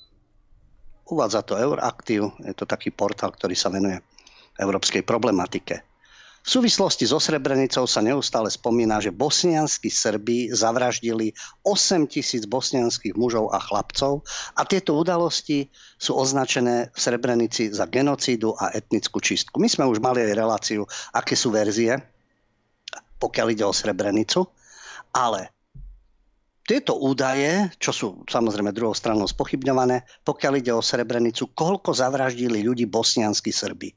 Uvádza 1.11 1.43
to 1.43 1.59
Euraktiv, 1.59 2.31
je 2.39 2.55
to 2.55 2.71
taký 2.71 2.95
portál, 2.95 3.35
ktorý 3.35 3.59
sa 3.59 3.67
venuje 3.67 3.99
európskej 4.63 5.03
problematike. 5.03 5.83
V 6.41 6.49
súvislosti 6.49 7.05
so 7.05 7.21
Srebrenicou 7.21 7.85
sa 7.85 8.01
neustále 8.01 8.49
spomína, 8.49 8.97
že 8.97 9.13
bosnianskí 9.13 9.93
Srbi 9.93 10.49
zavraždili 10.49 11.37
8 11.69 12.09
tisíc 12.09 12.49
bosnianských 12.49 13.13
mužov 13.13 13.53
a 13.53 13.61
chlapcov 13.61 14.25
a 14.57 14.65
tieto 14.65 14.97
udalosti 14.97 15.69
sú 16.01 16.17
označené 16.17 16.89
v 16.97 16.99
Srebrenici 16.99 17.69
za 17.69 17.85
genocídu 17.85 18.57
a 18.57 18.73
etnickú 18.73 19.21
čistku. 19.21 19.61
My 19.61 19.69
sme 19.69 19.85
už 19.85 20.01
mali 20.01 20.25
aj 20.25 20.33
reláciu, 20.33 20.89
aké 21.13 21.37
sú 21.37 21.53
verzie, 21.53 22.01
pokiaľ 23.21 23.47
ide 23.53 23.69
o 23.69 23.77
Srebrenicu, 23.77 24.49
ale 25.13 25.60
tieto 26.71 26.95
údaje, 27.03 27.67
čo 27.83 27.91
sú 27.91 28.07
samozrejme 28.31 28.71
druhou 28.71 28.95
stranou 28.95 29.27
spochybňované, 29.27 30.07
pokiaľ 30.23 30.53
ide 30.63 30.71
o 30.71 30.79
Srebrenicu, 30.79 31.51
koľko 31.51 31.91
zavraždili 31.91 32.63
ľudí 32.63 32.87
bosnianskí 32.87 33.51
Srby. 33.51 33.91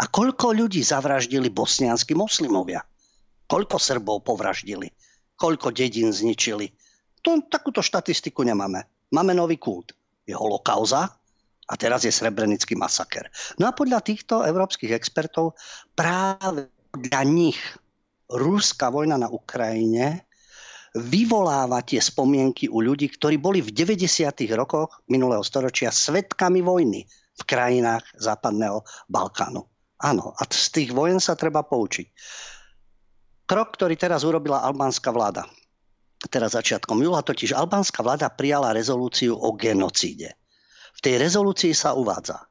A 0.00 0.04
koľko 0.04 0.52
ľudí 0.52 0.84
zavraždili 0.84 1.48
bosnianskí 1.48 2.12
moslimovia. 2.12 2.84
Koľko 3.48 3.80
Srbov 3.80 4.28
povraždili. 4.28 4.92
Koľko 5.40 5.72
dedín 5.72 6.12
zničili. 6.12 6.68
To, 7.24 7.40
takúto 7.48 7.80
štatistiku 7.80 8.44
nemáme. 8.44 8.84
Máme 9.16 9.32
nový 9.32 9.56
kult. 9.56 9.96
Je 10.28 10.36
holokauza 10.36 11.08
a 11.64 11.72
teraz 11.80 12.04
je 12.04 12.12
srebrenický 12.12 12.76
masaker. 12.76 13.32
No 13.56 13.64
a 13.64 13.72
podľa 13.72 14.04
týchto 14.04 14.44
európskych 14.44 14.92
expertov 14.92 15.56
práve 15.96 16.68
dla 16.92 17.24
nich 17.24 17.56
rúska 18.28 18.92
vojna 18.92 19.16
na 19.16 19.32
Ukrajine 19.32 20.29
vyvoláva 20.96 21.86
tie 21.86 22.02
spomienky 22.02 22.66
u 22.66 22.82
ľudí, 22.82 23.06
ktorí 23.14 23.38
boli 23.38 23.62
v 23.62 23.70
90. 23.70 24.26
rokoch 24.58 25.06
minulého 25.06 25.42
storočia 25.46 25.94
svetkami 25.94 26.58
vojny 26.60 27.06
v 27.38 27.42
krajinách 27.46 28.02
západného 28.18 28.82
Balkánu. 29.06 29.62
Áno, 30.00 30.34
a 30.34 30.42
z 30.48 30.68
tých 30.74 30.90
vojen 30.90 31.22
sa 31.22 31.38
treba 31.38 31.62
poučiť. 31.62 32.06
Krok, 33.46 33.78
ktorý 33.78 33.94
teraz 33.94 34.26
urobila 34.26 34.62
albánska 34.66 35.14
vláda, 35.14 35.46
teraz 36.26 36.58
začiatkom 36.58 36.98
júla, 37.02 37.22
totiž 37.22 37.54
albánska 37.54 38.02
vláda 38.02 38.32
prijala 38.32 38.74
rezolúciu 38.74 39.38
o 39.38 39.54
genocíde. 39.54 40.34
V 40.90 41.00
tej 41.00 41.22
rezolúcii 41.22 41.70
sa 41.70 41.94
uvádza, 41.94 42.49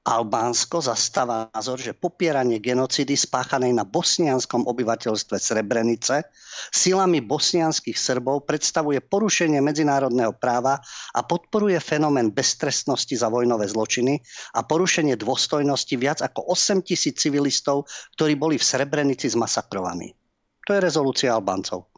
Albánsko 0.00 0.80
zastáva 0.80 1.52
názor, 1.52 1.76
že 1.76 1.92
popieranie 1.92 2.56
genocidy 2.56 3.12
spáchanej 3.20 3.76
na 3.76 3.84
bosnianskom 3.84 4.64
obyvateľstve 4.64 5.36
Srebrenice 5.36 6.24
silami 6.72 7.20
bosnianských 7.20 8.00
Srbov 8.00 8.48
predstavuje 8.48 9.04
porušenie 9.04 9.60
medzinárodného 9.60 10.32
práva 10.40 10.80
a 11.12 11.20
podporuje 11.20 11.76
fenomén 11.84 12.32
beztrestnosti 12.32 13.12
za 13.12 13.28
vojnové 13.28 13.68
zločiny 13.68 14.24
a 14.56 14.64
porušenie 14.64 15.20
dôstojnosti 15.20 15.92
viac 16.00 16.24
ako 16.24 16.48
8 16.48 16.80
tisíc 16.80 17.20
civilistov, 17.20 17.84
ktorí 18.16 18.40
boli 18.40 18.56
v 18.56 18.64
Srebrenici 18.64 19.28
zmasakrovaní. 19.28 20.16
To 20.64 20.72
je 20.72 20.80
rezolúcia 20.80 21.36
Albáncov. 21.36 21.89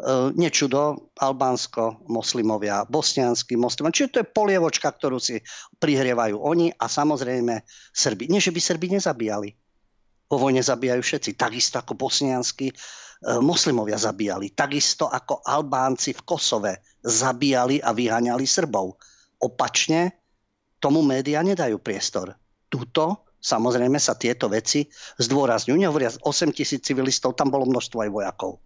E, 0.00 0.32
nečudo, 0.32 1.12
Albánsko, 1.20 2.08
moslimovia, 2.08 2.88
bosnianskí 2.88 3.60
moslimovia. 3.60 3.96
Čiže 4.00 4.12
to 4.12 4.20
je 4.24 4.32
polievočka, 4.32 4.88
ktorú 4.88 5.20
si 5.20 5.44
prihrievajú 5.76 6.40
oni 6.40 6.72
a 6.72 6.88
samozrejme 6.88 7.60
Srbi. 7.92 8.32
Nie, 8.32 8.40
že 8.40 8.54
by 8.54 8.60
Srbi 8.60 8.86
nezabíjali. 8.96 9.48
Po 10.32 10.40
vojne 10.40 10.64
zabíjajú 10.64 11.02
všetci. 11.04 11.30
Takisto 11.36 11.76
ako 11.76 11.92
bosnianskí 12.00 12.72
e, 12.72 12.74
moslimovia 13.44 14.00
zabíjali. 14.00 14.56
Takisto 14.56 15.12
ako 15.12 15.44
Albánci 15.44 16.16
v 16.16 16.24
Kosove 16.24 16.72
zabíjali 17.04 17.84
a 17.84 17.92
vyháňali 17.92 18.48
Srbov. 18.48 18.96
Opačne 19.44 20.16
tomu 20.80 21.04
médiá 21.04 21.44
nedajú 21.44 21.78
priestor. 21.78 22.32
Tuto 22.72 23.28
samozrejme 23.42 24.00
sa 24.00 24.16
tieto 24.16 24.48
veci 24.48 24.88
zdôrazňujú. 25.20 25.76
Nehovoria 25.76 26.08
8 26.10 26.50
tisíc 26.56 26.86
civilistov, 26.86 27.36
tam 27.36 27.52
bolo 27.52 27.68
množstvo 27.68 28.06
aj 28.06 28.10
vojakov. 28.10 28.62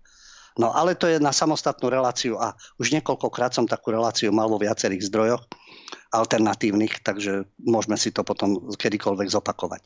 No 0.56 0.72
ale 0.72 0.96
to 0.96 1.04
je 1.04 1.20
na 1.20 1.36
samostatnú 1.36 1.92
reláciu 1.92 2.40
a 2.40 2.56
už 2.80 2.96
niekoľkokrát 2.96 3.52
som 3.52 3.68
takú 3.68 3.92
reláciu 3.92 4.32
mal 4.32 4.48
vo 4.48 4.56
viacerých 4.56 5.04
zdrojoch 5.12 5.44
alternatívnych, 6.16 7.04
takže 7.04 7.44
môžeme 7.60 8.00
si 8.00 8.08
to 8.08 8.24
potom 8.24 8.72
kedykoľvek 8.72 9.28
zopakovať. 9.28 9.82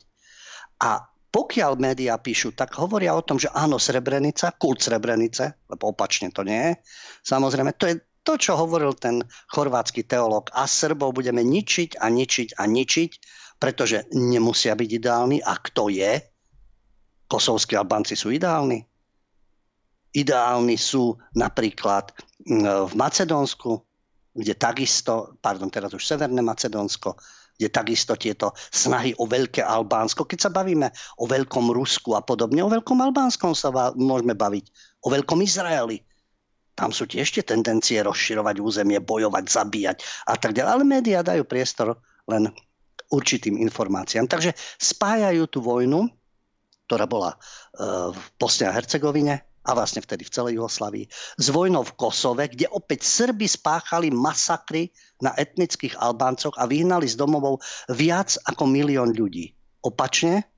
A 0.81 1.11
pokiaľ 1.31 1.79
médiá 1.79 2.19
píšu, 2.19 2.51
tak 2.51 2.75
hovoria 2.75 3.15
o 3.15 3.23
tom, 3.23 3.39
že 3.39 3.47
áno, 3.55 3.79
Srebrenica, 3.79 4.51
kult 4.59 4.83
Srebrenice, 4.83 5.63
lebo 5.71 5.95
opačne 5.95 6.27
to 6.27 6.43
nie 6.43 6.59
je. 6.59 6.73
Samozrejme, 7.23 7.71
to 7.79 7.87
je 7.87 7.95
to, 8.27 8.35
čo 8.35 8.59
hovoril 8.59 8.91
ten 8.99 9.23
chorvátsky 9.55 10.03
teológ. 10.03 10.51
A 10.51 10.67
Srbov 10.67 11.15
budeme 11.15 11.39
ničiť 11.39 12.03
a 12.03 12.11
ničiť 12.11 12.59
a 12.59 12.67
ničiť, 12.67 13.11
pretože 13.63 14.11
nemusia 14.11 14.75
byť 14.75 14.89
ideálni. 14.91 15.39
A 15.39 15.55
kto 15.55 15.87
je? 15.87 16.19
Kosovskí 17.31 17.79
Albánci 17.79 18.19
sú 18.19 18.35
ideálni? 18.35 18.90
Ideálni 20.11 20.75
sú 20.75 21.15
napríklad 21.35 22.11
v 22.47 22.93
Macedónsku, 22.95 23.79
kde 24.31 24.53
takisto, 24.55 25.35
pardon, 25.43 25.67
teraz 25.67 25.91
už 25.91 26.03
Severné 26.03 26.39
Macedónsko, 26.39 27.19
kde 27.59 27.67
takisto 27.69 28.15
tieto 28.15 28.55
snahy 28.71 29.13
o 29.19 29.27
veľké 29.27 29.61
Albánsko, 29.61 30.25
keď 30.25 30.49
sa 30.49 30.51
bavíme 30.51 30.89
o 31.19 31.25
veľkom 31.27 31.69
Rusku 31.75 32.15
a 32.15 32.23
podobne, 32.23 32.63
o 32.63 32.71
veľkom 32.71 32.97
Albánskom 32.97 33.53
sa 33.53 33.69
môžeme 33.93 34.33
baviť, 34.33 34.65
o 35.05 35.11
veľkom 35.11 35.43
Izraeli. 35.43 36.01
Tam 36.73 36.95
sú 36.95 37.05
tiež 37.05 37.27
tie 37.35 37.43
tendencie 37.43 37.99
rozširovať 38.01 38.63
územie, 38.63 38.97
bojovať, 39.03 39.45
zabíjať 39.45 39.97
a 40.31 40.39
tak 40.39 40.55
ďalej. 40.55 40.71
Ale 40.71 40.83
médiá 40.87 41.19
dajú 41.21 41.43
priestor 41.43 41.99
len 42.25 42.49
určitým 43.11 43.59
informáciám. 43.59 44.25
Takže 44.25 44.55
spájajú 44.79 45.51
tú 45.51 45.59
vojnu, 45.59 46.07
ktorá 46.87 47.05
bola 47.05 47.35
e, 47.35 47.37
v 48.15 48.21
Bosne 48.39 48.71
a 48.71 48.73
Hercegovine 48.73 49.50
a 49.61 49.77
vlastne 49.77 50.01
vtedy 50.01 50.25
v 50.25 50.33
celej 50.33 50.53
Jugoslavii, 50.57 51.05
s 51.37 51.47
vojnou 51.53 51.85
v 51.85 51.93
Kosove, 51.93 52.49
kde 52.49 52.65
opäť 52.73 53.05
Srby 53.05 53.45
spáchali 53.45 54.09
masakry 54.09 54.89
na 55.21 55.33
etnických 55.37 56.01
Albáncoch 56.01 56.57
a 56.57 56.65
vyhnali 56.65 57.05
z 57.05 57.15
domovov 57.17 57.61
viac 57.93 58.33
ako 58.49 58.65
milión 58.65 59.13
ľudí. 59.13 59.53
Opačne, 59.85 60.49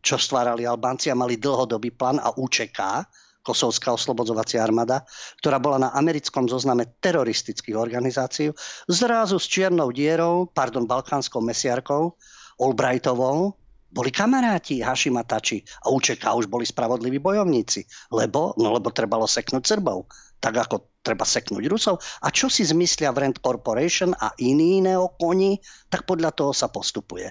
čo 0.00 0.16
stvárali 0.16 0.64
Albánci 0.64 1.12
a 1.12 1.18
mali 1.18 1.36
dlhodobý 1.36 1.92
plán 1.92 2.16
a 2.22 2.32
UČK, 2.32 3.04
Kosovská 3.46 3.94
oslobodzovacia 3.94 4.58
armáda, 4.58 5.06
ktorá 5.38 5.62
bola 5.62 5.78
na 5.78 5.90
americkom 5.94 6.50
zozname 6.50 6.98
teroristických 6.98 7.78
organizácií, 7.78 8.50
zrazu 8.90 9.38
s 9.38 9.46
čiernou 9.46 9.94
dierou, 9.94 10.50
pardon, 10.50 10.82
balkánskou 10.82 11.38
mesiarkou, 11.38 12.18
Albrightovou, 12.58 13.54
boli 13.90 14.10
kamaráti 14.10 14.82
Hašima 14.82 15.22
Tači 15.22 15.62
a 15.86 15.90
UČK 15.90 16.22
už 16.36 16.46
boli 16.50 16.66
spravodliví 16.66 17.22
bojovníci. 17.22 17.86
Lebo? 18.12 18.52
No 18.58 18.74
lebo 18.74 18.90
trebalo 18.90 19.24
seknúť 19.24 19.62
Srbov. 19.62 20.10
Tak 20.36 20.54
ako 20.68 20.76
treba 21.00 21.24
seknúť 21.24 21.64
Rusov. 21.70 22.02
A 22.22 22.34
čo 22.34 22.50
si 22.50 22.66
zmyslia 22.66 23.14
v 23.14 23.24
Rand 23.24 23.38
Corporation 23.38 24.12
a 24.12 24.34
iní 24.42 24.82
neokoni, 24.82 25.62
tak 25.88 26.04
podľa 26.04 26.34
toho 26.34 26.52
sa 26.52 26.68
postupuje. 26.68 27.30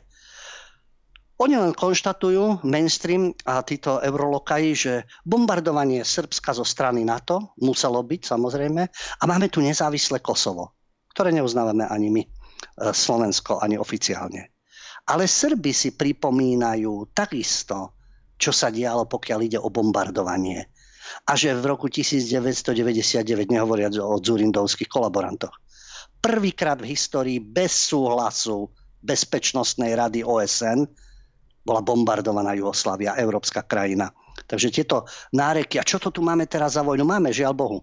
Oni 1.36 1.60
len 1.60 1.76
konštatujú, 1.76 2.64
mainstream 2.64 3.36
a 3.44 3.60
títo 3.60 4.00
eurolokaji, 4.00 4.70
že 4.72 4.94
bombardovanie 5.28 6.08
Srbska 6.08 6.56
zo 6.56 6.64
strany 6.64 7.04
NATO 7.04 7.52
muselo 7.60 8.00
byť 8.00 8.22
samozrejme 8.24 8.82
a 9.20 9.24
máme 9.28 9.52
tu 9.52 9.60
nezávislé 9.60 10.24
Kosovo, 10.24 10.80
ktoré 11.12 11.36
neuznávame 11.36 11.92
ani 11.92 12.08
my, 12.08 12.24
e, 12.24 12.30
Slovensko, 12.96 13.60
ani 13.60 13.76
oficiálne. 13.76 14.55
Ale 15.06 15.30
Srby 15.30 15.72
si 15.72 15.94
pripomínajú 15.94 17.14
takisto, 17.14 17.94
čo 18.36 18.50
sa 18.50 18.74
dialo, 18.74 19.06
pokiaľ 19.06 19.40
ide 19.46 19.60
o 19.62 19.70
bombardovanie. 19.70 20.66
A 21.30 21.38
že 21.38 21.54
v 21.54 21.66
roku 21.70 21.86
1999, 21.86 23.54
nehovoriac 23.54 23.94
o 24.02 24.18
dzurindovských 24.18 24.90
kolaborantoch, 24.90 25.54
prvýkrát 26.18 26.82
v 26.82 26.90
histórii 26.90 27.38
bez 27.38 27.94
súhlasu 27.94 28.74
Bezpečnostnej 29.06 29.94
rady 29.94 30.26
OSN 30.26 30.82
bola 31.62 31.82
bombardovaná 31.86 32.58
Jugoslávia, 32.58 33.14
európska 33.22 33.62
krajina. 33.62 34.10
Takže 34.50 34.74
tieto 34.74 35.06
náreky, 35.34 35.78
a 35.78 35.86
čo 35.86 36.02
to 36.02 36.10
tu 36.10 36.26
máme 36.26 36.50
teraz 36.50 36.74
za 36.74 36.82
vojnu? 36.82 37.06
Máme, 37.06 37.30
žiaľ 37.30 37.54
Bohu, 37.54 37.80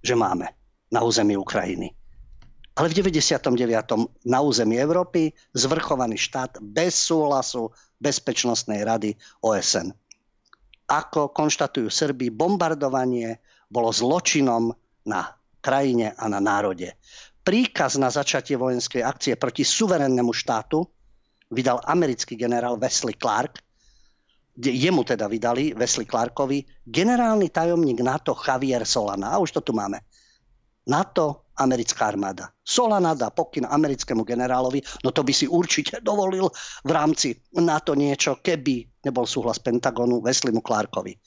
že 0.00 0.16
máme 0.16 0.48
na 0.88 1.04
území 1.04 1.36
Ukrajiny. 1.36 1.92
Ale 2.78 2.94
v 2.94 3.02
99. 3.02 3.58
na 4.30 4.38
území 4.38 4.78
Európy 4.78 5.34
zvrchovaný 5.50 6.14
štát 6.14 6.62
bez 6.62 6.94
súhlasu 6.94 7.74
Bezpečnostnej 7.98 8.86
rady 8.86 9.18
OSN. 9.42 9.90
Ako 10.86 11.34
konštatujú 11.34 11.90
Srbi, 11.90 12.30
bombardovanie 12.30 13.42
bolo 13.66 13.90
zločinom 13.90 14.70
na 15.10 15.26
krajine 15.58 16.14
a 16.14 16.30
na 16.30 16.38
národe. 16.38 16.94
Príkaz 17.42 17.98
na 17.98 18.14
začatie 18.14 18.54
vojenskej 18.54 19.02
akcie 19.02 19.34
proti 19.34 19.66
suverénnemu 19.66 20.30
štátu 20.30 20.86
vydal 21.50 21.82
americký 21.82 22.38
generál 22.38 22.78
Wesley 22.78 23.18
Clark, 23.18 23.58
jemu 24.54 25.02
teda 25.02 25.26
vydali, 25.26 25.74
Wesley 25.74 26.06
Clarkovi, 26.06 26.62
generálny 26.86 27.50
tajomník 27.50 28.06
NATO 28.06 28.38
Javier 28.38 28.86
Solana. 28.86 29.34
A 29.34 29.42
už 29.42 29.50
to 29.50 29.60
tu 29.66 29.72
máme. 29.74 29.98
NATO, 30.86 31.47
americká 31.58 32.08
armáda. 32.08 32.54
Solana 32.62 33.12
dá 33.18 33.34
pokyn 33.34 33.66
americkému 33.66 34.22
generálovi, 34.24 34.80
no 35.02 35.10
to 35.10 35.26
by 35.26 35.32
si 35.34 35.50
určite 35.50 36.00
dovolil 36.00 36.48
v 36.86 36.90
rámci 36.90 37.34
NATO 37.58 37.92
niečo, 37.98 38.38
keby 38.40 39.04
nebol 39.04 39.26
súhlas 39.26 39.58
Pentagonu 39.58 40.22
Wesleymu 40.22 40.62
Clarkovi. 40.62 41.18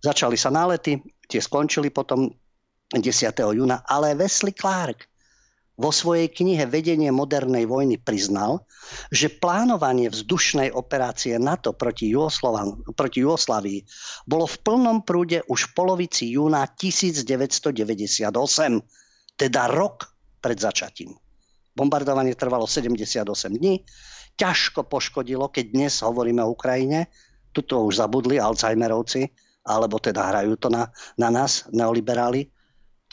Začali 0.00 0.36
sa 0.38 0.52
nálety, 0.52 1.00
tie 1.26 1.40
skončili 1.40 1.88
potom 1.88 2.28
10. 2.92 3.00
júna, 3.56 3.82
ale 3.88 4.14
Wesley 4.14 4.54
Clark 4.54 5.08
vo 5.74 5.90
svojej 5.90 6.30
knihe 6.30 6.70
Vedenie 6.70 7.10
modernej 7.10 7.66
vojny 7.66 7.98
priznal, 7.98 8.62
že 9.10 9.26
plánovanie 9.26 10.06
vzdušnej 10.06 10.70
operácie 10.70 11.34
NATO 11.42 11.74
proti, 11.74 12.14
proti 12.94 13.18
Jugoslavii 13.26 13.80
bolo 14.28 14.46
v 14.46 14.56
plnom 14.62 15.02
prúde 15.02 15.42
už 15.50 15.70
v 15.70 15.74
polovici 15.74 16.30
júna 16.30 16.62
1998, 16.78 18.30
teda 19.34 19.70
rok 19.70 20.08
pred 20.40 20.58
začatím. 20.58 21.14
Bombardovanie 21.74 22.38
trvalo 22.38 22.70
78 22.70 23.26
dní, 23.58 23.82
ťažko 24.38 24.86
poškodilo, 24.86 25.50
keď 25.50 25.64
dnes 25.74 25.94
hovoríme 26.02 26.42
o 26.42 26.54
Ukrajine, 26.54 27.10
tuto 27.54 27.82
už 27.86 27.98
zabudli 28.02 28.38
Alzheimerovci, 28.38 29.26
alebo 29.66 29.98
teda 29.98 30.22
hrajú 30.30 30.54
to 30.58 30.68
na, 30.70 30.90
na 31.18 31.30
nás, 31.30 31.66
neoliberáli, 31.72 32.50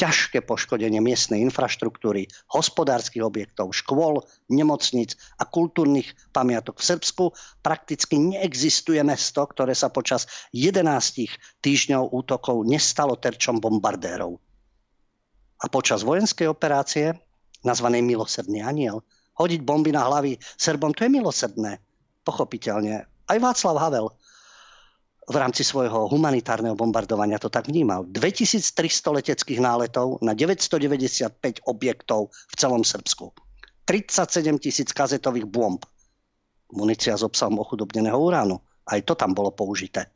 ťažké 0.01 0.41
poškodenie 0.49 0.97
miestnej 0.97 1.45
infraštruktúry, 1.45 2.25
hospodárskych 2.49 3.21
objektov, 3.21 3.69
škôl, 3.75 4.25
nemocnic 4.49 5.13
a 5.37 5.45
kultúrnych 5.45 6.09
pamiatok 6.33 6.81
v 6.81 6.87
Srbsku. 6.95 7.23
Prakticky 7.61 8.17
neexistuje 8.17 8.97
mesto, 9.05 9.45
ktoré 9.45 9.77
sa 9.77 9.93
počas 9.93 10.25
11 10.57 11.61
týždňov 11.61 12.17
útokov 12.17 12.65
nestalo 12.65 13.13
terčom 13.13 13.61
bombardérov. 13.61 14.50
A 15.61 15.69
počas 15.69 16.01
vojenskej 16.01 16.49
operácie, 16.49 17.13
nazvanej 17.61 18.01
Milosrdný 18.01 18.65
aniel, 18.65 19.05
hodiť 19.37 19.61
bomby 19.61 19.93
na 19.93 20.05
hlavy 20.09 20.41
Srbom, 20.57 20.93
to 20.93 21.05
je 21.05 21.13
milosrdné. 21.13 21.77
Pochopiteľne. 22.25 23.05
Aj 23.05 23.37
Václav 23.37 23.77
Havel 23.77 24.09
v 25.31 25.35
rámci 25.37 25.63
svojho 25.63 26.11
humanitárneho 26.11 26.75
bombardovania 26.75 27.39
to 27.39 27.47
tak 27.47 27.69
vnímal. 27.69 28.03
2300 28.09 29.17
leteckých 29.21 29.61
náletov 29.63 30.19
na 30.19 30.35
995 30.35 31.63
objektov 31.69 32.33
v 32.33 32.53
celom 32.57 32.83
Srbsku. 32.83 33.31
37 33.85 34.57
tisíc 34.59 34.89
kazetových 34.91 35.47
bomb. 35.47 35.81
Munícia 36.73 37.15
s 37.15 37.23
obsahom 37.23 37.59
ochudobneného 37.63 38.17
uránu. 38.17 38.59
Aj 38.87 38.99
to 39.05 39.13
tam 39.15 39.31
bolo 39.31 39.53
použité. 39.53 40.11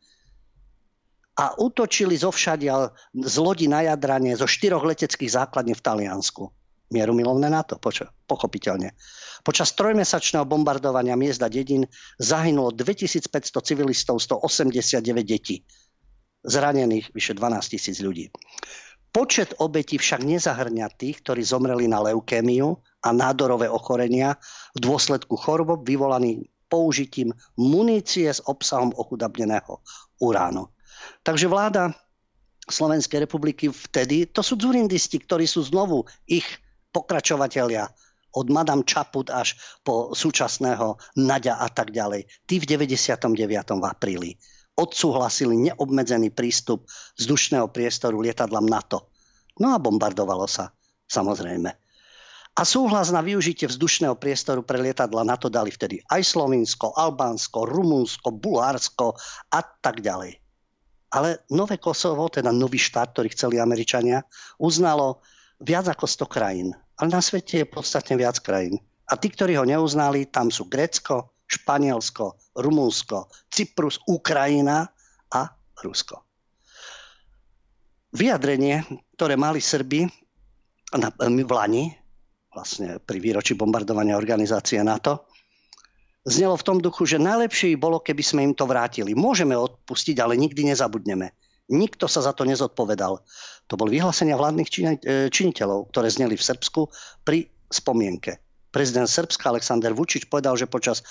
A 1.36 1.60
útočili 1.60 2.16
zo 2.16 2.32
všadiaľ 2.32 2.96
z 3.12 3.36
lodi 3.44 3.68
na 3.68 3.84
jadranie 3.84 4.40
zo 4.40 4.48
štyroch 4.48 4.88
leteckých 4.88 5.36
základní 5.36 5.76
v 5.76 5.84
Taliansku. 5.84 6.48
Mierumilovné 6.96 7.50
NATO, 7.50 7.76
pochopiteľne. 8.30 8.94
Počas 9.42 9.74
trojmesačného 9.74 10.46
bombardovania 10.46 11.18
miest 11.18 11.42
a 11.42 11.50
dedín 11.50 11.90
zahynulo 12.22 12.72
2500 12.72 13.30
civilistov, 13.68 14.22
189 14.22 15.02
detí. 15.26 15.66
Zranených 16.46 17.10
vyše 17.12 17.34
12 17.34 17.74
tisíc 17.74 17.98
ľudí. 18.00 18.30
Počet 19.10 19.56
obetí 19.64 19.98
však 19.98 20.28
nezahrňa 20.28 20.92
tých, 20.94 21.24
ktorí 21.26 21.42
zomreli 21.42 21.90
na 21.90 22.04
leukémiu 22.06 22.76
a 23.02 23.10
nádorové 23.16 23.72
ochorenia 23.72 24.38
v 24.76 24.80
dôsledku 24.86 25.40
chorob 25.40 25.88
vyvolaných 25.88 26.52
použitím 26.68 27.32
munície 27.56 28.28
s 28.28 28.44
obsahom 28.46 28.92
ochudobneného 28.92 29.80
uránu. 30.20 30.68
Takže 31.26 31.50
vláda 31.50 31.90
Slovenskej 32.70 33.26
republiky 33.26 33.74
vtedy, 33.74 34.30
to 34.30 34.46
sú 34.46 34.58
dzurindisti, 34.58 35.18
ktorí 35.18 35.50
sú 35.50 35.66
znovu 35.66 36.06
ich 36.30 36.46
pokračovatelia 36.94 37.90
od 38.36 38.48
Madame 38.54 38.86
Čaput 38.86 39.34
až 39.34 39.58
po 39.82 40.14
súčasného 40.14 41.02
Naďa 41.18 41.58
a 41.66 41.68
tak 41.74 41.90
ďalej. 41.90 42.30
Tí 42.46 42.62
v 42.62 42.66
99. 42.70 43.26
v 43.82 43.86
apríli 43.90 44.32
odsúhlasili 44.76 45.72
neobmedzený 45.72 46.36
prístup 46.36 46.86
vzdušného 47.16 47.72
priestoru 47.72 48.20
lietadlám 48.20 48.68
NATO. 48.68 49.10
No 49.58 49.72
a 49.72 49.80
bombardovalo 49.80 50.46
sa, 50.52 50.76
samozrejme. 51.08 51.72
A 52.56 52.62
súhlas 52.64 53.12
na 53.12 53.20
využitie 53.24 53.68
vzdušného 53.68 54.16
priestoru 54.20 54.64
pre 54.64 54.80
lietadla 54.80 55.28
NATO 55.28 55.48
dali 55.48 55.72
vtedy 55.72 56.00
aj 56.08 56.24
Slovinsko, 56.24 56.92
Albánsko, 56.96 57.68
Rumunsko, 57.68 58.32
Bulharsko 58.36 59.16
a 59.52 59.60
tak 59.64 60.04
ďalej. 60.04 60.45
Ale 61.16 61.48
Nové 61.56 61.80
Kosovo, 61.80 62.28
teda 62.28 62.52
nový 62.52 62.76
štát, 62.76 63.16
ktorý 63.16 63.32
chceli 63.32 63.56
Američania, 63.64 64.20
uznalo 64.60 65.24
viac 65.64 65.88
ako 65.88 66.04
100 66.04 66.28
krajín 66.28 66.70
ale 67.00 67.10
na 67.12 67.22
svete 67.22 67.64
je 67.64 67.68
podstatne 67.68 68.16
viac 68.16 68.40
krajín. 68.40 68.80
A 69.12 69.20
tí, 69.20 69.30
ktorí 69.30 69.60
ho 69.60 69.68
neuznali, 69.68 70.32
tam 70.32 70.50
sú 70.50 70.66
Grécko, 70.72 71.36
Španielsko, 71.46 72.58
Rumunsko, 72.58 73.30
Cyprus, 73.52 74.02
Ukrajina 74.10 74.90
a 75.30 75.42
Rusko. 75.84 76.26
Vyjadrenie, 78.16 78.82
ktoré 79.20 79.36
mali 79.36 79.60
Srby 79.60 80.08
v 81.22 81.52
Lani, 81.52 81.92
vlastne 82.56 83.04
pri 83.04 83.20
výročí 83.20 83.54
bombardovania 83.60 84.16
organizácie 84.16 84.80
NATO, 84.80 85.28
znelo 86.26 86.58
v 86.58 86.66
tom 86.66 86.78
duchu, 86.82 87.06
že 87.06 87.22
najlepšie 87.22 87.74
by 87.74 87.78
bolo, 87.78 87.98
keby 88.02 88.24
sme 88.26 88.42
im 88.52 88.54
to 88.58 88.66
vrátili. 88.66 89.14
Môžeme 89.14 89.54
odpustiť, 89.54 90.18
ale 90.20 90.36
nikdy 90.36 90.74
nezabudneme. 90.74 91.32
Nikto 91.70 92.06
sa 92.06 92.22
za 92.22 92.34
to 92.34 92.46
nezodpovedal. 92.46 93.22
To 93.70 93.74
boli 93.74 93.98
vyhlásenia 93.98 94.38
vládnych 94.38 94.70
e, 94.70 94.74
činiteľov, 95.30 95.90
ktoré 95.90 96.10
zneli 96.14 96.38
v 96.38 96.46
Srbsku 96.46 96.82
pri 97.26 97.50
spomienke. 97.70 98.38
Prezident 98.70 99.10
Srbska 99.10 99.50
Aleksandr 99.50 99.96
Vučič 99.96 100.30
povedal, 100.30 100.60
že 100.60 100.70
počas 100.70 101.02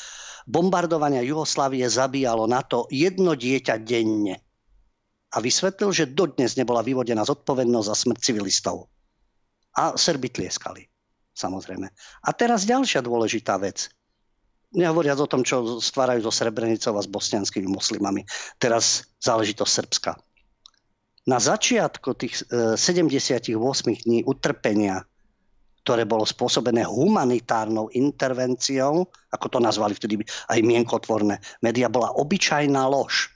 bombardovania 0.46 1.24
Jugoslávie 1.24 1.82
zabíjalo 1.88 2.46
na 2.46 2.62
to 2.62 2.86
jedno 2.92 3.34
dieťa 3.34 3.82
denne. 3.82 4.38
A 5.34 5.42
vysvetlil, 5.42 5.90
že 5.90 6.14
dodnes 6.14 6.54
nebola 6.54 6.86
vyvodená 6.86 7.26
zodpovednosť 7.26 7.88
za 7.90 7.96
smrť 7.98 8.18
civilistov. 8.22 8.86
A 9.74 9.98
Srby 9.98 10.30
tlieskali, 10.30 10.86
samozrejme. 11.34 11.90
A 12.22 12.30
teraz 12.30 12.62
ďalšia 12.62 13.02
dôležitá 13.02 13.58
vec. 13.58 13.90
Nehovoriac 14.74 15.18
o 15.22 15.30
tom, 15.30 15.46
čo 15.46 15.78
stvárajú 15.78 16.26
so 16.26 16.34
Srebrenicou 16.34 16.98
a 16.98 17.02
s 17.02 17.08
bosnianskými 17.08 17.70
muslimami. 17.70 18.26
Teraz 18.58 19.06
záležitosť 19.22 19.72
Srbska 19.72 20.12
na 21.24 21.40
začiatku 21.40 22.08
tých 22.20 22.44
78 22.52 23.56
e, 23.56 23.96
dní 24.04 24.20
utrpenia, 24.28 25.00
ktoré 25.84 26.04
bolo 26.08 26.24
spôsobené 26.24 26.84
humanitárnou 26.84 27.92
intervenciou, 27.92 29.08
ako 29.32 29.46
to 29.48 29.58
nazvali 29.60 29.92
vtedy 29.96 30.20
aj 30.24 30.60
mienkotvorné 30.64 31.40
médiá, 31.60 31.88
bola 31.88 32.12
obyčajná 32.16 32.88
lož. 32.88 33.32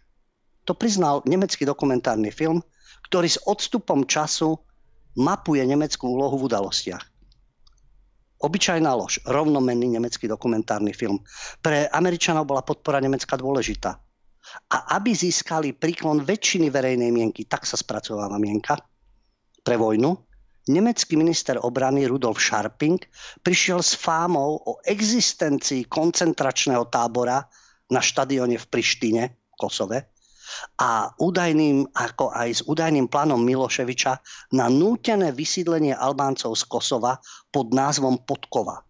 To 0.69 0.77
priznal 0.77 1.25
nemecký 1.25 1.65
dokumentárny 1.65 2.29
film, 2.29 2.61
ktorý 3.09 3.29
s 3.29 3.41
odstupom 3.49 4.05
času 4.05 4.61
mapuje 5.17 5.65
nemeckú 5.65 6.13
úlohu 6.13 6.37
v 6.45 6.53
udalostiach. 6.53 7.18
Obyčajná 8.39 8.95
lož, 8.95 9.19
rovnomenný 9.27 9.99
nemecký 9.99 10.31
dokumentárny 10.31 10.95
film. 10.95 11.19
Pre 11.59 11.91
Američanov 11.91 12.47
bola 12.47 12.63
podpora 12.63 13.03
Nemecka 13.03 13.35
dôležitá. 13.35 13.99
A 14.71 14.97
aby 14.97 15.13
získali 15.13 15.75
príklon 15.75 16.23
väčšiny 16.23 16.71
verejnej 16.71 17.11
mienky, 17.11 17.45
tak 17.45 17.67
sa 17.67 17.75
spracováva 17.75 18.39
mienka. 18.39 18.79
Pre 19.61 19.77
vojnu, 19.77 20.15
nemecký 20.71 21.19
minister 21.19 21.59
obrany 21.61 22.07
Rudolf 22.07 22.39
Scharping 22.39 23.03
prišiel 23.43 23.83
s 23.83 23.99
fámou 23.99 24.57
o 24.57 24.73
existencii 24.87 25.91
koncentračného 25.91 26.87
tábora 26.89 27.43
na 27.91 28.01
štadióne 28.01 28.57
v 28.57 28.67
Prištine, 28.71 29.23
v 29.29 29.55
Kosove, 29.59 29.99
a 30.79 31.13
údajným, 31.19 31.91
ako 31.95 32.31
aj 32.33 32.49
s 32.49 32.61
údajným 32.65 33.09
plánom 33.11 33.41
Miloševiča 33.41 34.19
na 34.55 34.67
nútené 34.69 35.33
vysídlenie 35.33 35.93
Albáncov 35.95 36.57
z 36.57 36.65
Kosova 36.67 37.21
pod 37.53 37.73
názvom 37.73 38.21
Podkova. 38.23 38.85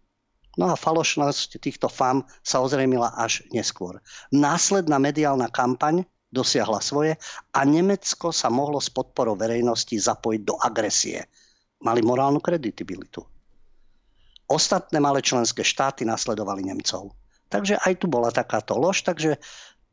No 0.59 0.67
a 0.67 0.75
falošnosť 0.75 1.63
týchto 1.63 1.87
fám 1.87 2.27
sa 2.43 2.59
ozrejmila 2.59 3.15
až 3.15 3.47
neskôr. 3.55 4.03
Následná 4.35 4.99
mediálna 4.99 5.47
kampaň 5.47 6.03
dosiahla 6.29 6.83
svoje 6.83 7.15
a 7.55 7.59
Nemecko 7.63 8.29
sa 8.35 8.51
mohlo 8.51 8.77
s 8.77 8.91
podporou 8.91 9.39
verejnosti 9.39 9.95
zapojiť 9.95 10.41
do 10.43 10.59
agresie. 10.59 11.25
Mali 11.79 12.03
morálnu 12.03 12.43
kreditibilitu. 12.43 13.23
Ostatné 14.49 14.97
malé 14.97 15.21
členské 15.21 15.61
štáty 15.61 16.03
nasledovali 16.03 16.65
Nemcov. 16.65 17.13
Takže 17.49 17.81
aj 17.81 17.93
tu 17.97 18.05
bola 18.05 18.29
takáto 18.29 18.77
lož, 18.77 19.01
takže 19.01 19.41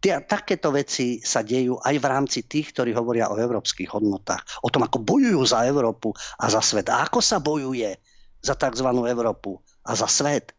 tie, 0.06 0.22
takéto 0.22 0.70
veci 0.70 1.18
sa 1.18 1.42
dejú 1.42 1.82
aj 1.82 1.94
v 1.98 2.06
rámci 2.06 2.46
tých, 2.46 2.70
ktorí 2.70 2.94
hovoria 2.94 3.26
o 3.26 3.34
európskych 3.34 3.90
hodnotách. 3.90 4.62
O 4.62 4.70
tom, 4.70 4.86
ako 4.86 5.02
bojujú 5.02 5.42
za 5.42 5.66
Európu 5.66 6.14
a 6.38 6.46
za 6.46 6.62
svet. 6.62 6.86
A 6.94 7.02
ako 7.02 7.18
sa 7.18 7.42
bojuje 7.42 7.90
za 8.38 8.54
tzv. 8.54 8.86
Európu 8.86 9.58
a 9.82 9.98
za 9.98 10.06
svet. 10.06 10.54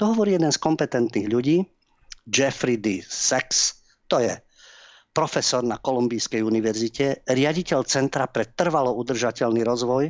To 0.00 0.16
hovorí 0.16 0.32
jeden 0.32 0.48
z 0.48 0.56
kompetentných 0.56 1.28
ľudí, 1.28 1.60
Jeffrey 2.24 2.80
D. 2.80 3.04
Sachs, 3.04 3.84
to 4.08 4.24
je 4.24 4.32
profesor 5.12 5.60
na 5.60 5.76
Kolumbijskej 5.76 6.40
univerzite, 6.40 7.28
riaditeľ 7.28 7.84
Centra 7.84 8.32
pre 8.32 8.48
trvalo 8.48 8.96
udržateľný 8.96 9.60
rozvoj 9.60 10.08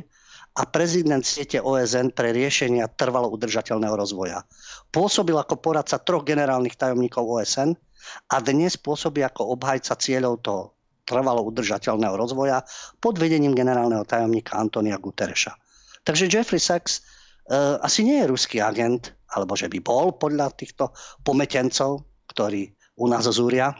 a 0.55 0.61
prezident 0.63 1.23
siete 1.27 1.59
OSN 1.59 2.15
pre 2.15 2.31
riešenia 2.31 2.87
trvalo 2.87 3.27
udržateľného 3.35 3.95
rozvoja. 3.99 4.47
Pôsobil 4.95 5.35
ako 5.35 5.59
poradca 5.59 5.99
troch 5.99 6.23
generálnych 6.23 6.79
tajomníkov 6.79 7.27
OSN 7.27 7.75
a 8.31 8.39
dnes 8.39 8.77
pôsobí 8.79 9.21
ako 9.25 9.55
obhajca 9.57 9.97
cieľov 9.97 10.41
toho 10.41 10.63
trvalo 11.05 11.43
udržateľného 11.43 12.15
rozvoja 12.15 12.63
pod 13.03 13.19
vedením 13.19 13.51
generálneho 13.51 14.07
tajomníka 14.07 14.55
Antonia 14.55 14.95
Gutereša. 14.95 15.51
Takže 16.07 16.31
Jeffrey 16.31 16.61
Sachs 16.61 17.03
uh, 17.51 17.77
asi 17.83 18.07
nie 18.07 18.23
je 18.23 18.31
ruský 18.31 18.63
agent, 18.63 19.11
alebo 19.27 19.53
že 19.59 19.67
by 19.67 19.79
bol 19.83 20.15
podľa 20.15 20.55
týchto 20.55 20.95
pometencov, 21.21 22.07
ktorí 22.31 22.71
u 22.97 23.05
nás 23.11 23.27
zúria. 23.27 23.75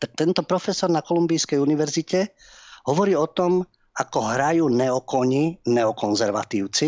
Tak 0.00 0.18
tento 0.18 0.42
profesor 0.42 0.90
na 0.90 1.04
Kolumbijskej 1.04 1.62
univerzite 1.62 2.34
hovorí 2.90 3.14
o 3.14 3.30
tom, 3.30 3.62
ako 3.92 4.18
hrajú 4.34 4.66
neokoni, 4.72 5.62
neokonzervatívci. 5.68 6.86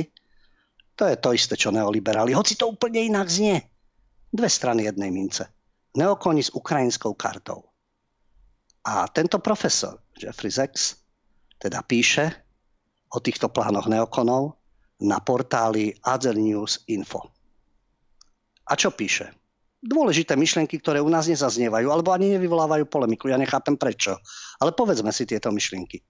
To 0.98 1.04
je 1.06 1.16
to 1.20 1.30
isté, 1.36 1.54
čo 1.54 1.70
neoliberáli. 1.70 2.34
Hoci 2.34 2.58
to 2.58 2.70
úplne 2.70 3.06
inak 3.06 3.28
znie. 3.28 3.60
Dve 4.34 4.50
strany 4.50 4.88
jednej 4.88 5.14
mince. 5.14 5.53
Neokoni 5.94 6.42
s 6.42 6.50
ukrajinskou 6.50 7.14
kartou. 7.14 7.62
A 8.84 9.08
tento 9.08 9.38
profesor, 9.38 10.02
Jeffrey 10.18 10.50
Zex, 10.50 10.98
teda 11.56 11.80
píše 11.86 12.28
o 13.14 13.22
týchto 13.22 13.48
plánoch 13.48 13.86
neokonov 13.86 14.58
na 15.00 15.22
portáli 15.22 15.94
Other 16.02 16.34
News 16.34 16.84
Info. 16.90 17.30
A 18.68 18.74
čo 18.74 18.90
píše? 18.90 19.30
Dôležité 19.84 20.32
myšlienky, 20.34 20.80
ktoré 20.80 20.98
u 21.04 21.12
nás 21.12 21.28
nezaznievajú, 21.28 21.92
alebo 21.92 22.10
ani 22.10 22.32
nevyvolávajú 22.40 22.88
polemiku. 22.88 23.28
Ja 23.28 23.36
nechápem 23.36 23.76
prečo. 23.76 24.16
Ale 24.58 24.72
povedzme 24.72 25.12
si 25.12 25.28
tieto 25.28 25.52
myšlienky. 25.52 26.00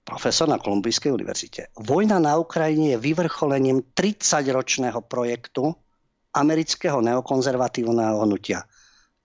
Profesor 0.00 0.48
na 0.48 0.58
Kolumbijskej 0.58 1.12
univerzite. 1.12 1.70
Vojna 1.76 2.18
na 2.18 2.34
Ukrajine 2.40 2.96
je 2.96 3.04
vyvrcholením 3.04 3.94
30-ročného 3.94 5.06
projektu 5.06 5.76
amerického 6.34 7.00
neokonzervatívneho 7.00 8.22
hnutia. 8.22 8.62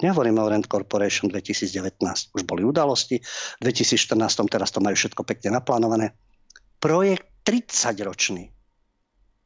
Nehovoríme 0.02 0.44
o 0.44 0.50
Rand 0.52 0.68
Corporation 0.68 1.32
2019. 1.32 2.36
Už 2.36 2.44
boli 2.44 2.68
udalosti. 2.68 3.24
V 3.60 3.62
2014 3.64 4.52
teraz 4.52 4.70
to 4.76 4.84
majú 4.84 4.96
všetko 4.98 5.24
pekne 5.24 5.56
naplánované. 5.56 6.12
Projekt 6.84 7.32
30-ročný 7.48 8.56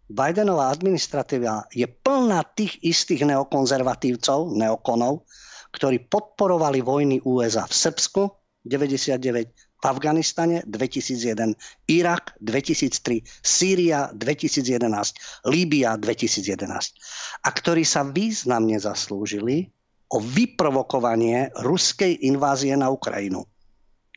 Bidenová 0.10 0.74
administratíva 0.74 1.70
je 1.70 1.86
plná 1.86 2.42
tých 2.58 2.82
istých 2.82 3.30
neokonzervatívcov, 3.30 4.58
neokonov, 4.58 5.30
ktorí 5.70 6.10
podporovali 6.10 6.82
vojny 6.82 7.22
USA 7.30 7.70
v 7.70 7.76
Srbsku 7.78 8.22
99, 8.66 9.54
v 9.54 9.69
Afganistane 9.80 10.64
2001, 10.68 11.56
Irak 11.88 12.36
2003, 12.44 13.24
Sýria 13.40 14.12
2011, 14.12 15.48
Líbia 15.48 15.96
2011 15.96 17.44
a 17.44 17.50
ktorí 17.50 17.88
sa 17.88 18.04
významne 18.04 18.76
zaslúžili 18.76 19.72
o 20.10 20.20
vyprovokovanie 20.20 21.54
ruskej 21.64 22.28
invázie 22.28 22.74
na 22.76 22.92
Ukrajinu. 22.92 23.46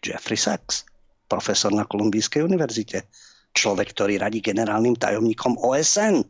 Jeffrey 0.03 0.41
Sachs, 0.41 0.83
profesor 1.31 1.71
na 1.71 1.87
Kolumbijskej 1.87 2.43
univerzite, 2.43 3.07
človek, 3.55 3.95
ktorý 3.95 4.19
radí 4.19 4.43
generálnym 4.43 4.97
tajomníkom 4.99 5.61
OSN. 5.61 6.25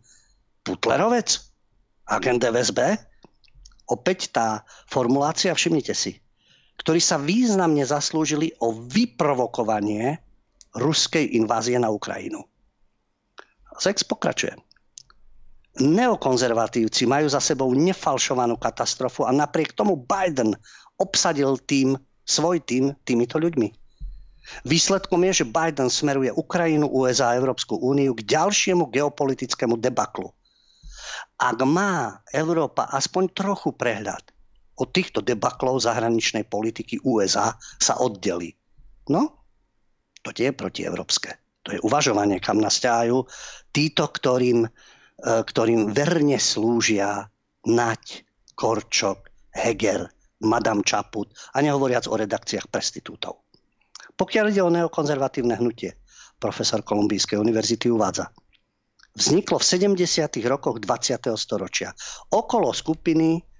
Putlerovec? 0.66 1.40
Agent 2.10 2.42
FSB? 2.42 2.98
Opäť 3.88 4.34
tá 4.34 4.66
formulácia, 4.90 5.54
všimnite 5.54 5.94
si, 5.94 6.18
ktorí 6.80 7.00
sa 7.02 7.20
významne 7.20 7.84
zaslúžili 7.84 8.54
o 8.62 8.72
vyprovokovanie 8.72 10.18
ruskej 10.76 11.36
invázie 11.36 11.76
na 11.76 11.92
Ukrajinu. 11.92 12.40
Zex 13.80 14.04
pokračuje. 14.04 14.56
Neokonzervatívci 15.80 17.08
majú 17.08 17.32
za 17.32 17.40
sebou 17.40 17.72
nefalšovanú 17.72 18.60
katastrofu 18.60 19.24
a 19.24 19.32
napriek 19.32 19.72
tomu 19.72 19.96
Biden 19.96 20.52
obsadil 21.00 21.56
tým, 21.64 21.96
svoj 22.28 22.60
tým 22.60 22.92
týmito 23.08 23.40
ľuďmi. 23.40 23.72
Výsledkom 24.68 25.22
je, 25.30 25.42
že 25.42 25.48
Biden 25.48 25.88
smeruje 25.88 26.28
Ukrajinu, 26.34 26.90
USA 26.92 27.32
a 27.32 27.38
Európsku 27.38 27.78
úniu 27.78 28.12
k 28.12 28.26
ďalšiemu 28.26 28.90
geopolitickému 28.90 29.80
debaklu. 29.80 30.28
Ak 31.40 31.58
má 31.64 32.20
Európa 32.34 32.90
aspoň 32.92 33.32
trochu 33.32 33.72
prehľad 33.72 34.22
od 34.78 34.88
týchto 34.88 35.20
debaklov 35.20 35.84
zahraničnej 35.84 36.48
politiky 36.48 37.02
USA, 37.04 37.56
sa 37.76 38.00
oddeli. 38.00 38.52
No, 39.12 39.42
to 40.22 40.30
tie 40.32 40.50
je 40.50 40.54
protievropské. 40.56 41.30
To 41.62 41.76
je 41.76 41.80
uvažovanie, 41.82 42.42
kam 42.42 42.58
nás 42.58 42.78
ťahajú 42.82 43.22
títo, 43.70 44.04
ktorým, 44.10 44.66
e, 44.66 44.70
ktorým 45.22 45.94
verne 45.94 46.38
slúžia 46.38 47.30
Nať, 47.62 48.26
Korčok, 48.58 49.30
Heger, 49.54 50.10
Madame 50.42 50.82
Čaput 50.82 51.30
a 51.54 51.62
nehovoriac 51.62 52.10
o 52.10 52.18
redakciách 52.18 52.66
prestitútov. 52.66 53.46
Pokiaľ 54.18 54.44
ide 54.50 54.62
o 54.66 54.74
neokonzervatívne 54.74 55.54
hnutie, 55.62 55.94
profesor 56.42 56.82
Kolumbijskej 56.82 57.38
univerzity 57.38 57.86
uvádza, 57.86 58.34
vzniklo 59.14 59.62
v 59.62 59.64
70. 60.02 60.42
rokoch 60.50 60.82
20. 60.82 61.30
storočia 61.38 61.94
okolo 62.34 62.74
skupiny 62.74 63.51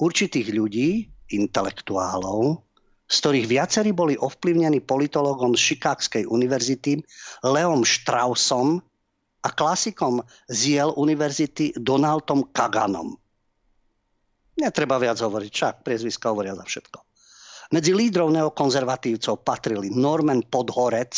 určitých 0.00 0.48
ľudí, 0.54 1.10
intelektuálov, 1.32 2.60
z 3.08 3.16
ktorých 3.20 3.46
viacerí 3.48 3.90
boli 3.92 4.16
ovplyvnení 4.16 4.80
politologom 4.84 5.52
z 5.52 5.76
Chicagskej 5.76 6.24
univerzity 6.28 7.04
Leom 7.44 7.84
Straussom 7.84 8.80
a 9.42 9.48
klasikom 9.52 10.24
z 10.48 10.80
Yale 10.80 10.94
univerzity 10.96 11.76
Donaldom 11.76 12.48
Kaganom. 12.54 13.18
Netreba 14.56 15.00
viac 15.00 15.16
hovoriť, 15.20 15.50
však 15.52 15.74
priezviska 15.84 16.32
hovoria 16.32 16.56
za 16.56 16.64
všetko. 16.64 16.98
Medzi 17.72 17.96
lídrov 17.96 18.28
neokonzervatívcov 18.36 19.40
patrili 19.48 19.88
Norman 19.88 20.44
Podhorec, 20.44 21.16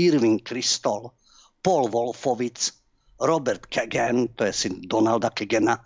Irving 0.00 0.40
Kristol, 0.40 1.12
Paul 1.60 1.92
Wolfowitz, 1.92 2.72
Robert 3.20 3.68
Kagan, 3.68 4.32
to 4.32 4.48
je 4.48 4.52
syn 4.52 4.80
Donalda 4.88 5.28
Kagena, 5.28 5.76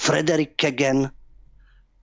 Frederick 0.00 0.56
Kagan, 0.56 1.12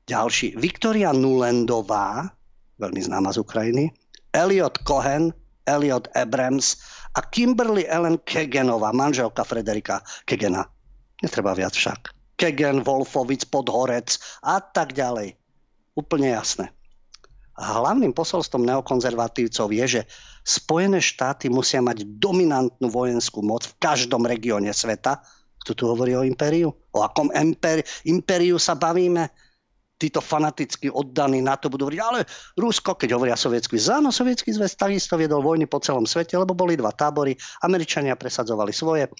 ďalší, 0.07 0.55
Viktoria 0.55 1.11
Nulendová, 1.11 2.31
veľmi 2.79 3.01
známa 3.03 3.35
z 3.35 3.43
Ukrajiny, 3.43 3.91
Elliot 4.31 4.79
Cohen, 4.87 5.35
Elliot 5.67 6.07
Abrams 6.15 6.79
a 7.19 7.21
Kimberly 7.21 7.83
Ellen 7.83 8.15
Kegenová, 8.23 8.95
manželka 8.95 9.43
Frederika 9.43 9.99
Kegena. 10.23 10.63
Netreba 11.19 11.51
viac 11.51 11.75
však. 11.75 12.15
Kegen, 12.39 12.85
Wolfovic, 12.85 13.49
Podhorec 13.51 14.15
a 14.45 14.63
tak 14.63 14.95
ďalej. 14.95 15.35
Úplne 15.97 16.37
jasné. 16.37 16.71
Hlavným 17.57 18.13
posolstvom 18.13 18.69
neokonzervatívcov 18.69 19.67
je, 19.73 19.85
že 19.99 20.01
Spojené 20.45 21.01
štáty 21.01 21.49
musia 21.49 21.81
mať 21.81 22.05
dominantnú 22.21 22.87
vojenskú 22.87 23.41
moc 23.41 23.65
v 23.65 23.75
každom 23.81 24.23
regióne 24.23 24.69
sveta. 24.69 25.19
Kto 25.65 25.73
tu 25.73 25.83
hovorí 25.89 26.13
o 26.13 26.21
impériu? 26.21 26.69
O 26.93 27.01
akom 27.01 27.33
impériu 28.05 28.61
sa 28.61 28.77
bavíme? 28.77 29.27
Títo 29.97 30.21
fanaticky 30.21 30.93
oddaní 30.93 31.41
na 31.41 31.57
to 31.57 31.73
budú 31.73 31.89
hovoriť, 31.89 32.01
ale 32.01 32.21
Rusko, 32.53 32.93
keď 32.93 33.17
hovoria 33.17 33.33
sovietský 33.33 33.81
zväz, 33.81 33.97
áno, 33.97 34.13
sovietský 34.13 34.53
zväz 34.53 34.77
takisto 34.77 35.17
viedol 35.17 35.41
vojny 35.41 35.65
po 35.65 35.81
celom 35.81 36.05
svete, 36.05 36.37
lebo 36.37 36.53
boli 36.53 36.77
dva 36.77 36.93
tábory, 36.93 37.33
Američania 37.65 38.13
presadzovali 38.13 38.69
svoje, 38.69 39.09
e, 39.09 39.11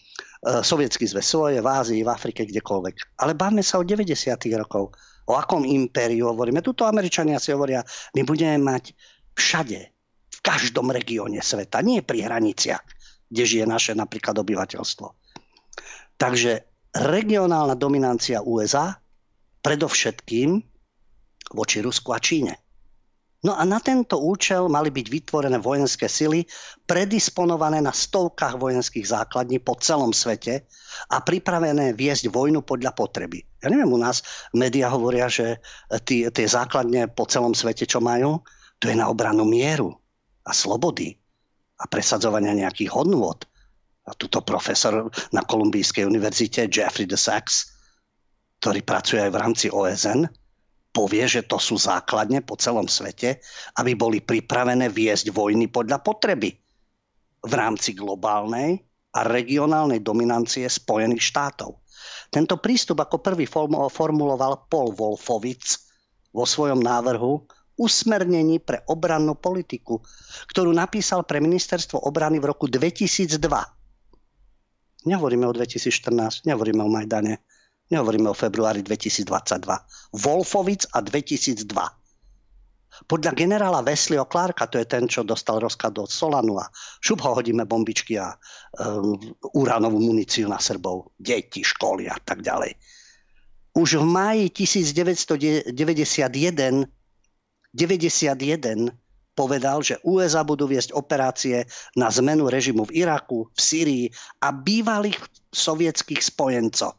sovietský 0.62 1.10
zväz 1.10 1.26
svoje, 1.26 1.58
v 1.60 1.68
Ázii, 1.68 2.02
v 2.06 2.14
Afrike, 2.14 2.46
kdekoľvek. 2.46 3.18
Ale 3.26 3.34
bavme 3.34 3.66
sa 3.66 3.82
o 3.82 3.84
90. 3.84 4.54
rokov. 4.54 4.94
O 5.28 5.34
akom 5.36 5.66
impériu 5.66 6.32
hovoríme? 6.32 6.64
Tuto 6.64 6.88
Američania 6.88 7.42
si 7.42 7.52
hovoria, 7.52 7.84
my 8.16 8.22
budeme 8.24 8.62
mať 8.62 8.94
všade, 9.36 9.80
v 10.38 10.40
každom 10.46 10.94
regióne 10.94 11.42
sveta, 11.42 11.82
nie 11.82 12.06
pri 12.06 12.24
hraniciach, 12.30 12.86
kde 13.28 13.44
žije 13.44 13.66
naše 13.66 13.92
napríklad 13.98 14.38
obyvateľstvo. 14.38 15.08
Takže 16.18 16.52
regionálna 16.96 17.76
dominancia 17.76 18.42
USA 18.46 18.96
predovšetkým 19.62 20.62
voči 21.54 21.78
Rusku 21.80 22.12
a 22.12 22.20
Číne. 22.20 22.68
No 23.46 23.54
a 23.54 23.62
na 23.70 23.78
tento 23.78 24.18
účel 24.18 24.66
mali 24.66 24.90
byť 24.90 25.08
vytvorené 25.08 25.62
vojenské 25.62 26.10
sily, 26.10 26.50
predisponované 26.90 27.86
na 27.86 27.94
stovkách 27.94 28.58
vojenských 28.58 29.06
základní 29.06 29.62
po 29.62 29.78
celom 29.78 30.10
svete 30.10 30.66
a 31.14 31.22
pripravené 31.22 31.94
viesť 31.94 32.34
vojnu 32.34 32.66
podľa 32.66 32.98
potreby. 32.98 33.46
Ja 33.62 33.70
neviem, 33.70 33.94
u 33.94 34.02
nás 34.02 34.26
médiá 34.58 34.90
hovoria, 34.90 35.30
že 35.30 35.62
tie, 36.02 36.34
tie 36.34 36.48
základne 36.50 37.14
po 37.14 37.30
celom 37.30 37.54
svete, 37.54 37.86
čo 37.86 38.02
majú, 38.02 38.42
to 38.82 38.90
je 38.90 38.98
na 38.98 39.06
obranu 39.06 39.46
mieru 39.46 39.94
a 40.42 40.52
slobody 40.52 41.14
a 41.78 41.86
presadzovania 41.86 42.58
nejakých 42.58 42.90
hodnôt. 42.90 43.38
A 44.10 44.18
tuto 44.18 44.42
profesor 44.42 45.14
na 45.30 45.46
Kolumbijskej 45.46 46.10
univerzite 46.10 46.66
Jeffrey 46.74 47.06
de 47.06 47.20
Sachs 47.20 47.77
ktorý 48.60 48.82
pracuje 48.82 49.22
aj 49.22 49.32
v 49.32 49.40
rámci 49.40 49.68
OSN, 49.70 50.26
povie, 50.90 51.30
že 51.30 51.46
to 51.46 51.62
sú 51.62 51.78
základne 51.78 52.42
po 52.42 52.58
celom 52.58 52.90
svete, 52.90 53.38
aby 53.78 53.94
boli 53.94 54.18
pripravené 54.18 54.90
viesť 54.90 55.30
vojny 55.30 55.70
podľa 55.70 56.02
potreby 56.02 56.58
v 57.46 57.54
rámci 57.54 57.94
globálnej 57.94 58.82
a 59.14 59.22
regionálnej 59.22 60.02
dominancie 60.02 60.66
Spojených 60.66 61.22
štátov. 61.22 61.78
Tento 62.34 62.58
prístup 62.58 63.06
ako 63.06 63.22
prvý 63.22 63.46
formuloval 63.94 64.66
Paul 64.68 64.98
Wolfowitz 64.98 65.86
vo 66.34 66.44
svojom 66.50 66.82
návrhu 66.82 67.46
usmernení 67.78 68.58
pre 68.58 68.82
obrannú 68.90 69.38
politiku, 69.38 70.02
ktorú 70.50 70.74
napísal 70.74 71.22
pre 71.30 71.38
ministerstvo 71.38 72.10
obrany 72.10 72.42
v 72.42 72.50
roku 72.50 72.66
2002. 72.66 73.38
Nehovoríme 75.06 75.46
o 75.46 75.54
2014, 75.54 76.50
nehovoríme 76.50 76.82
o 76.82 76.90
Majdane, 76.90 77.38
Nehovoríme 77.88 78.28
o 78.28 78.36
februári 78.36 78.84
2022. 78.84 79.64
Wolfovic 80.20 80.92
a 80.92 81.00
2002. 81.00 81.64
Podľa 83.06 83.38
generála 83.38 83.86
Wesleyho 83.86 84.26
Clarka, 84.26 84.66
to 84.66 84.82
je 84.82 84.90
ten, 84.90 85.06
čo 85.06 85.22
dostal 85.22 85.62
rozkaz 85.62 85.94
od 86.02 86.10
Solanu 86.10 86.58
a 86.58 86.66
šup 86.98 87.22
ho 87.22 87.38
hodíme 87.38 87.70
bombičky 87.70 88.18
a 88.18 88.34
um, 88.34 89.14
uránovú 89.54 90.02
muníciu 90.02 90.50
na 90.50 90.58
Srbov, 90.58 91.14
deti, 91.22 91.62
školy 91.62 92.10
a 92.10 92.18
tak 92.18 92.42
ďalej. 92.42 92.74
Už 93.78 94.02
v 94.02 94.06
máji 94.10 94.50
1991 94.50 95.70
91 97.78 98.90
povedal, 99.38 99.86
že 99.86 100.02
USA 100.02 100.42
budú 100.42 100.66
viesť 100.66 100.98
operácie 100.98 101.70
na 101.94 102.10
zmenu 102.10 102.50
režimu 102.50 102.90
v 102.90 103.06
Iraku, 103.06 103.54
v 103.54 103.60
Syrii 103.62 104.06
a 104.42 104.50
bývalých 104.50 105.22
sovietských 105.54 106.26
spojencoch. 106.26 106.98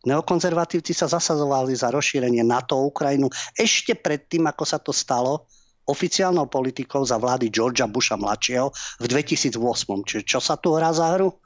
Neokonzervatívci 0.00 0.96
sa 0.96 1.12
zasazovali 1.12 1.76
za 1.76 1.92
rozšírenie 1.92 2.40
NATO 2.40 2.80
Ukrajinu 2.80 3.28
ešte 3.52 3.92
predtým, 3.92 4.48
ako 4.48 4.64
sa 4.64 4.80
to 4.80 4.96
stalo 4.96 5.44
oficiálnou 5.84 6.48
politikou 6.48 7.04
za 7.04 7.20
vlády 7.20 7.52
Georgia 7.52 7.84
Busha 7.84 8.16
mladšieho 8.16 8.72
v 8.96 9.04
2008. 9.04 9.60
Čiže 10.08 10.22
čo 10.24 10.40
sa 10.40 10.56
tu 10.56 10.72
hrá 10.72 10.96
za 10.96 11.20
hru? 11.20 11.36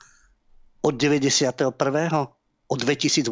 Od 0.87 0.95
91. 0.95 1.75
Od 2.71 2.79
2008. 2.79 3.27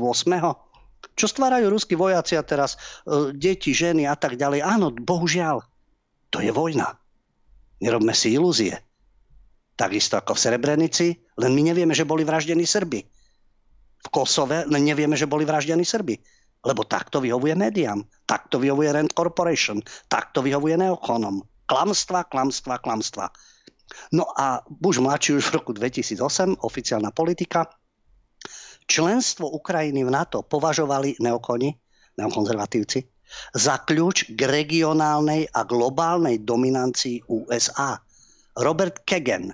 Čo 1.12 1.26
stvárajú 1.28 1.70
ruskí 1.70 1.94
vojaci 1.94 2.34
a 2.34 2.42
teraz 2.42 2.74
e, 2.74 3.30
deti, 3.36 3.70
ženy 3.70 4.08
a 4.10 4.18
tak 4.18 4.34
ďalej? 4.34 4.64
Áno, 4.64 4.90
bohužiaľ, 4.90 5.62
to 6.34 6.42
je 6.42 6.50
vojna. 6.50 6.98
Nerobme 7.78 8.14
si 8.14 8.34
ilúzie. 8.34 8.74
Takisto 9.78 10.18
ako 10.18 10.34
v 10.34 10.42
Srebrenici, 10.42 11.06
len 11.38 11.52
my 11.54 11.74
nevieme, 11.74 11.94
že 11.94 12.06
boli 12.06 12.22
vraždení 12.26 12.66
Srby 12.66 13.21
v 14.02 14.08
Kosove, 14.10 14.66
len 14.66 14.82
nevieme, 14.82 15.14
že 15.14 15.30
boli 15.30 15.46
vraždení 15.46 15.86
Srby. 15.86 16.18
Lebo 16.62 16.86
takto 16.86 17.18
vyhovuje 17.18 17.58
médiám, 17.58 18.06
takto 18.22 18.62
vyhovuje 18.62 18.94
Rent 18.94 19.12
Corporation, 19.14 19.82
takto 20.06 20.42
vyhovuje 20.42 20.78
neokonom. 20.78 21.42
Klamstva, 21.66 22.26
klamstva, 22.30 22.78
klamstva. 22.78 23.26
No 24.14 24.30
a 24.38 24.62
Bush 24.70 25.02
mladší 25.02 25.42
už 25.42 25.50
v 25.50 25.54
roku 25.58 25.70
2008, 25.74 26.62
oficiálna 26.62 27.10
politika, 27.10 27.66
členstvo 28.86 29.50
Ukrajiny 29.50 30.06
v 30.06 30.10
NATO 30.14 30.46
považovali 30.46 31.18
neokoni, 31.18 31.74
neokonzervatívci, 32.18 32.98
za 33.56 33.80
kľúč 33.82 34.36
k 34.36 34.40
regionálnej 34.44 35.48
a 35.50 35.64
globálnej 35.64 36.44
dominancii 36.44 37.24
USA. 37.26 37.96
Robert 38.60 39.02
Kagan, 39.08 39.50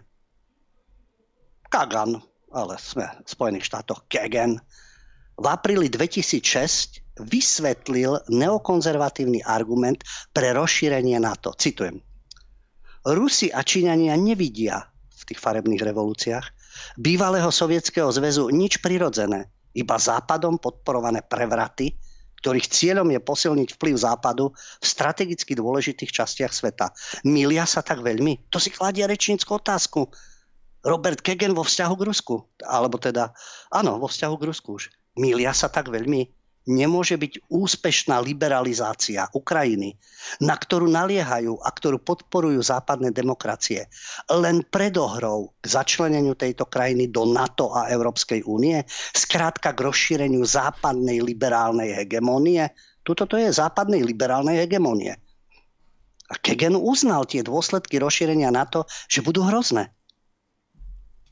Kagan, 1.71 2.19
ale 2.53 2.81
sme 2.81 3.07
v 3.25 3.29
Spojených 3.29 3.69
štátoch, 3.69 4.09
Kagan, 4.09 4.61
v 5.39 5.47
apríli 5.47 5.87
2006 5.87 7.23
vysvetlil 7.23 8.19
neokonzervatívny 8.31 9.43
argument 9.47 10.03
pre 10.35 10.51
rozšírenie 10.55 11.19
NATO. 11.23 11.55
Citujem. 11.55 12.03
Rusi 13.07 13.49
a 13.55 13.63
Číňania 13.63 14.19
nevidia 14.19 14.83
v 14.91 15.23
tých 15.31 15.39
farebných 15.39 15.83
revolúciách 15.83 16.47
bývalého 16.99 17.51
sovietského 17.51 18.11
zväzu 18.11 18.51
nič 18.51 18.83
prirodzené, 18.83 19.51
iba 19.75 19.97
západom 19.99 20.59
podporované 20.59 21.23
prevraty, 21.23 21.95
ktorých 22.39 22.71
cieľom 22.71 23.11
je 23.11 23.21
posilniť 23.23 23.69
vplyv 23.75 23.95
západu 23.99 24.55
v 24.55 24.87
strategicky 24.87 25.59
dôležitých 25.59 26.11
častiach 26.11 26.55
sveta. 26.55 26.95
Milia 27.27 27.67
sa 27.67 27.83
tak 27.83 28.03
veľmi? 28.03 28.51
To 28.55 28.63
si 28.63 28.71
kladia 28.71 29.11
rečníckú 29.11 29.59
otázku. 29.59 30.07
Robert 30.87 31.19
Kegen 31.23 31.55
vo 31.59 31.67
vzťahu 31.67 31.95
k 31.99 32.07
Rusku. 32.07 32.35
Alebo 32.63 32.99
teda, 32.99 33.35
áno, 33.75 33.99
vo 33.99 34.07
vzťahu 34.07 34.35
k 34.39 34.47
Rusku 34.47 34.69
už. 34.79 34.91
Milia 35.19 35.51
sa 35.51 35.67
tak 35.67 35.91
veľmi. 35.91 36.31
Nemôže 36.69 37.17
byť 37.17 37.49
úspešná 37.49 38.21
liberalizácia 38.21 39.25
Ukrajiny, 39.33 39.97
na 40.45 40.53
ktorú 40.53 40.85
naliehajú 40.85 41.57
a 41.65 41.73
ktorú 41.73 41.97
podporujú 42.05 42.61
západné 42.61 43.09
demokracie, 43.09 43.89
len 44.29 44.61
predohrou 44.69 45.57
k 45.65 45.67
začleneniu 45.81 46.37
tejto 46.37 46.69
krajiny 46.69 47.09
do 47.09 47.25
NATO 47.25 47.73
a 47.73 47.89
Európskej 47.89 48.45
únie, 48.45 48.85
skrátka 49.17 49.73
k 49.73 49.81
rozšíreniu 49.81 50.45
západnej 50.45 51.25
liberálnej 51.25 52.05
hegemónie. 52.05 52.69
Tuto 53.01 53.25
to 53.25 53.41
je 53.41 53.49
západnej 53.49 54.05
liberálnej 54.05 54.61
hegemónie. 54.61 55.17
A 56.29 56.37
Kegen 56.37 56.77
uznal 56.77 57.25
tie 57.25 57.41
dôsledky 57.41 57.97
rozšírenia 57.97 58.53
NATO, 58.53 58.85
že 59.09 59.25
budú 59.25 59.41
hrozné 59.49 59.89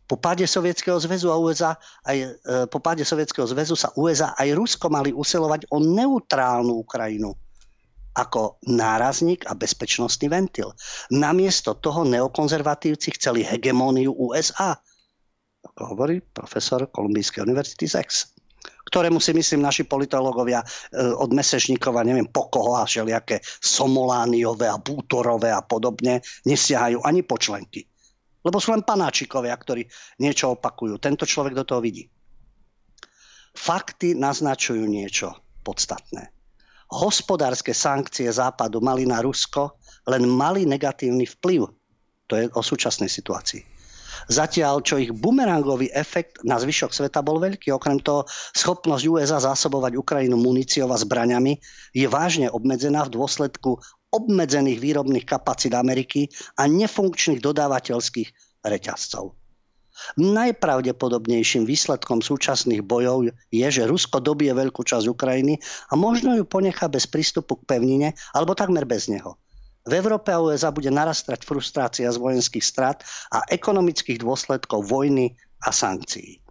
po 0.06 0.16
páde 0.16 0.46
Sovietskeho 0.46 0.96
zväzu 1.02 1.34
a 1.34 1.36
USA 1.36 1.74
aj, 2.06 2.16
e, 2.22 2.26
po 2.70 2.78
páde 2.78 3.02
Sovietskeho 3.02 3.46
zväzu 3.46 3.74
sa 3.74 3.90
USA 3.98 4.38
aj 4.38 4.54
Rusko 4.54 4.86
mali 4.86 5.10
usilovať 5.10 5.70
o 5.74 5.82
neutrálnu 5.82 6.72
Ukrajinu. 6.86 7.34
ako 8.16 8.56
nárazník 8.64 9.44
a 9.44 9.52
bezpečnostný 9.52 10.32
ventil. 10.32 10.72
Namiesto 11.12 11.76
toho 11.76 12.00
neokonzervatívci 12.08 13.12
chceli 13.20 13.44
hegemóniu 13.44 14.08
USA, 14.08 14.72
ako 15.60 15.82
hovorí 15.92 16.24
profesor 16.24 16.88
Kolumbijskej 16.88 17.44
univerzity 17.44 17.84
Zex 17.84 18.32
ktorému 18.86 19.18
si 19.18 19.34
myslím 19.34 19.66
naši 19.66 19.82
politológovia 19.82 20.62
e, 20.62 20.66
od 21.02 21.34
Mesežníkova, 21.34 22.06
neviem 22.06 22.30
po 22.30 22.46
koho 22.46 22.78
a 22.78 22.86
všelijaké 22.86 23.42
Somolániové 23.42 24.70
a 24.70 24.78
Bútorové 24.78 25.50
a 25.50 25.60
podobne 25.66 26.22
nesiahajú 26.46 27.02
ani 27.02 27.26
počlenky. 27.26 27.82
Lebo 28.46 28.62
sú 28.62 28.70
len 28.70 28.86
panáčikovia, 28.86 29.50
ktorí 29.58 29.82
niečo 30.22 30.54
opakujú. 30.54 31.02
Tento 31.02 31.26
človek 31.26 31.58
do 31.58 31.66
toho 31.66 31.82
vidí. 31.82 32.06
Fakty 33.56 34.14
naznačujú 34.14 34.86
niečo 34.86 35.34
podstatné. 35.66 36.30
Hospodárske 36.94 37.74
sankcie 37.74 38.30
Západu 38.30 38.78
mali 38.78 39.02
na 39.02 39.18
Rusko 39.18 39.82
len 40.06 40.30
malý 40.30 40.62
negatívny 40.62 41.26
vplyv. 41.26 41.66
To 42.30 42.32
je 42.38 42.46
o 42.54 42.62
súčasnej 42.62 43.10
situácii. 43.10 43.76
Zatiaľ, 44.26 44.82
čo 44.82 44.98
ich 44.98 45.12
bumerangový 45.12 45.92
efekt 45.92 46.42
na 46.42 46.58
zvyšok 46.58 46.90
sveta 46.90 47.20
bol 47.22 47.38
veľký. 47.38 47.70
Okrem 47.70 48.00
toho, 48.00 48.24
schopnosť 48.56 49.04
USA 49.06 49.38
zásobovať 49.38 49.94
Ukrajinu 49.94 50.40
muníciou 50.40 50.88
a 50.90 50.98
zbraňami 50.98 51.60
je 51.92 52.06
vážne 52.08 52.50
obmedzená 52.50 53.06
v 53.06 53.14
dôsledku 53.14 53.78
obmedzených 54.12 54.78
výrobných 54.78 55.26
kapacít 55.26 55.74
Ameriky 55.74 56.30
a 56.58 56.70
nefunkčných 56.70 57.42
dodávateľských 57.42 58.28
reťazcov. 58.64 59.34
Najpravdepodobnejším 60.20 61.64
výsledkom 61.64 62.20
súčasných 62.20 62.84
bojov 62.84 63.32
je, 63.48 63.66
že 63.66 63.88
Rusko 63.88 64.20
dobije 64.20 64.52
veľkú 64.52 64.84
časť 64.84 65.08
Ukrajiny 65.08 65.56
a 65.88 65.96
možno 65.96 66.36
ju 66.36 66.44
ponechá 66.44 66.84
bez 66.92 67.08
prístupu 67.08 67.56
k 67.64 67.76
pevnine 67.76 68.12
alebo 68.36 68.52
takmer 68.52 68.84
bez 68.84 69.08
neho. 69.08 69.40
V 69.86 69.92
Európe 69.94 70.34
a 70.34 70.42
USA 70.42 70.74
bude 70.74 70.90
narastať 70.90 71.46
frustrácia 71.46 72.10
z 72.10 72.18
vojenských 72.18 72.64
strat 72.64 73.06
a 73.32 73.46
ekonomických 73.48 74.20
dôsledkov 74.20 74.84
vojny 74.84 75.38
a 75.62 75.70
sankcií. 75.72 76.42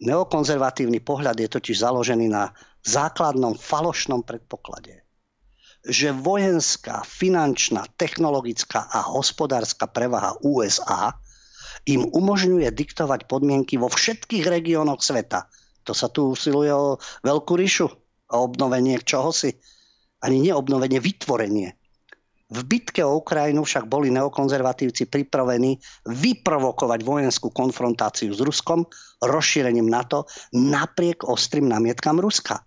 Neokonzervatívny 0.00 1.00
pohľad 1.00 1.36
je 1.40 1.48
totiž 1.48 1.76
založený 1.84 2.32
na 2.32 2.50
základnom 2.82 3.54
falošnom 3.56 4.24
predpoklade, 4.24 4.99
že 5.86 6.12
vojenská, 6.12 7.02
finančná, 7.08 7.88
technologická 7.96 8.88
a 8.92 9.00
hospodárska 9.04 9.88
prevaha 9.88 10.36
USA 10.44 11.16
im 11.88 12.04
umožňuje 12.04 12.68
diktovať 12.68 13.24
podmienky 13.24 13.80
vo 13.80 13.88
všetkých 13.88 14.44
regiónoch 14.44 15.00
sveta. 15.00 15.48
To 15.88 15.96
sa 15.96 16.12
tu 16.12 16.36
usiluje 16.36 16.68
o 16.68 17.00
veľkú 17.24 17.56
ríšu, 17.56 17.88
o 18.30 18.36
obnovenie 18.36 19.00
čohosi. 19.00 19.56
Ani 20.20 20.44
neobnovenie, 20.44 21.00
vytvorenie 21.00 21.80
v 22.50 22.60
bitke 22.66 23.06
o 23.06 23.22
Ukrajinu 23.22 23.62
však 23.62 23.86
boli 23.86 24.10
neokonzervatívci 24.10 25.06
pripravení 25.06 25.78
vyprovokovať 26.10 27.00
vojenskú 27.06 27.54
konfrontáciu 27.54 28.34
s 28.34 28.42
Ruskom 28.42 28.82
rozšírením 29.22 29.86
NATO 29.86 30.26
napriek 30.50 31.22
ostrým 31.22 31.70
namietkam 31.70 32.18
Ruska. 32.18 32.66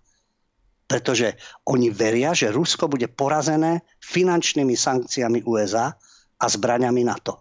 Pretože 0.84 1.40
oni 1.64 1.88
veria, 1.88 2.36
že 2.36 2.52
Rusko 2.52 2.92
bude 2.92 3.08
porazené 3.08 3.88
finančnými 4.04 4.76
sankciami 4.76 5.42
USA 5.48 5.96
a 6.40 6.46
zbraňami 6.46 7.02
NATO. 7.08 7.40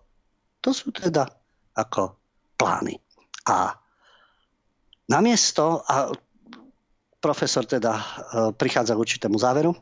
To 0.63 0.71
sú 0.71 0.95
teda 0.95 1.27
ako 1.75 2.15
plány. 2.55 2.95
A 3.51 3.75
namiesto, 5.11 5.83
a 5.83 6.07
profesor 7.19 7.67
teda 7.67 7.91
e, 7.91 8.03
prichádza 8.55 8.95
k 8.95 9.03
určitému 9.03 9.35
záveru, 9.35 9.75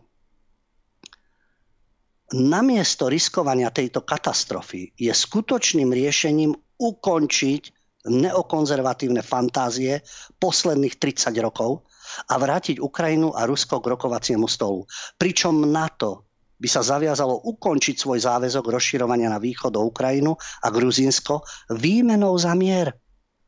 namiesto 2.33 3.11
riskovania 3.11 3.69
tejto 3.69 4.01
katastrofy 4.01 4.95
je 4.97 5.11
skutočným 5.11 5.91
riešením 5.91 6.55
ukončiť 6.79 7.63
neokonzervatívne 8.09 9.21
fantázie 9.21 10.01
posledných 10.41 10.97
30 10.97 11.37
rokov 11.37 11.85
a 12.29 12.33
vrátiť 12.37 12.81
Ukrajinu 12.81 13.31
a 13.35 13.47
Rusko 13.47 13.79
k 13.79 13.89
rokovaciemu 13.91 14.47
stolu. 14.49 14.87
Pričom 15.15 15.65
NATO 15.67 16.29
by 16.61 16.67
sa 16.69 16.85
zaviazalo 16.85 17.41
ukončiť 17.41 17.95
svoj 17.97 18.21
záväzok 18.21 18.69
rozširovania 18.69 19.33
na 19.33 19.41
východ 19.41 19.73
do 19.73 19.81
Ukrajinu 19.81 20.37
a 20.37 20.67
Gruzínsko 20.69 21.41
výmenou 21.73 22.37
za 22.37 22.53
mier, 22.53 22.93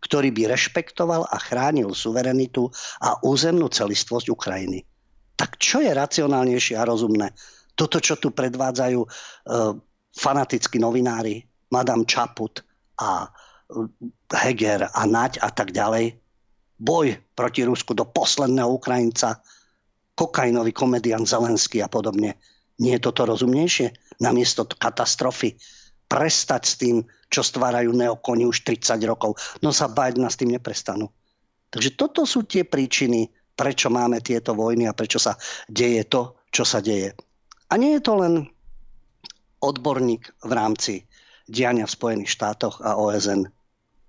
ktorý 0.01 0.33
by 0.33 0.51
rešpektoval 0.51 1.29
a 1.29 1.37
chránil 1.37 1.93
suverenitu 1.93 2.67
a 2.99 3.21
územnú 3.21 3.69
celistvosť 3.69 4.27
Ukrajiny. 4.33 4.81
Tak 5.37 5.61
čo 5.61 5.81
je 5.81 5.93
racionálnejšie 5.93 6.75
a 6.77 6.83
rozumné? 6.89 7.31
toto, 7.73 7.97
čo 7.99 8.15
tu 8.17 8.29
predvádzajú 8.31 8.99
uh, 9.01 9.09
fanatickí 10.13 10.77
novinári, 10.77 11.41
Madame 11.73 12.05
Čaput 12.05 12.61
a 13.01 13.25
uh, 13.25 13.85
Heger 14.29 14.93
a 14.93 15.01
Naď 15.09 15.41
a 15.41 15.49
tak 15.49 15.73
ďalej, 15.73 16.21
boj 16.83 17.15
proti 17.31 17.63
Rusku 17.63 17.95
do 17.95 18.03
posledného 18.03 18.67
Ukrajinca, 18.67 19.39
kokainový 20.19 20.75
komedian 20.75 21.23
Zelenský 21.23 21.79
a 21.79 21.87
podobne. 21.87 22.35
Nie 22.83 22.99
je 22.99 23.05
toto 23.07 23.23
rozumnejšie? 23.23 24.19
Namiesto 24.19 24.67
katastrofy 24.67 25.55
prestať 26.11 26.61
s 26.67 26.73
tým, 26.77 26.95
čo 27.31 27.41
stvárajú 27.41 27.95
neokoni 27.95 28.45
už 28.45 28.67
30 28.67 28.99
rokov. 29.07 29.39
No 29.65 29.73
sa 29.73 29.89
báť 29.89 30.21
nás 30.21 30.37
tým 30.37 30.53
neprestanú. 30.53 31.09
Takže 31.73 31.97
toto 31.97 32.27
sú 32.29 32.45
tie 32.45 32.61
príčiny, 32.67 33.33
prečo 33.57 33.89
máme 33.89 34.21
tieto 34.21 34.53
vojny 34.53 34.85
a 34.85 34.93
prečo 34.93 35.17
sa 35.17 35.33
deje 35.65 36.05
to, 36.05 36.37
čo 36.53 36.61
sa 36.61 36.85
deje. 36.85 37.17
A 37.73 37.81
nie 37.81 37.97
je 37.97 38.05
to 38.05 38.13
len 38.21 38.45
odborník 39.57 40.29
v 40.45 40.51
rámci 40.53 40.93
diania 41.49 41.89
v 41.89 41.95
Spojených 41.97 42.29
štátoch 42.29 42.77
a 42.85 42.93
OSN. 42.99 43.49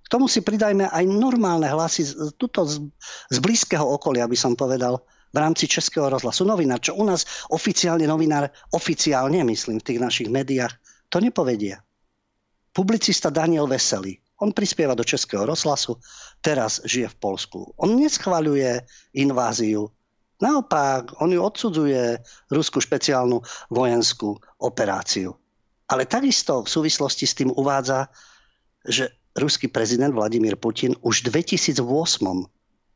K 0.04 0.12
tomu 0.12 0.28
si 0.28 0.44
pridajme 0.44 0.92
aj 0.92 1.04
normálne 1.08 1.66
hlasy 1.66 2.04
tuto 2.36 2.68
z, 2.68 2.84
z 3.32 3.38
blízkeho 3.40 3.82
okolia, 3.82 4.28
by 4.28 4.36
som 4.36 4.52
povedal, 4.52 5.00
v 5.34 5.36
rámci 5.40 5.66
Českého 5.66 6.06
rozhlasu. 6.06 6.46
Novinár, 6.46 6.78
čo 6.78 6.94
u 6.94 7.02
nás 7.02 7.26
oficiálne 7.50 8.06
novinár, 8.06 8.52
oficiálne 8.70 9.42
myslím 9.42 9.82
v 9.82 9.86
tých 9.90 10.00
našich 10.00 10.28
médiách, 10.30 10.70
to 11.10 11.18
nepovedia. 11.18 11.82
Publicista 12.70 13.34
Daniel 13.34 13.66
Veselý, 13.66 14.20
on 14.44 14.54
prispieva 14.54 14.94
do 14.94 15.02
Českého 15.02 15.42
rozhlasu, 15.42 15.98
teraz 16.38 16.84
žije 16.86 17.10
v 17.10 17.16
Polsku. 17.18 17.58
On 17.80 17.90
neschvaľuje 17.98 18.86
inváziu 19.18 19.90
Naopak, 20.42 21.22
on 21.22 21.30
ju 21.30 21.40
odsudzuje 21.40 22.18
ruskú 22.50 22.82
špeciálnu 22.82 23.38
vojenskú 23.70 24.34
operáciu. 24.60 25.32
Ale 25.86 26.10
takisto 26.10 26.66
v 26.66 26.68
súvislosti 26.68 27.24
s 27.24 27.38
tým 27.38 27.54
uvádza, 27.54 28.10
že 28.82 29.14
ruský 29.34 29.68
prezident 29.68 30.14
Vladimír 30.14 30.56
Putin 30.56 30.94
už 31.02 31.26
v 31.26 31.44
2008 31.44 31.82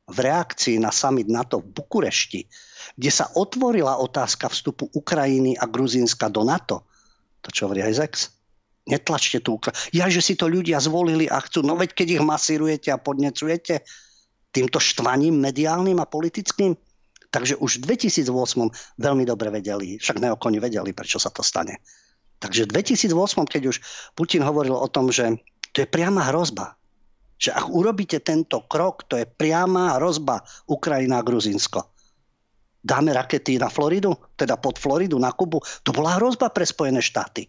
v 0.08 0.18
reakcii 0.24 0.80
na 0.80 0.88
summit 0.88 1.28
NATO 1.28 1.60
v 1.60 1.68
Bukurešti, 1.76 2.40
kde 2.96 3.10
sa 3.12 3.28
otvorila 3.36 4.00
otázka 4.00 4.48
vstupu 4.48 4.88
Ukrajiny 4.96 5.60
a 5.60 5.68
Gruzínska 5.68 6.32
do 6.32 6.48
NATO, 6.48 6.88
to 7.44 7.52
čo 7.52 7.68
hovorí 7.68 7.84
aj 7.84 7.94
Zex, 8.00 8.12
netlačte 8.88 9.44
tu 9.44 9.60
Ukra- 9.60 9.76
Ja, 9.92 10.08
že 10.08 10.24
si 10.24 10.32
to 10.32 10.48
ľudia 10.48 10.80
zvolili 10.80 11.28
a 11.28 11.44
chcú, 11.44 11.60
no 11.60 11.76
veď 11.76 11.92
keď 11.92 12.08
ich 12.16 12.24
masírujete 12.24 12.88
a 12.88 12.96
podnecujete 12.96 13.84
týmto 14.48 14.80
štvaním 14.80 15.36
mediálnym 15.36 16.00
a 16.00 16.08
politickým, 16.08 16.72
Takže 17.28 17.60
už 17.60 17.84
v 17.84 17.92
2008 17.92 18.72
veľmi 18.96 19.24
dobre 19.28 19.52
vedeli, 19.52 20.00
však 20.00 20.16
neokoni 20.16 20.58
vedeli, 20.64 20.96
prečo 20.96 21.20
sa 21.20 21.28
to 21.28 21.44
stane. 21.44 21.76
Takže 22.40 22.64
v 22.64 22.80
2008, 22.80 23.44
keď 23.44 23.62
už 23.68 23.76
Putin 24.16 24.46
hovoril 24.46 24.72
o 24.72 24.88
tom, 24.88 25.12
že 25.12 25.36
to 25.78 25.86
je 25.86 25.94
priama 25.94 26.26
hrozba, 26.34 26.74
že 27.38 27.54
ak 27.54 27.70
urobíte 27.70 28.18
tento 28.18 28.66
krok, 28.66 29.06
to 29.06 29.14
je 29.14 29.30
priama 29.30 29.94
hrozba 29.94 30.42
Ukrajina 30.66 31.22
a 31.22 31.26
Gruzinsko. 31.26 31.94
Dáme 32.82 33.14
rakety 33.14 33.62
na 33.62 33.70
Floridu, 33.70 34.10
teda 34.34 34.58
pod 34.58 34.74
Floridu, 34.74 35.22
na 35.22 35.30
Kubu. 35.30 35.62
To 35.86 35.94
bola 35.94 36.18
hrozba 36.18 36.50
pre 36.50 36.66
Spojené 36.66 36.98
štáty. 36.98 37.46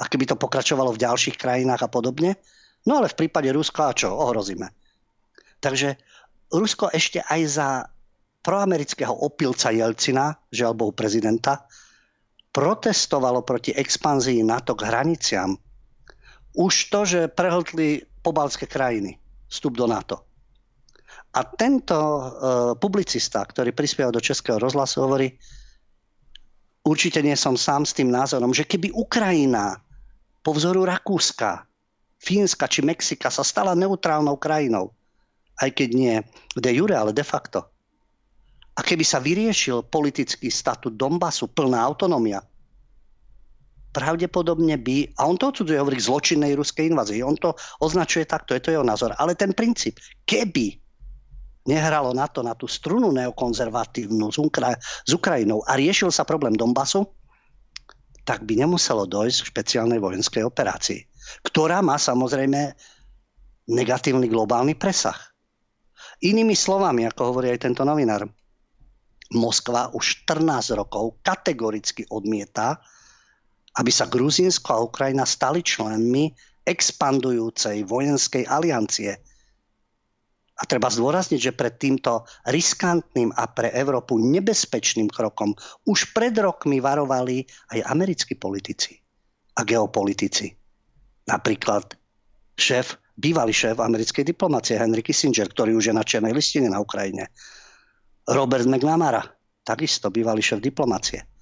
A 0.00 0.08
keby 0.08 0.24
to 0.24 0.40
pokračovalo 0.40 0.96
v 0.96 1.04
ďalších 1.04 1.36
krajinách 1.36 1.84
a 1.84 1.92
podobne. 1.92 2.40
No 2.88 2.96
ale 2.96 3.12
v 3.12 3.28
prípade 3.28 3.52
Ruska 3.52 3.92
a 3.92 3.96
čo? 3.96 4.08
Ohrozíme. 4.08 4.72
Takže 5.60 6.00
Rusko 6.48 6.88
ešte 6.96 7.20
aj 7.20 7.40
za 7.44 7.68
proamerického 8.40 9.12
opilca 9.12 9.68
Jelcina, 9.68 10.32
žiaľ 10.48 10.96
prezidenta, 10.96 11.68
protestovalo 12.56 13.44
proti 13.44 13.76
expanzii 13.76 14.40
NATO 14.40 14.72
k 14.72 14.88
hraniciam. 14.88 15.52
Už 16.54 16.90
to, 16.90 17.00
že 17.02 17.20
prehltli 17.30 18.06
pobalské 18.22 18.70
krajiny 18.70 19.18
vstup 19.50 19.74
do 19.74 19.86
NATO. 19.90 20.22
A 21.34 21.42
tento 21.42 21.98
e, 21.98 22.22
publicista, 22.78 23.42
ktorý 23.42 23.74
prispieval 23.74 24.14
do 24.14 24.22
Českého 24.22 24.62
rozhlasu, 24.62 25.02
hovorí, 25.02 25.34
určite 26.86 27.18
nie 27.26 27.34
som 27.34 27.58
sám 27.58 27.82
s 27.82 27.94
tým 27.98 28.10
názorom, 28.10 28.54
že 28.54 28.66
keby 28.66 28.94
Ukrajina 28.94 29.82
po 30.46 30.54
vzoru 30.54 30.86
Rakúska, 30.86 31.66
Fínska 32.22 32.70
či 32.70 32.86
Mexika 32.86 33.28
sa 33.34 33.42
stala 33.42 33.74
neutrálnou 33.74 34.38
krajinou, 34.38 34.94
aj 35.58 35.74
keď 35.74 35.88
nie 35.90 36.16
de 36.54 36.70
jure, 36.70 36.94
ale 36.94 37.10
de 37.10 37.26
facto, 37.26 37.66
A 38.74 38.82
keby 38.82 39.06
sa 39.06 39.22
vyriešil 39.22 39.86
politický 39.86 40.50
statut 40.50 40.90
Donbasu, 40.98 41.46
plná 41.46 41.78
autonómia, 41.78 42.42
pravdepodobne 43.94 44.74
by, 44.82 45.14
a 45.14 45.30
on 45.30 45.38
to 45.38 45.54
odsudzuje, 45.54 45.78
hovorí 45.78 46.02
zločinnej 46.02 46.58
ruskej 46.58 46.90
invázii, 46.90 47.22
on 47.22 47.38
to 47.38 47.54
označuje 47.78 48.26
takto, 48.26 48.58
je 48.58 48.62
to 48.66 48.74
jeho 48.74 48.82
názor. 48.82 49.14
Ale 49.14 49.38
ten 49.38 49.54
princíp, 49.54 50.02
keby 50.26 50.74
nehralo 51.70 52.10
na 52.10 52.26
to, 52.26 52.42
na 52.42 52.58
tú 52.58 52.66
strunu 52.66 53.14
neokonzervatívnu 53.14 54.34
s, 54.34 54.36
Ukra- 54.42 54.76
s 54.82 55.10
Ukrajinou 55.14 55.62
a 55.64 55.78
riešil 55.78 56.10
sa 56.10 56.26
problém 56.26 56.58
Donbasu, 56.58 57.06
tak 58.26 58.42
by 58.42 58.66
nemuselo 58.66 59.06
dojsť 59.06 59.38
k 59.44 59.50
špeciálnej 59.54 60.00
vojenskej 60.00 60.42
operácii, 60.42 61.00
ktorá 61.46 61.84
má 61.84 62.00
samozrejme 62.00 62.72
negatívny 63.68 64.28
globálny 64.28 64.76
presah. 64.76 65.16
Inými 66.24 66.56
slovami, 66.56 67.04
ako 67.08 67.32
hovorí 67.32 67.52
aj 67.52 67.68
tento 67.68 67.84
novinár, 67.84 68.28
Moskva 69.32 69.88
už 69.96 70.28
14 70.28 70.76
rokov 70.76 71.18
kategoricky 71.24 72.04
odmieta, 72.12 72.76
aby 73.74 73.90
sa 73.90 74.06
Gruzínsko 74.06 74.70
a 74.70 74.84
Ukrajina 74.86 75.26
stali 75.26 75.62
členmi 75.62 76.30
expandujúcej 76.62 77.84
vojenskej 77.84 78.46
aliancie. 78.46 79.12
A 80.54 80.62
treba 80.70 80.86
zdôrazniť, 80.86 81.40
že 81.50 81.52
pred 81.52 81.74
týmto 81.82 82.22
riskantným 82.46 83.34
a 83.34 83.50
pre 83.50 83.74
Európu 83.74 84.22
nebezpečným 84.22 85.10
krokom 85.10 85.50
už 85.90 86.14
pred 86.14 86.30
rokmi 86.38 86.78
varovali 86.78 87.42
aj 87.74 87.80
americkí 87.90 88.38
politici 88.38 88.94
a 89.58 89.66
geopolitici. 89.66 90.54
Napríklad 91.26 91.98
šéf, 92.54 92.94
bývalý 93.18 93.50
šéf 93.50 93.82
americkej 93.82 94.22
diplomácie 94.22 94.78
Henry 94.78 95.02
Kissinger, 95.02 95.50
ktorý 95.50 95.74
už 95.74 95.90
je 95.90 95.94
na 95.94 96.06
černej 96.06 96.30
listine 96.30 96.70
na 96.70 96.78
Ukrajine. 96.78 97.34
Robert 98.30 98.70
McNamara, 98.70 99.26
takisto 99.66 100.14
bývalý 100.14 100.38
šéf 100.38 100.62
diplomácie 100.62 101.33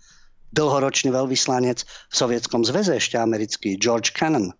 dlhoročný 0.53 1.11
veľvyslanec 1.13 1.85
v 1.85 2.15
Sovietskom 2.15 2.63
zväze 2.63 2.97
ešte 2.97 3.17
americký 3.17 3.81
George 3.81 4.13
Cannon, 4.13 4.53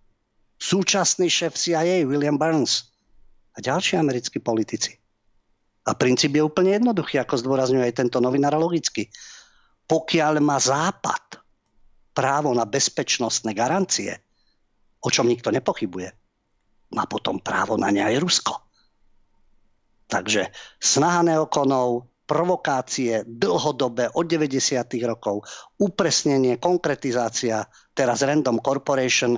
súčasný 0.57 1.29
šéf 1.29 1.55
CIA 1.55 2.09
William 2.09 2.41
Burns 2.41 2.93
a 3.57 3.61
ďalší 3.61 4.01
americkí 4.01 4.41
politici. 4.41 4.97
A 5.83 5.99
princíp 5.99 6.39
je 6.39 6.47
úplne 6.47 6.79
jednoduchý, 6.79 7.19
ako 7.19 7.43
zdôrazňuje 7.43 7.91
aj 7.91 7.99
tento 7.99 8.23
novinár 8.23 8.55
logicky. 8.55 9.11
Pokiaľ 9.91 10.39
má 10.39 10.57
Západ 10.57 11.43
právo 12.15 12.55
na 12.55 12.63
bezpečnostné 12.63 13.51
garancie, 13.51 14.15
o 15.03 15.11
čom 15.11 15.27
nikto 15.27 15.51
nepochybuje, 15.51 16.09
má 16.95 17.05
potom 17.11 17.43
právo 17.43 17.75
na 17.75 17.91
ne 17.91 18.05
aj 18.05 18.21
Rusko. 18.23 18.55
Takže 20.07 20.53
snaha 20.79 21.25
neokonov, 21.27 22.12
provokácie 22.27 23.27
dlhodobé 23.27 24.09
od 24.15 24.25
90. 24.25 24.59
rokov, 25.05 25.43
upresnenie, 25.77 26.57
konkretizácia, 26.57 27.67
teraz 27.93 28.23
Random 28.23 28.63
Corporation, 28.63 29.37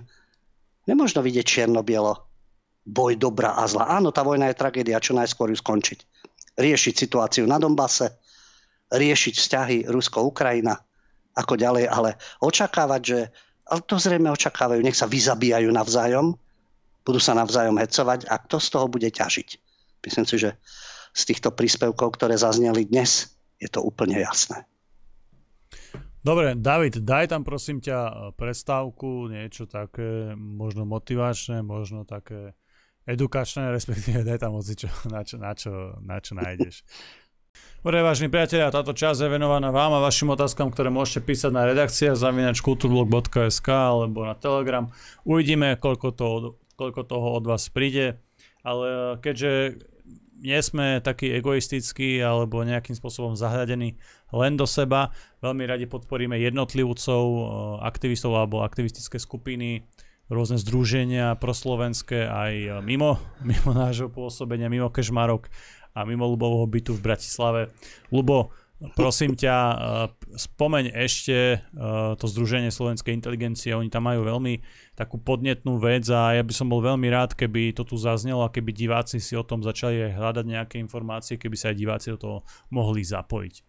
nemôžno 0.84 1.24
vidieť 1.24 1.46
čierno-bielo. 1.46 2.14
Boj 2.84 3.16
dobra 3.16 3.56
a 3.56 3.64
zla. 3.64 3.88
Áno, 3.88 4.12
tá 4.12 4.20
vojna 4.20 4.52
je 4.52 4.60
tragédia, 4.60 5.00
čo 5.00 5.16
najskôr 5.16 5.48
ju 5.48 5.56
skončiť. 5.56 5.98
Riešiť 6.60 6.94
situáciu 6.94 7.48
na 7.48 7.56
Dombase, 7.56 8.20
riešiť 8.92 9.34
vzťahy 9.40 9.76
Rusko-Ukrajina, 9.88 10.76
ako 11.34 11.58
ďalej, 11.58 11.90
ale 11.90 12.20
očakávať, 12.38 13.02
že, 13.02 13.20
ale 13.66 13.80
to 13.88 13.98
zrejme 13.98 14.30
očakávajú, 14.30 14.80
nech 14.84 14.94
sa 14.94 15.10
vyzabíjajú 15.10 15.66
navzájom, 15.72 16.36
budú 17.02 17.20
sa 17.20 17.34
navzájom 17.34 17.76
hecovať 17.80 18.30
a 18.30 18.38
kto 18.38 18.56
z 18.62 18.68
toho 18.70 18.86
bude 18.86 19.08
ťažiť. 19.10 19.48
Myslím 20.04 20.26
si, 20.28 20.36
že 20.38 20.50
z 21.14 21.22
týchto 21.30 21.54
príspevkov, 21.54 22.18
ktoré 22.18 22.34
zazneli 22.34 22.82
dnes, 22.84 23.30
je 23.62 23.70
to 23.70 23.78
úplne 23.80 24.18
jasné. 24.18 24.66
Dobre, 26.24 26.56
David, 26.56 27.04
daj 27.04 27.36
tam 27.36 27.44
prosím 27.44 27.84
ťa 27.84 28.32
prestávku, 28.40 29.28
niečo 29.28 29.68
také 29.68 30.32
možno 30.34 30.88
motivačné, 30.88 31.60
možno 31.60 32.08
také 32.08 32.56
edukačné, 33.04 33.70
respektíve 33.76 34.26
daj 34.26 34.42
tam 34.42 34.58
čo, 34.58 34.88
na 35.12 35.20
čo, 35.22 35.36
na 35.38 35.52
čo, 35.54 35.72
na 36.02 36.18
čo 36.18 36.32
nájdeš. 36.34 36.82
Dobre, 37.84 38.00
vážni 38.00 38.32
priatelia, 38.32 38.72
táto 38.72 38.96
časť 38.96 39.28
je 39.28 39.34
venovaná 39.36 39.68
vám 39.68 40.00
a 40.00 40.02
vašim 40.02 40.32
otázkam, 40.32 40.72
ktoré 40.72 40.88
môžete 40.88 41.22
písať 41.22 41.52
na 41.52 41.68
redakcia 41.68 42.16
zavinačkulturblog.sk 42.16 43.68
alebo 43.68 44.24
na 44.24 44.34
Telegram. 44.34 44.88
Uvidíme, 45.28 45.76
koľko, 45.76 46.08
to, 46.16 46.28
koľko 46.80 47.04
toho 47.04 47.36
od 47.36 47.44
vás 47.44 47.68
príde, 47.68 48.18
ale 48.64 49.20
keďže 49.20 49.84
nie 50.44 50.60
sme 50.60 51.00
takí 51.00 51.32
egoistickí 51.32 52.20
alebo 52.20 52.60
nejakým 52.60 52.92
spôsobom 52.92 53.32
zahľadení 53.32 53.96
len 54.36 54.52
do 54.60 54.68
seba. 54.68 55.08
Veľmi 55.40 55.64
radi 55.64 55.88
podporíme 55.88 56.36
jednotlivcov, 56.36 57.24
eh, 57.24 57.44
aktivistov 57.88 58.36
alebo 58.36 58.60
aktivistické 58.60 59.16
skupiny, 59.16 59.88
rôzne 60.28 60.60
združenia 60.60 61.40
proslovenské 61.40 62.28
aj 62.28 62.52
eh, 62.60 62.70
mimo, 62.84 63.16
mimo 63.48 63.72
nášho 63.72 64.12
pôsobenia, 64.12 64.68
mimo 64.68 64.92
Kežmarok 64.92 65.48
a 65.96 66.04
mimo 66.04 66.28
Lubovho 66.28 66.68
bytu 66.68 66.92
v 66.92 67.00
Bratislave. 67.00 67.72
Lubo, 68.12 68.52
prosím 68.92 69.32
ťa, 69.32 69.56
eh, 69.56 69.76
spomeň 70.36 70.92
ešte 70.92 71.64
to 72.18 72.26
Združenie 72.26 72.68
slovenskej 72.68 73.16
inteligencie, 73.16 73.72
oni 73.72 73.88
tam 73.88 74.04
majú 74.10 74.26
veľmi 74.26 74.60
takú 74.98 75.16
podnetnú 75.16 75.80
vec 75.80 76.04
a 76.10 76.36
ja 76.36 76.42
by 76.42 76.52
som 76.54 76.68
bol 76.68 76.84
veľmi 76.84 77.08
rád, 77.08 77.32
keby 77.38 77.72
to 77.72 77.86
tu 77.86 77.96
zaznelo 77.96 78.44
a 78.44 78.52
keby 78.52 78.74
diváci 78.74 79.22
si 79.22 79.38
o 79.38 79.46
tom 79.46 79.62
začali 79.62 80.10
aj 80.10 80.12
hľadať 80.18 80.44
nejaké 80.44 80.76
informácie, 80.82 81.38
keby 81.38 81.56
sa 81.56 81.70
aj 81.70 81.76
diváci 81.78 82.06
do 82.14 82.18
toho 82.18 82.38
mohli 82.70 83.06
zapojiť. 83.06 83.62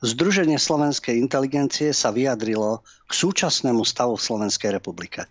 Združenie 0.00 0.56
slovenskej 0.56 1.14
inteligencie 1.16 1.92
sa 1.94 2.10
vyjadrilo 2.10 2.82
k 3.06 3.12
súčasnému 3.12 3.84
stavu 3.86 4.16
v 4.16 4.24
Slovenskej 4.24 4.70
republike 4.74 5.28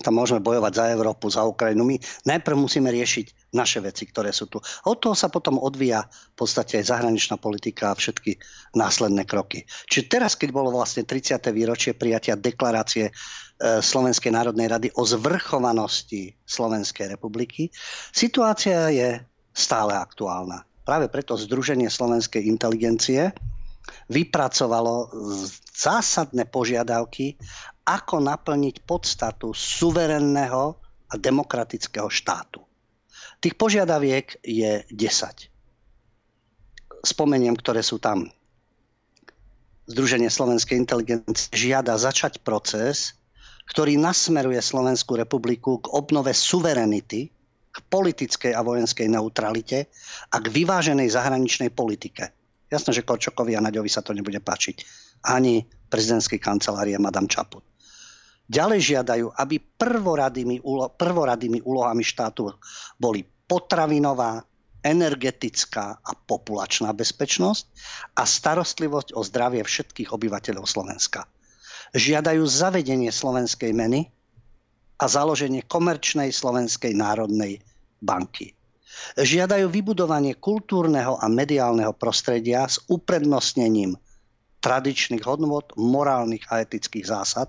tam 0.00 0.16
môžeme 0.16 0.40
bojovať 0.40 0.72
za 0.72 0.84
Európu, 0.96 1.28
za 1.28 1.44
Ukrajinu. 1.44 1.84
My 1.84 1.96
najprv 2.24 2.56
musíme 2.56 2.88
riešiť 2.88 3.39
naše 3.50 3.82
veci, 3.82 4.06
ktoré 4.06 4.30
sú 4.30 4.46
tu. 4.46 4.62
Od 4.62 4.96
toho 4.98 5.14
sa 5.14 5.26
potom 5.26 5.58
odvíja 5.58 6.06
v 6.06 6.34
podstate 6.38 6.78
aj 6.78 6.94
zahraničná 6.94 7.36
politika 7.36 7.90
a 7.90 7.98
všetky 7.98 8.38
následné 8.78 9.26
kroky. 9.26 9.66
Čiže 9.90 10.04
teraz, 10.06 10.38
keď 10.38 10.54
bolo 10.54 10.70
vlastne 10.70 11.02
30. 11.02 11.42
výročie 11.50 11.92
prijatia 11.98 12.38
deklarácie 12.38 13.10
e, 13.10 13.12
Slovenskej 13.82 14.30
národnej 14.30 14.70
rady 14.70 14.88
o 14.94 15.02
zvrchovanosti 15.02 16.38
Slovenskej 16.46 17.10
republiky, 17.10 17.74
situácia 18.14 18.86
je 18.94 19.18
stále 19.50 19.98
aktuálna. 19.98 20.62
Práve 20.86 21.10
preto 21.10 21.34
Združenie 21.34 21.90
slovenskej 21.90 22.46
inteligencie 22.46 23.34
vypracovalo 24.10 25.10
zásadné 25.74 26.46
požiadavky 26.46 27.34
ako 27.86 28.22
naplniť 28.22 28.86
podstatu 28.86 29.50
suverenného 29.50 30.78
a 31.10 31.14
demokratického 31.18 32.06
štátu. 32.06 32.69
Tých 33.40 33.56
požiadaviek 33.56 34.36
je 34.44 34.84
10. 34.84 35.00
Spomeniem, 37.00 37.56
ktoré 37.56 37.80
sú 37.80 37.96
tam. 37.96 38.28
Združenie 39.88 40.28
slovenskej 40.28 40.76
inteligencie 40.76 41.48
žiada 41.56 41.96
začať 41.96 42.44
proces, 42.44 43.16
ktorý 43.72 43.96
nasmeruje 43.96 44.60
Slovenskú 44.60 45.16
republiku 45.16 45.80
k 45.80 45.88
obnove 45.88 46.36
suverenity, 46.36 47.32
k 47.70 47.76
politickej 47.88 48.52
a 48.52 48.60
vojenskej 48.60 49.08
neutralite 49.08 49.88
a 50.34 50.36
k 50.42 50.46
vyváženej 50.50 51.08
zahraničnej 51.08 51.70
politike. 51.72 52.34
Jasné, 52.68 52.90
že 52.92 53.06
Korčokovi 53.06 53.56
a 53.56 53.64
Naďovi 53.64 53.88
sa 53.90 54.04
to 54.04 54.12
nebude 54.12 54.38
páčiť. 54.42 54.84
Ani 55.26 55.64
prezidentskej 55.90 56.38
kancelárie 56.38 56.98
Madame 57.00 57.26
Čaput. 57.26 57.64
Ďalej 58.50 58.80
žiadajú, 58.82 59.26
aby 59.38 59.62
prvoradými, 59.62 60.66
úlo- 60.66 60.90
prvoradými 60.90 61.62
úlohami 61.62 62.02
štátu 62.02 62.50
boli 62.98 63.22
potravinová, 63.22 64.42
energetická 64.80 66.00
a 66.00 66.12
populačná 66.16 66.90
bezpečnosť 66.96 67.64
a 68.16 68.24
starostlivosť 68.24 69.12
o 69.12 69.20
zdravie 69.20 69.60
všetkých 69.60 70.08
obyvateľov 70.08 70.64
Slovenska. 70.64 71.28
Žiadajú 71.92 72.40
zavedenie 72.48 73.12
slovenskej 73.12 73.76
meny 73.76 74.08
a 75.00 75.04
založenie 75.04 75.68
komerčnej 75.68 76.32
slovenskej 76.32 76.96
národnej 76.96 77.60
banky. 78.00 78.56
Žiadajú 79.20 79.68
vybudovanie 79.68 80.32
kultúrneho 80.36 81.20
a 81.20 81.28
mediálneho 81.28 81.92
prostredia 81.92 82.64
s 82.64 82.80
uprednostnením 82.88 84.00
tradičných 84.60 85.24
hodnot, 85.24 85.72
morálnych 85.76 86.44
a 86.52 86.60
etických 86.60 87.08
zásad 87.08 87.48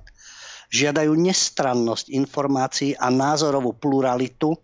žiadajú 0.72 1.11
nestrannosť 1.13 2.15
informácií 2.15 2.95
a 2.95 3.11
názorovú 3.11 3.76
pluralitu 3.76 4.55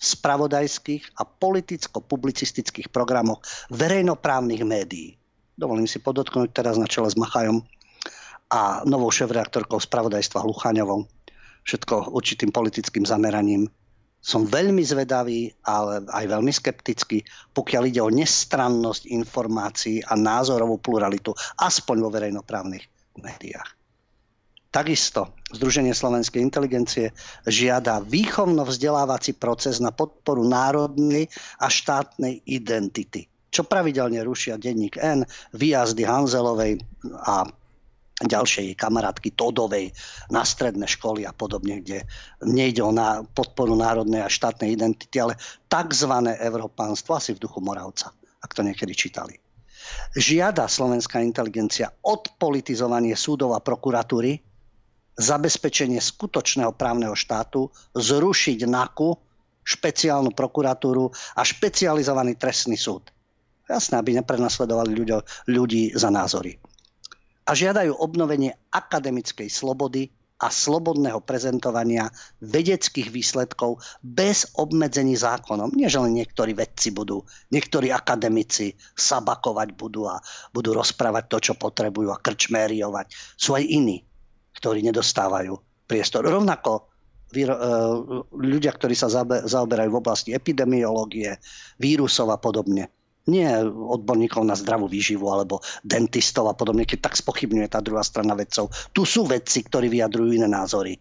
spravodajských 0.00 1.20
a 1.20 1.28
politicko-publicistických 1.28 2.88
programoch 2.88 3.44
verejnoprávnych 3.68 4.62
médií. 4.64 5.18
Dovolím 5.60 5.84
si 5.84 6.00
podotknúť 6.00 6.56
teraz 6.56 6.80
na 6.80 6.88
čele 6.88 7.12
s 7.12 7.20
Machajom 7.20 7.60
a 8.48 8.80
novou 8.88 9.12
šéf-reaktorkou 9.12 9.76
spravodajstva 9.76 10.40
Hluchaňovou. 10.40 11.04
Všetko 11.68 12.16
určitým 12.16 12.48
politickým 12.48 13.04
zameraním. 13.04 13.68
som 14.20 14.44
veľmi 14.44 14.84
zvedavý, 14.84 15.48
ale 15.64 16.04
aj 16.12 16.24
veľmi 16.28 16.52
skeptický, 16.52 17.24
pokiaľ 17.56 17.82
ide 17.88 18.04
o 18.04 18.12
nestrannosť 18.12 19.08
informácií 19.08 20.04
a 20.04 20.12
názorovú 20.12 20.76
pluralitu, 20.76 21.32
aspoň 21.56 21.96
vo 22.04 22.12
verejnoprávnych 22.12 22.84
médiách. 23.16 23.79
Takisto 24.70 25.34
Združenie 25.50 25.90
slovenskej 25.90 26.38
inteligencie 26.38 27.10
žiada 27.42 27.98
výchovno-vzdelávací 28.06 29.34
proces 29.34 29.82
na 29.82 29.90
podporu 29.90 30.46
národnej 30.46 31.26
a 31.58 31.66
štátnej 31.66 32.46
identity, 32.46 33.26
čo 33.50 33.66
pravidelne 33.66 34.22
rušia 34.22 34.62
denník 34.62 34.94
N, 35.02 35.26
výjazdy 35.58 36.06
Hanzelovej 36.06 36.78
a 37.26 37.50
ďalšej 38.22 38.78
kamarátky 38.78 39.34
Todovej 39.34 39.90
na 40.30 40.46
stredné 40.46 40.86
školy 40.86 41.26
a 41.26 41.34
podobne, 41.34 41.82
kde 41.82 42.06
nejde 42.46 42.86
o 42.86 42.94
podporu 43.34 43.74
národnej 43.74 44.22
a 44.22 44.30
štátnej 44.30 44.78
identity, 44.78 45.18
ale 45.18 45.34
tzv. 45.66 46.14
európánstvo 46.38 47.18
asi 47.18 47.34
v 47.34 47.42
duchu 47.42 47.58
Moravca, 47.58 48.14
ak 48.38 48.54
to 48.54 48.62
niekedy 48.62 48.94
čítali. 48.94 49.34
Žiada 50.14 50.70
slovenská 50.70 51.18
inteligencia 51.18 51.90
odpolitizovanie 52.06 53.18
súdov 53.18 53.58
a 53.58 53.64
prokuratúry, 53.64 54.49
zabezpečenie 55.20 56.00
skutočného 56.00 56.72
právneho 56.72 57.12
štátu, 57.12 57.68
zrušiť 57.92 58.64
NAKU, 58.64 59.12
špeciálnu 59.60 60.32
prokuratúru 60.32 61.12
a 61.36 61.44
špecializovaný 61.44 62.40
trestný 62.40 62.80
súd. 62.80 63.12
Jasné, 63.68 64.00
aby 64.00 64.18
neprenasledovali 64.18 64.90
ľudí, 64.96 65.14
ľudí 65.46 65.82
za 65.94 66.10
názory. 66.10 66.58
A 67.46 67.54
žiadajú 67.54 67.94
obnovenie 68.00 68.56
akademickej 68.72 69.46
slobody 69.46 70.10
a 70.40 70.48
slobodného 70.48 71.20
prezentovania 71.20 72.08
vedeckých 72.40 73.12
výsledkov 73.12 73.84
bez 74.00 74.48
obmedzení 74.56 75.12
zákonom. 75.12 75.76
Nie, 75.76 75.92
že 75.92 76.00
len 76.00 76.16
niektorí 76.16 76.56
vedci 76.56 76.96
budú, 76.96 77.28
niektorí 77.52 77.92
akademici 77.92 78.72
sabakovať 78.96 79.68
budú 79.76 80.08
a 80.08 80.16
budú 80.56 80.72
rozprávať 80.72 81.24
to, 81.28 81.38
čo 81.52 81.54
potrebujú 81.60 82.08
a 82.08 82.18
krčmériovať. 82.18 83.12
Sú 83.36 83.52
aj 83.52 83.68
iní 83.68 84.00
ktorí 84.60 84.84
nedostávajú 84.92 85.56
priestor. 85.88 86.28
Rovnako 86.28 86.92
e, 87.32 87.48
ľudia, 88.30 88.76
ktorí 88.76 88.92
sa 88.92 89.08
zaoberajú 89.24 89.90
v 89.90 90.00
oblasti 90.04 90.30
epidemiológie, 90.36 91.40
vírusov 91.80 92.28
a 92.30 92.38
podobne. 92.38 92.92
Nie 93.28 93.64
odborníkov 93.66 94.44
na 94.44 94.56
zdravú 94.56 94.88
výživu 94.88 95.28
alebo 95.32 95.64
dentistov 95.84 96.52
a 96.52 96.54
podobne, 96.54 96.84
keď 96.84 97.10
tak 97.10 97.14
spochybňuje 97.16 97.68
tá 97.72 97.80
druhá 97.80 98.04
strana 98.04 98.36
vedcov. 98.36 98.68
Tu 98.92 99.02
sú 99.08 99.24
vedci, 99.24 99.64
ktorí 99.64 99.88
vyjadrujú 99.88 100.40
iné 100.40 100.48
názory. 100.48 101.00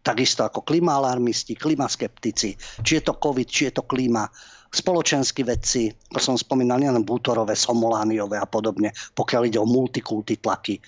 Takisto 0.00 0.46
ako 0.46 0.64
klimaalarmisti, 0.64 1.58
klimaskeptici, 1.60 2.56
či 2.56 2.92
je 2.96 3.02
to 3.04 3.20
COVID, 3.20 3.48
či 3.48 3.68
je 3.68 3.72
to 3.76 3.84
klíma, 3.84 4.24
spoločenskí 4.70 5.42
vedci, 5.44 5.90
ako 6.14 6.20
som 6.22 6.36
spomínal, 6.38 6.80
nielen 6.80 7.04
Bútorové, 7.04 7.58
Somolániové 7.58 8.38
a 8.38 8.46
podobne, 8.46 8.94
pokiaľ 9.12 9.42
ide 9.50 9.58
o 9.60 9.66
multikulty 9.68 10.40
tlaky 10.40 10.78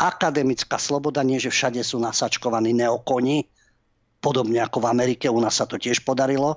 akademická 0.00 0.80
sloboda, 0.80 1.20
nie 1.20 1.36
že 1.36 1.52
všade 1.52 1.84
sú 1.84 2.00
nasačkovaní 2.00 2.72
neokoni, 2.72 3.44
podobne 4.24 4.64
ako 4.64 4.80
v 4.80 4.86
Amerike, 4.88 5.28
u 5.28 5.36
nás 5.36 5.60
sa 5.60 5.68
to 5.68 5.76
tiež 5.76 6.00
podarilo, 6.08 6.56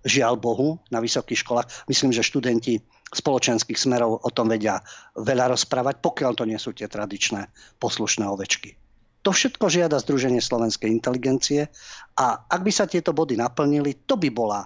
žiaľ 0.00 0.40
Bohu, 0.40 0.80
na 0.88 1.04
vysokých 1.04 1.44
školách. 1.44 1.68
Myslím, 1.92 2.16
že 2.16 2.24
študenti 2.24 2.80
spoločenských 3.12 3.76
smerov 3.76 4.24
o 4.24 4.30
tom 4.32 4.48
vedia 4.48 4.80
veľa 5.12 5.52
rozprávať, 5.52 6.00
pokiaľ 6.00 6.32
to 6.32 6.44
nie 6.48 6.56
sú 6.56 6.72
tie 6.72 6.88
tradičné 6.88 7.52
poslušné 7.76 8.24
ovečky. 8.24 8.80
To 9.20 9.36
všetko 9.36 9.68
žiada 9.68 10.00
Združenie 10.00 10.40
slovenskej 10.40 10.88
inteligencie 10.88 11.68
a 12.16 12.26
ak 12.48 12.60
by 12.64 12.72
sa 12.72 12.88
tieto 12.88 13.12
body 13.12 13.36
naplnili, 13.36 14.08
to 14.08 14.16
by 14.16 14.32
bola 14.32 14.64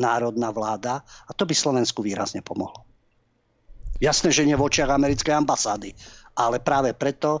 národná 0.00 0.48
vláda 0.48 1.04
a 1.28 1.30
to 1.36 1.44
by 1.44 1.52
Slovensku 1.52 2.00
výrazne 2.00 2.40
pomohlo. 2.40 2.88
Jasné, 4.00 4.32
že 4.32 4.48
nie 4.48 4.56
v 4.56 4.64
očiach 4.64 4.88
americkej 4.88 5.44
ambasády, 5.44 5.92
ale 6.48 6.58
práve 6.64 6.96
preto 6.96 7.40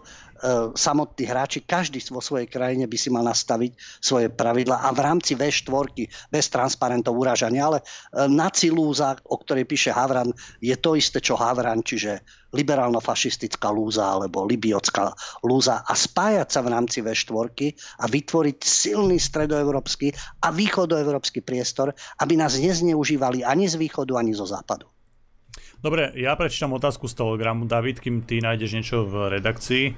samotní 0.76 1.24
hráči, 1.24 1.64
každý 1.64 2.04
vo 2.12 2.20
svojej 2.20 2.44
krajine 2.44 2.84
by 2.84 2.96
si 3.00 3.08
mal 3.08 3.24
nastaviť 3.24 3.72
svoje 4.04 4.28
pravidla 4.28 4.84
a 4.84 4.92
v 4.92 5.00
rámci 5.00 5.32
V4 5.32 6.04
bez 6.28 6.44
transparentov 6.52 7.16
uražania, 7.16 7.72
ale 7.72 7.78
e, 7.80 7.84
naci 8.28 8.68
lúza, 8.68 9.16
o 9.24 9.40
ktorej 9.40 9.64
píše 9.64 9.90
Havran, 9.94 10.28
je 10.60 10.76
to 10.76 10.92
isté, 10.98 11.24
čo 11.24 11.40
Havran, 11.40 11.80
čiže 11.80 12.20
liberálno-fašistická 12.52 13.70
lúza 13.70 14.02
alebo 14.04 14.42
libiotská 14.42 15.14
lúza 15.46 15.86
a 15.86 15.92
spájať 15.94 16.48
sa 16.50 16.60
v 16.66 16.68
rámci 16.74 16.98
V4 17.00 17.56
a 18.02 18.04
vytvoriť 18.10 18.58
silný 18.60 19.16
stredoeurópsky 19.22 20.12
a 20.44 20.50
východoeurópsky 20.50 21.40
priestor, 21.40 21.94
aby 22.18 22.34
nás 22.36 22.58
nezneužívali 22.58 23.46
ani 23.46 23.70
z 23.70 23.78
východu, 23.78 24.18
ani 24.18 24.34
zo 24.34 24.44
západu. 24.44 24.90
Dobre, 25.80 26.12
ja 26.12 26.36
prečítam 26.36 26.76
otázku 26.76 27.08
z 27.08 27.16
telegramu. 27.16 27.64
David, 27.64 28.04
kým 28.04 28.20
ty 28.28 28.44
nájdeš 28.44 28.70
niečo 28.76 29.08
v 29.08 29.40
redakcii. 29.40 29.96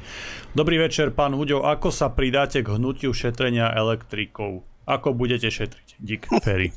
Dobrý 0.55 0.79
večer, 0.79 1.11
pán 1.11 1.35
Huďo. 1.35 1.67
Ako 1.67 1.91
sa 1.91 2.07
pridáte 2.15 2.63
k 2.63 2.79
hnutiu 2.79 3.11
šetrenia 3.11 3.67
elektrikov? 3.75 4.63
Ako 4.87 5.11
budete 5.11 5.51
šetriť? 5.51 5.99
Dík, 5.99 6.31
Ferry. 6.39 6.71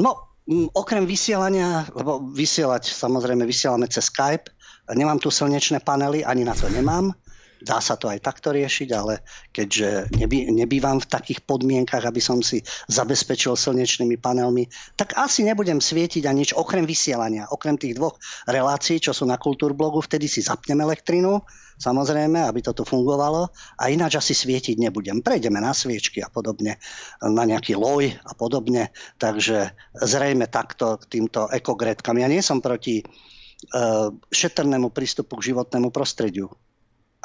No, 0.00 0.40
okrem 0.72 1.04
vysielania, 1.04 1.84
lebo 1.92 2.24
vysielať 2.32 2.96
samozrejme 2.96 3.44
vysielame 3.44 3.84
cez 3.92 4.08
Skype, 4.08 4.48
nemám 4.88 5.20
tu 5.20 5.28
slnečné 5.28 5.84
panely, 5.84 6.24
ani 6.24 6.48
na 6.48 6.56
to 6.56 6.72
nemám. 6.72 7.12
Dá 7.58 7.82
sa 7.82 7.98
to 7.98 8.06
aj 8.06 8.22
takto 8.22 8.54
riešiť, 8.54 8.88
ale 8.94 9.26
keďže 9.50 10.14
nebý, 10.14 10.46
nebývam 10.54 11.02
v 11.02 11.10
takých 11.10 11.42
podmienkach, 11.42 12.06
aby 12.06 12.22
som 12.22 12.38
si 12.38 12.62
zabezpečil 12.86 13.58
slnečnými 13.58 14.14
panelmi, 14.14 14.70
tak 14.94 15.18
asi 15.18 15.42
nebudem 15.42 15.82
svietiť 15.82 16.22
a 16.26 16.32
nič 16.32 16.54
okrem 16.54 16.86
vysielania. 16.86 17.50
Okrem 17.50 17.74
tých 17.74 17.98
dvoch 17.98 18.14
relácií, 18.46 19.02
čo 19.02 19.10
sú 19.10 19.26
na 19.26 19.34
Kultúrblogu, 19.34 19.98
vtedy 19.98 20.30
si 20.30 20.38
zapnem 20.38 20.78
elektrinu, 20.78 21.42
samozrejme, 21.82 22.46
aby 22.46 22.62
toto 22.62 22.86
fungovalo 22.86 23.50
a 23.78 23.84
ináč 23.90 24.22
asi 24.22 24.38
svietiť 24.38 24.78
nebudem. 24.78 25.18
Prejdeme 25.18 25.58
na 25.58 25.74
sviečky 25.74 26.22
a 26.22 26.30
podobne, 26.30 26.78
na 27.22 27.42
nejaký 27.42 27.74
loj 27.74 28.14
a 28.22 28.32
podobne, 28.38 28.94
takže 29.18 29.74
zrejme 29.98 30.46
takto 30.46 30.98
k 31.02 31.18
týmto 31.18 31.50
ekogretkám. 31.50 32.18
Ja 32.22 32.30
nie 32.30 32.42
som 32.42 32.62
proti 32.62 33.02
uh, 33.02 34.10
šetrnému 34.30 34.94
prístupu 34.94 35.38
k 35.38 35.54
životnému 35.54 35.90
prostrediu 35.90 36.50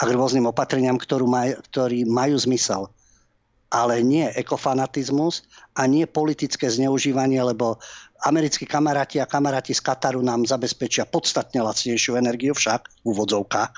a 0.03 0.11
k 0.11 0.19
rôznym 0.19 0.43
opatreniam, 0.51 0.99
ktorú 0.99 1.31
maj, 1.31 1.55
ktorí 1.71 2.03
majú 2.03 2.35
zmysel. 2.35 2.91
Ale 3.71 4.03
nie 4.03 4.27
ekofanatizmus 4.35 5.47
a 5.79 5.87
nie 5.87 6.03
politické 6.03 6.67
zneužívanie, 6.67 7.39
lebo 7.39 7.79
americkí 8.27 8.67
kamaráti 8.67 9.23
a 9.23 9.25
kamaráti 9.25 9.71
z 9.71 9.79
Kataru 9.79 10.19
nám 10.19 10.43
zabezpečia 10.43 11.07
podstatne 11.07 11.63
lacnejšiu 11.63 12.19
energiu 12.19 12.51
však 12.51 12.81
v 13.01 13.15
úvodzovkách. 13.15 13.73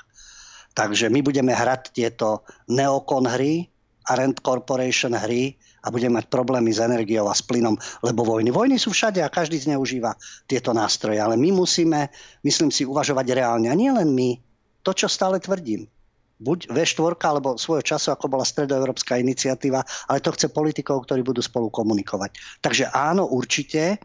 Takže 0.74 1.08
my 1.08 1.22
budeme 1.22 1.54
hrať 1.54 1.94
tieto 1.94 2.42
neokon 2.68 3.24
hry 3.30 3.70
a 4.10 4.18
Rent 4.18 4.42
Corporation 4.42 5.14
hry 5.14 5.54
a 5.86 5.94
budeme 5.94 6.18
mať 6.20 6.26
problémy 6.28 6.74
s 6.74 6.82
energiou 6.82 7.30
a 7.30 7.38
s 7.38 7.40
plynom, 7.40 7.78
lebo 8.02 8.26
vojny. 8.26 8.50
Vojny 8.50 8.76
sú 8.76 8.90
všade 8.90 9.22
a 9.22 9.32
každý 9.32 9.62
zneužíva 9.62 10.18
tieto 10.50 10.74
nástroje. 10.74 11.22
Ale 11.22 11.38
my 11.38 11.54
musíme, 11.54 12.10
myslím 12.42 12.74
si, 12.74 12.82
uvažovať 12.82 13.32
reálne. 13.32 13.70
A 13.70 13.78
nie 13.78 13.88
len 13.94 14.10
my. 14.10 14.36
To, 14.82 14.90
čo 14.92 15.08
stále 15.08 15.40
tvrdím 15.40 15.88
buď 16.36 16.68
V4 16.68 17.16
alebo 17.24 17.56
svojho 17.56 17.84
času, 17.84 18.12
ako 18.12 18.28
bola 18.28 18.44
stredoeurópska 18.44 19.16
iniciatíva, 19.16 19.80
ale 20.08 20.18
to 20.20 20.32
chce 20.36 20.52
politikov, 20.52 21.08
ktorí 21.08 21.24
budú 21.24 21.40
spolu 21.40 21.72
komunikovať. 21.72 22.60
Takže 22.60 22.92
áno, 22.92 23.24
určite 23.28 24.00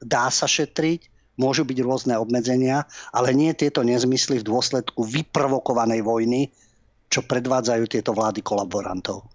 dá 0.00 0.32
sa 0.32 0.48
šetriť, 0.48 1.12
môžu 1.36 1.66
byť 1.66 1.78
rôzne 1.82 2.14
obmedzenia, 2.16 2.86
ale 3.12 3.34
nie 3.34 3.52
tieto 3.52 3.84
nezmysly 3.84 4.40
v 4.40 4.48
dôsledku 4.48 5.02
vyprovokovanej 5.04 6.00
vojny, 6.06 6.48
čo 7.10 7.22
predvádzajú 7.26 7.84
tieto 7.90 8.10
vlády 8.16 8.40
kolaborantov. 8.40 9.33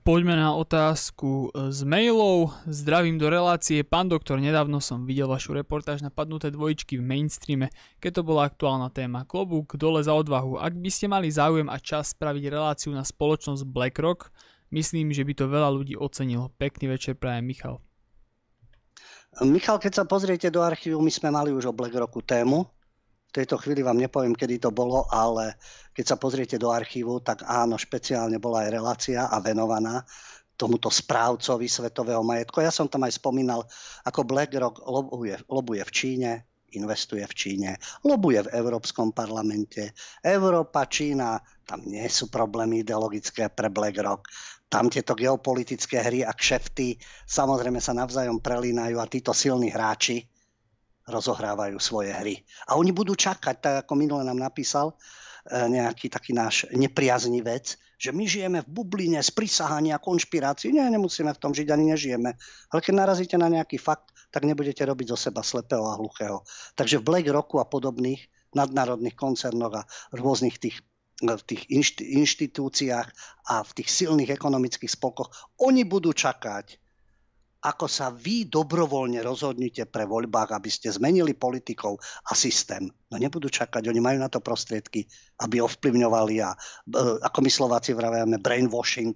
Poďme 0.00 0.32
na 0.32 0.56
otázku 0.56 1.52
e, 1.52 1.68
z 1.68 1.84
mailov. 1.84 2.56
Zdravím 2.64 3.20
do 3.20 3.28
relácie. 3.28 3.84
Pán 3.84 4.08
doktor, 4.08 4.40
nedávno 4.40 4.80
som 4.80 5.04
videl 5.04 5.28
vašu 5.28 5.52
reportáž 5.52 6.00
na 6.00 6.08
padnuté 6.08 6.48
dvojičky 6.48 6.96
v 6.96 7.04
mainstreame, 7.04 7.68
keď 8.00 8.16
to 8.16 8.22
bola 8.24 8.48
aktuálna 8.48 8.88
téma. 8.88 9.28
Klobúk 9.28 9.76
dole 9.76 10.00
za 10.00 10.16
odvahu. 10.16 10.56
Ak 10.56 10.72
by 10.72 10.88
ste 10.88 11.04
mali 11.04 11.28
záujem 11.28 11.68
a 11.68 11.76
čas 11.76 12.16
spraviť 12.16 12.48
reláciu 12.48 12.96
na 12.96 13.04
spoločnosť 13.04 13.68
BlackRock, 13.68 14.32
myslím, 14.72 15.12
že 15.12 15.20
by 15.20 15.36
to 15.36 15.52
veľa 15.52 15.68
ľudí 15.68 15.92
ocenilo. 16.00 16.48
Pekný 16.56 16.96
večer 16.96 17.20
prajem 17.20 17.44
Michal. 17.44 17.84
Michal, 19.44 19.76
keď 19.76 20.00
sa 20.00 20.04
pozriete 20.08 20.48
do 20.48 20.64
archívu, 20.64 20.96
my 20.96 21.12
sme 21.12 21.28
mali 21.28 21.52
už 21.52 21.68
o 21.68 21.76
BlackRocku 21.76 22.24
tému. 22.24 22.64
V 23.30 23.38
tejto 23.38 23.62
chvíli 23.62 23.86
vám 23.86 23.94
nepoviem, 23.94 24.34
kedy 24.34 24.58
to 24.58 24.74
bolo, 24.74 25.06
ale 25.06 25.54
keď 25.94 26.04
sa 26.04 26.16
pozriete 26.18 26.58
do 26.58 26.74
archívu, 26.74 27.22
tak 27.22 27.46
áno, 27.46 27.78
špeciálne 27.78 28.42
bola 28.42 28.66
aj 28.66 28.74
relácia 28.74 29.20
a 29.30 29.38
venovaná 29.38 30.02
tomuto 30.58 30.90
správcovi 30.90 31.70
svetového 31.70 32.26
majetku. 32.26 32.58
Ja 32.58 32.74
som 32.74 32.90
tam 32.90 33.06
aj 33.06 33.22
spomínal, 33.22 33.62
ako 34.02 34.26
BlackRock 34.26 34.82
lobuje, 34.82 35.38
lobuje 35.46 35.82
v 35.86 35.94
Číne, 35.94 36.30
investuje 36.74 37.22
v 37.22 37.34
Číne, 37.34 37.70
lobuje 38.02 38.42
v 38.44 38.52
Európskom 38.54 39.14
parlamente. 39.14 39.94
Európa, 40.26 40.90
Čína, 40.90 41.38
tam 41.62 41.86
nie 41.86 42.04
sú 42.10 42.28
problémy 42.34 42.82
ideologické 42.82 43.46
pre 43.46 43.70
BlackRock. 43.70 44.26
Tam 44.70 44.86
tieto 44.86 45.14
geopolitické 45.18 46.02
hry 46.02 46.26
a 46.26 46.30
kšefty 46.34 46.98
samozrejme 47.26 47.82
sa 47.82 47.94
navzájom 47.94 48.38
prelínajú 48.38 48.98
a 49.02 49.10
títo 49.10 49.34
silní 49.34 49.70
hráči 49.70 50.29
rozohrávajú 51.10 51.76
svoje 51.82 52.14
hry. 52.14 52.40
A 52.70 52.78
oni 52.78 52.94
budú 52.94 53.18
čakať, 53.18 53.56
tak 53.58 53.74
ako 53.86 53.92
minule 53.98 54.22
nám 54.22 54.38
napísal 54.38 54.94
e, 54.94 54.94
nejaký 55.68 56.08
taký 56.08 56.32
náš 56.32 56.70
nepriaznivec, 56.70 57.76
že 58.00 58.16
my 58.16 58.24
žijeme 58.24 58.64
v 58.64 58.72
bubline 58.72 59.20
z 59.20 59.30
prisahania 59.34 60.00
konšpirácií. 60.00 60.72
Nie, 60.72 60.88
nemusíme 60.88 61.28
v 61.36 61.42
tom 61.42 61.52
žiť, 61.52 61.68
ani 61.68 61.92
nežijeme. 61.92 62.32
Ale 62.72 62.80
keď 62.80 62.94
narazíte 62.96 63.36
na 63.36 63.52
nejaký 63.52 63.76
fakt, 63.76 64.16
tak 64.32 64.48
nebudete 64.48 64.80
robiť 64.80 65.12
zo 65.12 65.18
seba 65.28 65.44
slepého 65.44 65.84
a 65.84 66.00
hluchého. 66.00 66.40
Takže 66.80 66.96
v 67.02 67.06
BlackRocku 67.06 67.60
a 67.60 67.68
podobných 67.68 68.24
nadnárodných 68.56 69.18
koncernoch 69.18 69.84
a 69.84 69.86
rôznych 70.16 70.56
tých 70.56 70.80
v 71.20 71.42
tých 71.44 71.68
inštitúciách 72.00 73.08
a 73.52 73.60
v 73.60 73.70
tých 73.76 73.92
silných 73.92 74.32
ekonomických 74.32 74.88
spolkoch, 74.88 75.28
oni 75.60 75.84
budú 75.84 76.16
čakať, 76.16 76.79
ako 77.60 77.86
sa 77.86 78.08
vy 78.08 78.48
dobrovoľne 78.48 79.20
rozhodnite 79.20 79.84
pre 79.92 80.08
voľbách, 80.08 80.56
aby 80.56 80.70
ste 80.72 80.88
zmenili 80.88 81.36
politikov 81.36 82.00
a 82.00 82.32
systém. 82.32 82.88
No 83.12 83.20
nebudú 83.20 83.52
čakať, 83.52 83.84
oni 83.84 84.00
majú 84.00 84.18
na 84.20 84.32
to 84.32 84.40
prostriedky, 84.40 85.04
aby 85.44 85.60
ovplyvňovali 85.60 86.36
a 86.40 86.50
e, 86.52 86.58
ako 87.20 87.38
my 87.44 87.50
Slováci 87.52 87.92
vravíme 87.92 88.40
brainwashing, 88.40 89.12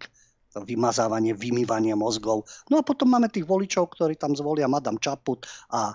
vymazávanie, 0.63 1.35
vymývanie 1.35 1.99
mozgov. 1.99 2.47
No 2.71 2.79
a 2.79 2.87
potom 2.87 3.11
máme 3.11 3.27
tých 3.27 3.43
voličov, 3.43 3.91
ktorí 3.91 4.15
tam 4.15 4.39
zvolia 4.39 4.71
Madame 4.71 5.03
Čaput 5.03 5.43
a 5.75 5.91
e, 5.91 5.95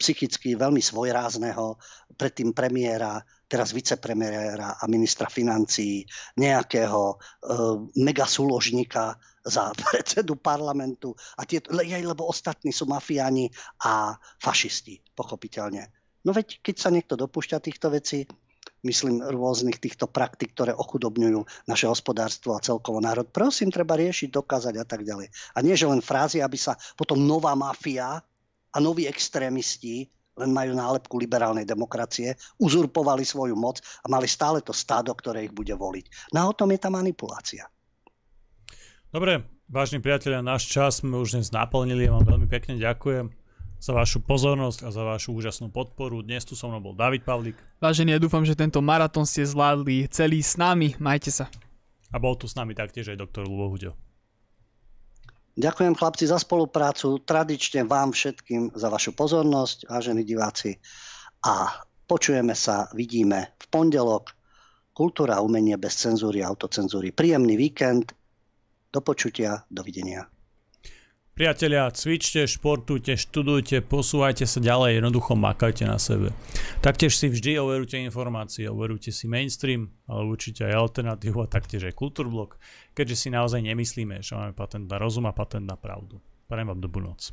psychicky 0.00 0.56
veľmi 0.56 0.80
svojrázneho, 0.80 1.76
predtým 2.16 2.56
premiéra, 2.56 3.20
teraz 3.44 3.76
vicepremiéra 3.76 4.80
a 4.80 4.84
ministra 4.88 5.28
financií, 5.28 6.06
nejakého 6.38 7.02
e, 7.12 7.16
megasúložníka 8.00 9.18
za 9.44 9.72
predsedu 9.72 10.36
parlamentu 10.50 11.16
a 11.36 11.44
tieto, 11.48 11.72
lebo 11.74 12.28
ostatní 12.28 12.72
sú 12.72 12.86
mafiáni 12.86 13.48
a 13.84 14.16
fašisti, 14.38 15.00
pochopiteľne. 15.16 15.88
No 16.24 16.36
veď, 16.36 16.60
keď 16.60 16.76
sa 16.76 16.92
niekto 16.92 17.16
dopúšťa 17.16 17.58
týchto 17.64 17.88
vecí, 17.88 18.28
myslím, 18.84 19.24
rôznych 19.24 19.80
týchto 19.80 20.08
praktik, 20.08 20.52
ktoré 20.52 20.72
ochudobňujú 20.76 21.68
naše 21.68 21.88
hospodárstvo 21.88 22.56
a 22.56 22.64
celkovo 22.64 23.00
národ. 23.00 23.28
Prosím, 23.28 23.72
treba 23.72 23.96
riešiť, 23.96 24.28
dokázať 24.28 24.74
a 24.80 24.84
tak 24.84 25.04
ďalej. 25.04 25.32
A 25.56 25.58
nie, 25.64 25.76
že 25.76 25.88
len 25.88 26.04
frázy, 26.04 26.44
aby 26.44 26.56
sa 26.56 26.76
potom 26.96 27.20
nová 27.20 27.56
mafia 27.56 28.20
a 28.70 28.76
noví 28.80 29.08
extrémisti 29.08 30.08
len 30.40 30.56
majú 30.56 30.72
nálepku 30.72 31.20
liberálnej 31.20 31.68
demokracie, 31.68 32.32
uzurpovali 32.56 33.28
svoju 33.28 33.52
moc 33.52 33.84
a 34.00 34.06
mali 34.08 34.24
stále 34.24 34.64
to 34.64 34.72
stádo, 34.72 35.12
ktoré 35.12 35.44
ich 35.44 35.52
bude 35.52 35.76
voliť. 35.76 36.32
No 36.32 36.40
a 36.40 36.48
o 36.48 36.56
tom 36.56 36.72
je 36.72 36.80
tá 36.80 36.88
manipulácia. 36.88 37.68
Dobre, 39.10 39.42
vážni 39.66 39.98
priatelia, 39.98 40.38
náš 40.38 40.70
čas 40.70 41.02
sme 41.02 41.18
už 41.18 41.34
dnes 41.34 41.50
naplnili. 41.50 42.06
Ja 42.06 42.14
vám 42.14 42.30
veľmi 42.30 42.46
pekne 42.46 42.78
ďakujem 42.78 43.34
za 43.82 43.90
vašu 43.90 44.22
pozornosť 44.22 44.86
a 44.86 44.94
za 44.94 45.02
vašu 45.02 45.34
úžasnú 45.34 45.66
podporu. 45.66 46.22
Dnes 46.22 46.46
tu 46.46 46.54
so 46.54 46.70
mnou 46.70 46.78
bol 46.78 46.94
David 46.94 47.26
Pavlík. 47.26 47.58
Vážený, 47.82 48.14
ja 48.14 48.22
dúfam, 48.22 48.46
že 48.46 48.54
tento 48.54 48.78
maratón 48.78 49.26
ste 49.26 49.42
zvládli 49.42 50.06
celý 50.14 50.38
s 50.46 50.54
nami. 50.54 50.94
Majte 51.02 51.34
sa. 51.34 51.50
A 52.14 52.22
bol 52.22 52.38
tu 52.38 52.46
s 52.46 52.54
nami 52.54 52.70
taktiež 52.70 53.10
aj 53.10 53.18
doktor 53.18 53.50
Lubo 53.50 53.66
Huďo. 53.66 53.98
Ďakujem 55.58 55.98
chlapci 55.98 56.30
za 56.30 56.38
spoluprácu, 56.38 57.18
tradične 57.26 57.82
vám 57.90 58.14
všetkým 58.14 58.78
za 58.78 58.94
vašu 58.94 59.10
pozornosť, 59.18 59.90
vážení 59.90 60.22
diváci. 60.22 60.78
A 61.42 61.82
počujeme 62.06 62.54
sa, 62.54 62.86
vidíme 62.94 63.58
v 63.58 63.64
pondelok. 63.74 64.38
Kultúra 64.94 65.42
a 65.42 65.42
umenie 65.42 65.74
bez 65.74 65.98
cenzúry 65.98 66.46
a 66.46 66.48
autocenzúry. 66.54 67.10
Príjemný 67.10 67.58
víkend. 67.58 68.14
Do 68.90 68.98
počutia, 68.98 69.62
dovidenia. 69.70 70.26
Priatelia, 71.40 71.88
cvičte, 71.88 72.44
športujte, 72.44 73.16
študujte, 73.16 73.80
posúvajte 73.86 74.44
sa 74.44 74.60
ďalej, 74.60 75.00
jednoducho 75.00 75.38
makajte 75.38 75.88
na 75.88 75.96
sebe. 75.96 76.36
Taktiež 76.84 77.16
si 77.16 77.32
vždy 77.32 77.56
overujte 77.56 77.96
informácie, 77.96 78.68
overujte 78.68 79.08
si 79.08 79.24
mainstream, 79.30 79.88
ale 80.04 80.28
určite 80.28 80.68
aj 80.68 80.76
alternatívu 80.76 81.40
a 81.40 81.48
taktiež 81.48 81.88
aj 81.88 81.96
kultúrblok, 81.96 82.60
keďže 82.92 83.16
si 83.16 83.28
naozaj 83.32 83.62
nemyslíme, 83.62 84.20
že 84.20 84.36
máme 84.36 84.52
patent 84.52 84.84
na 84.84 85.00
rozum 85.00 85.24
a 85.30 85.32
patent 85.32 85.64
na 85.64 85.80
pravdu. 85.80 86.20
Prajem 86.50 86.74
vám 86.74 86.82
dobrú 86.82 87.08
noc. 87.08 87.32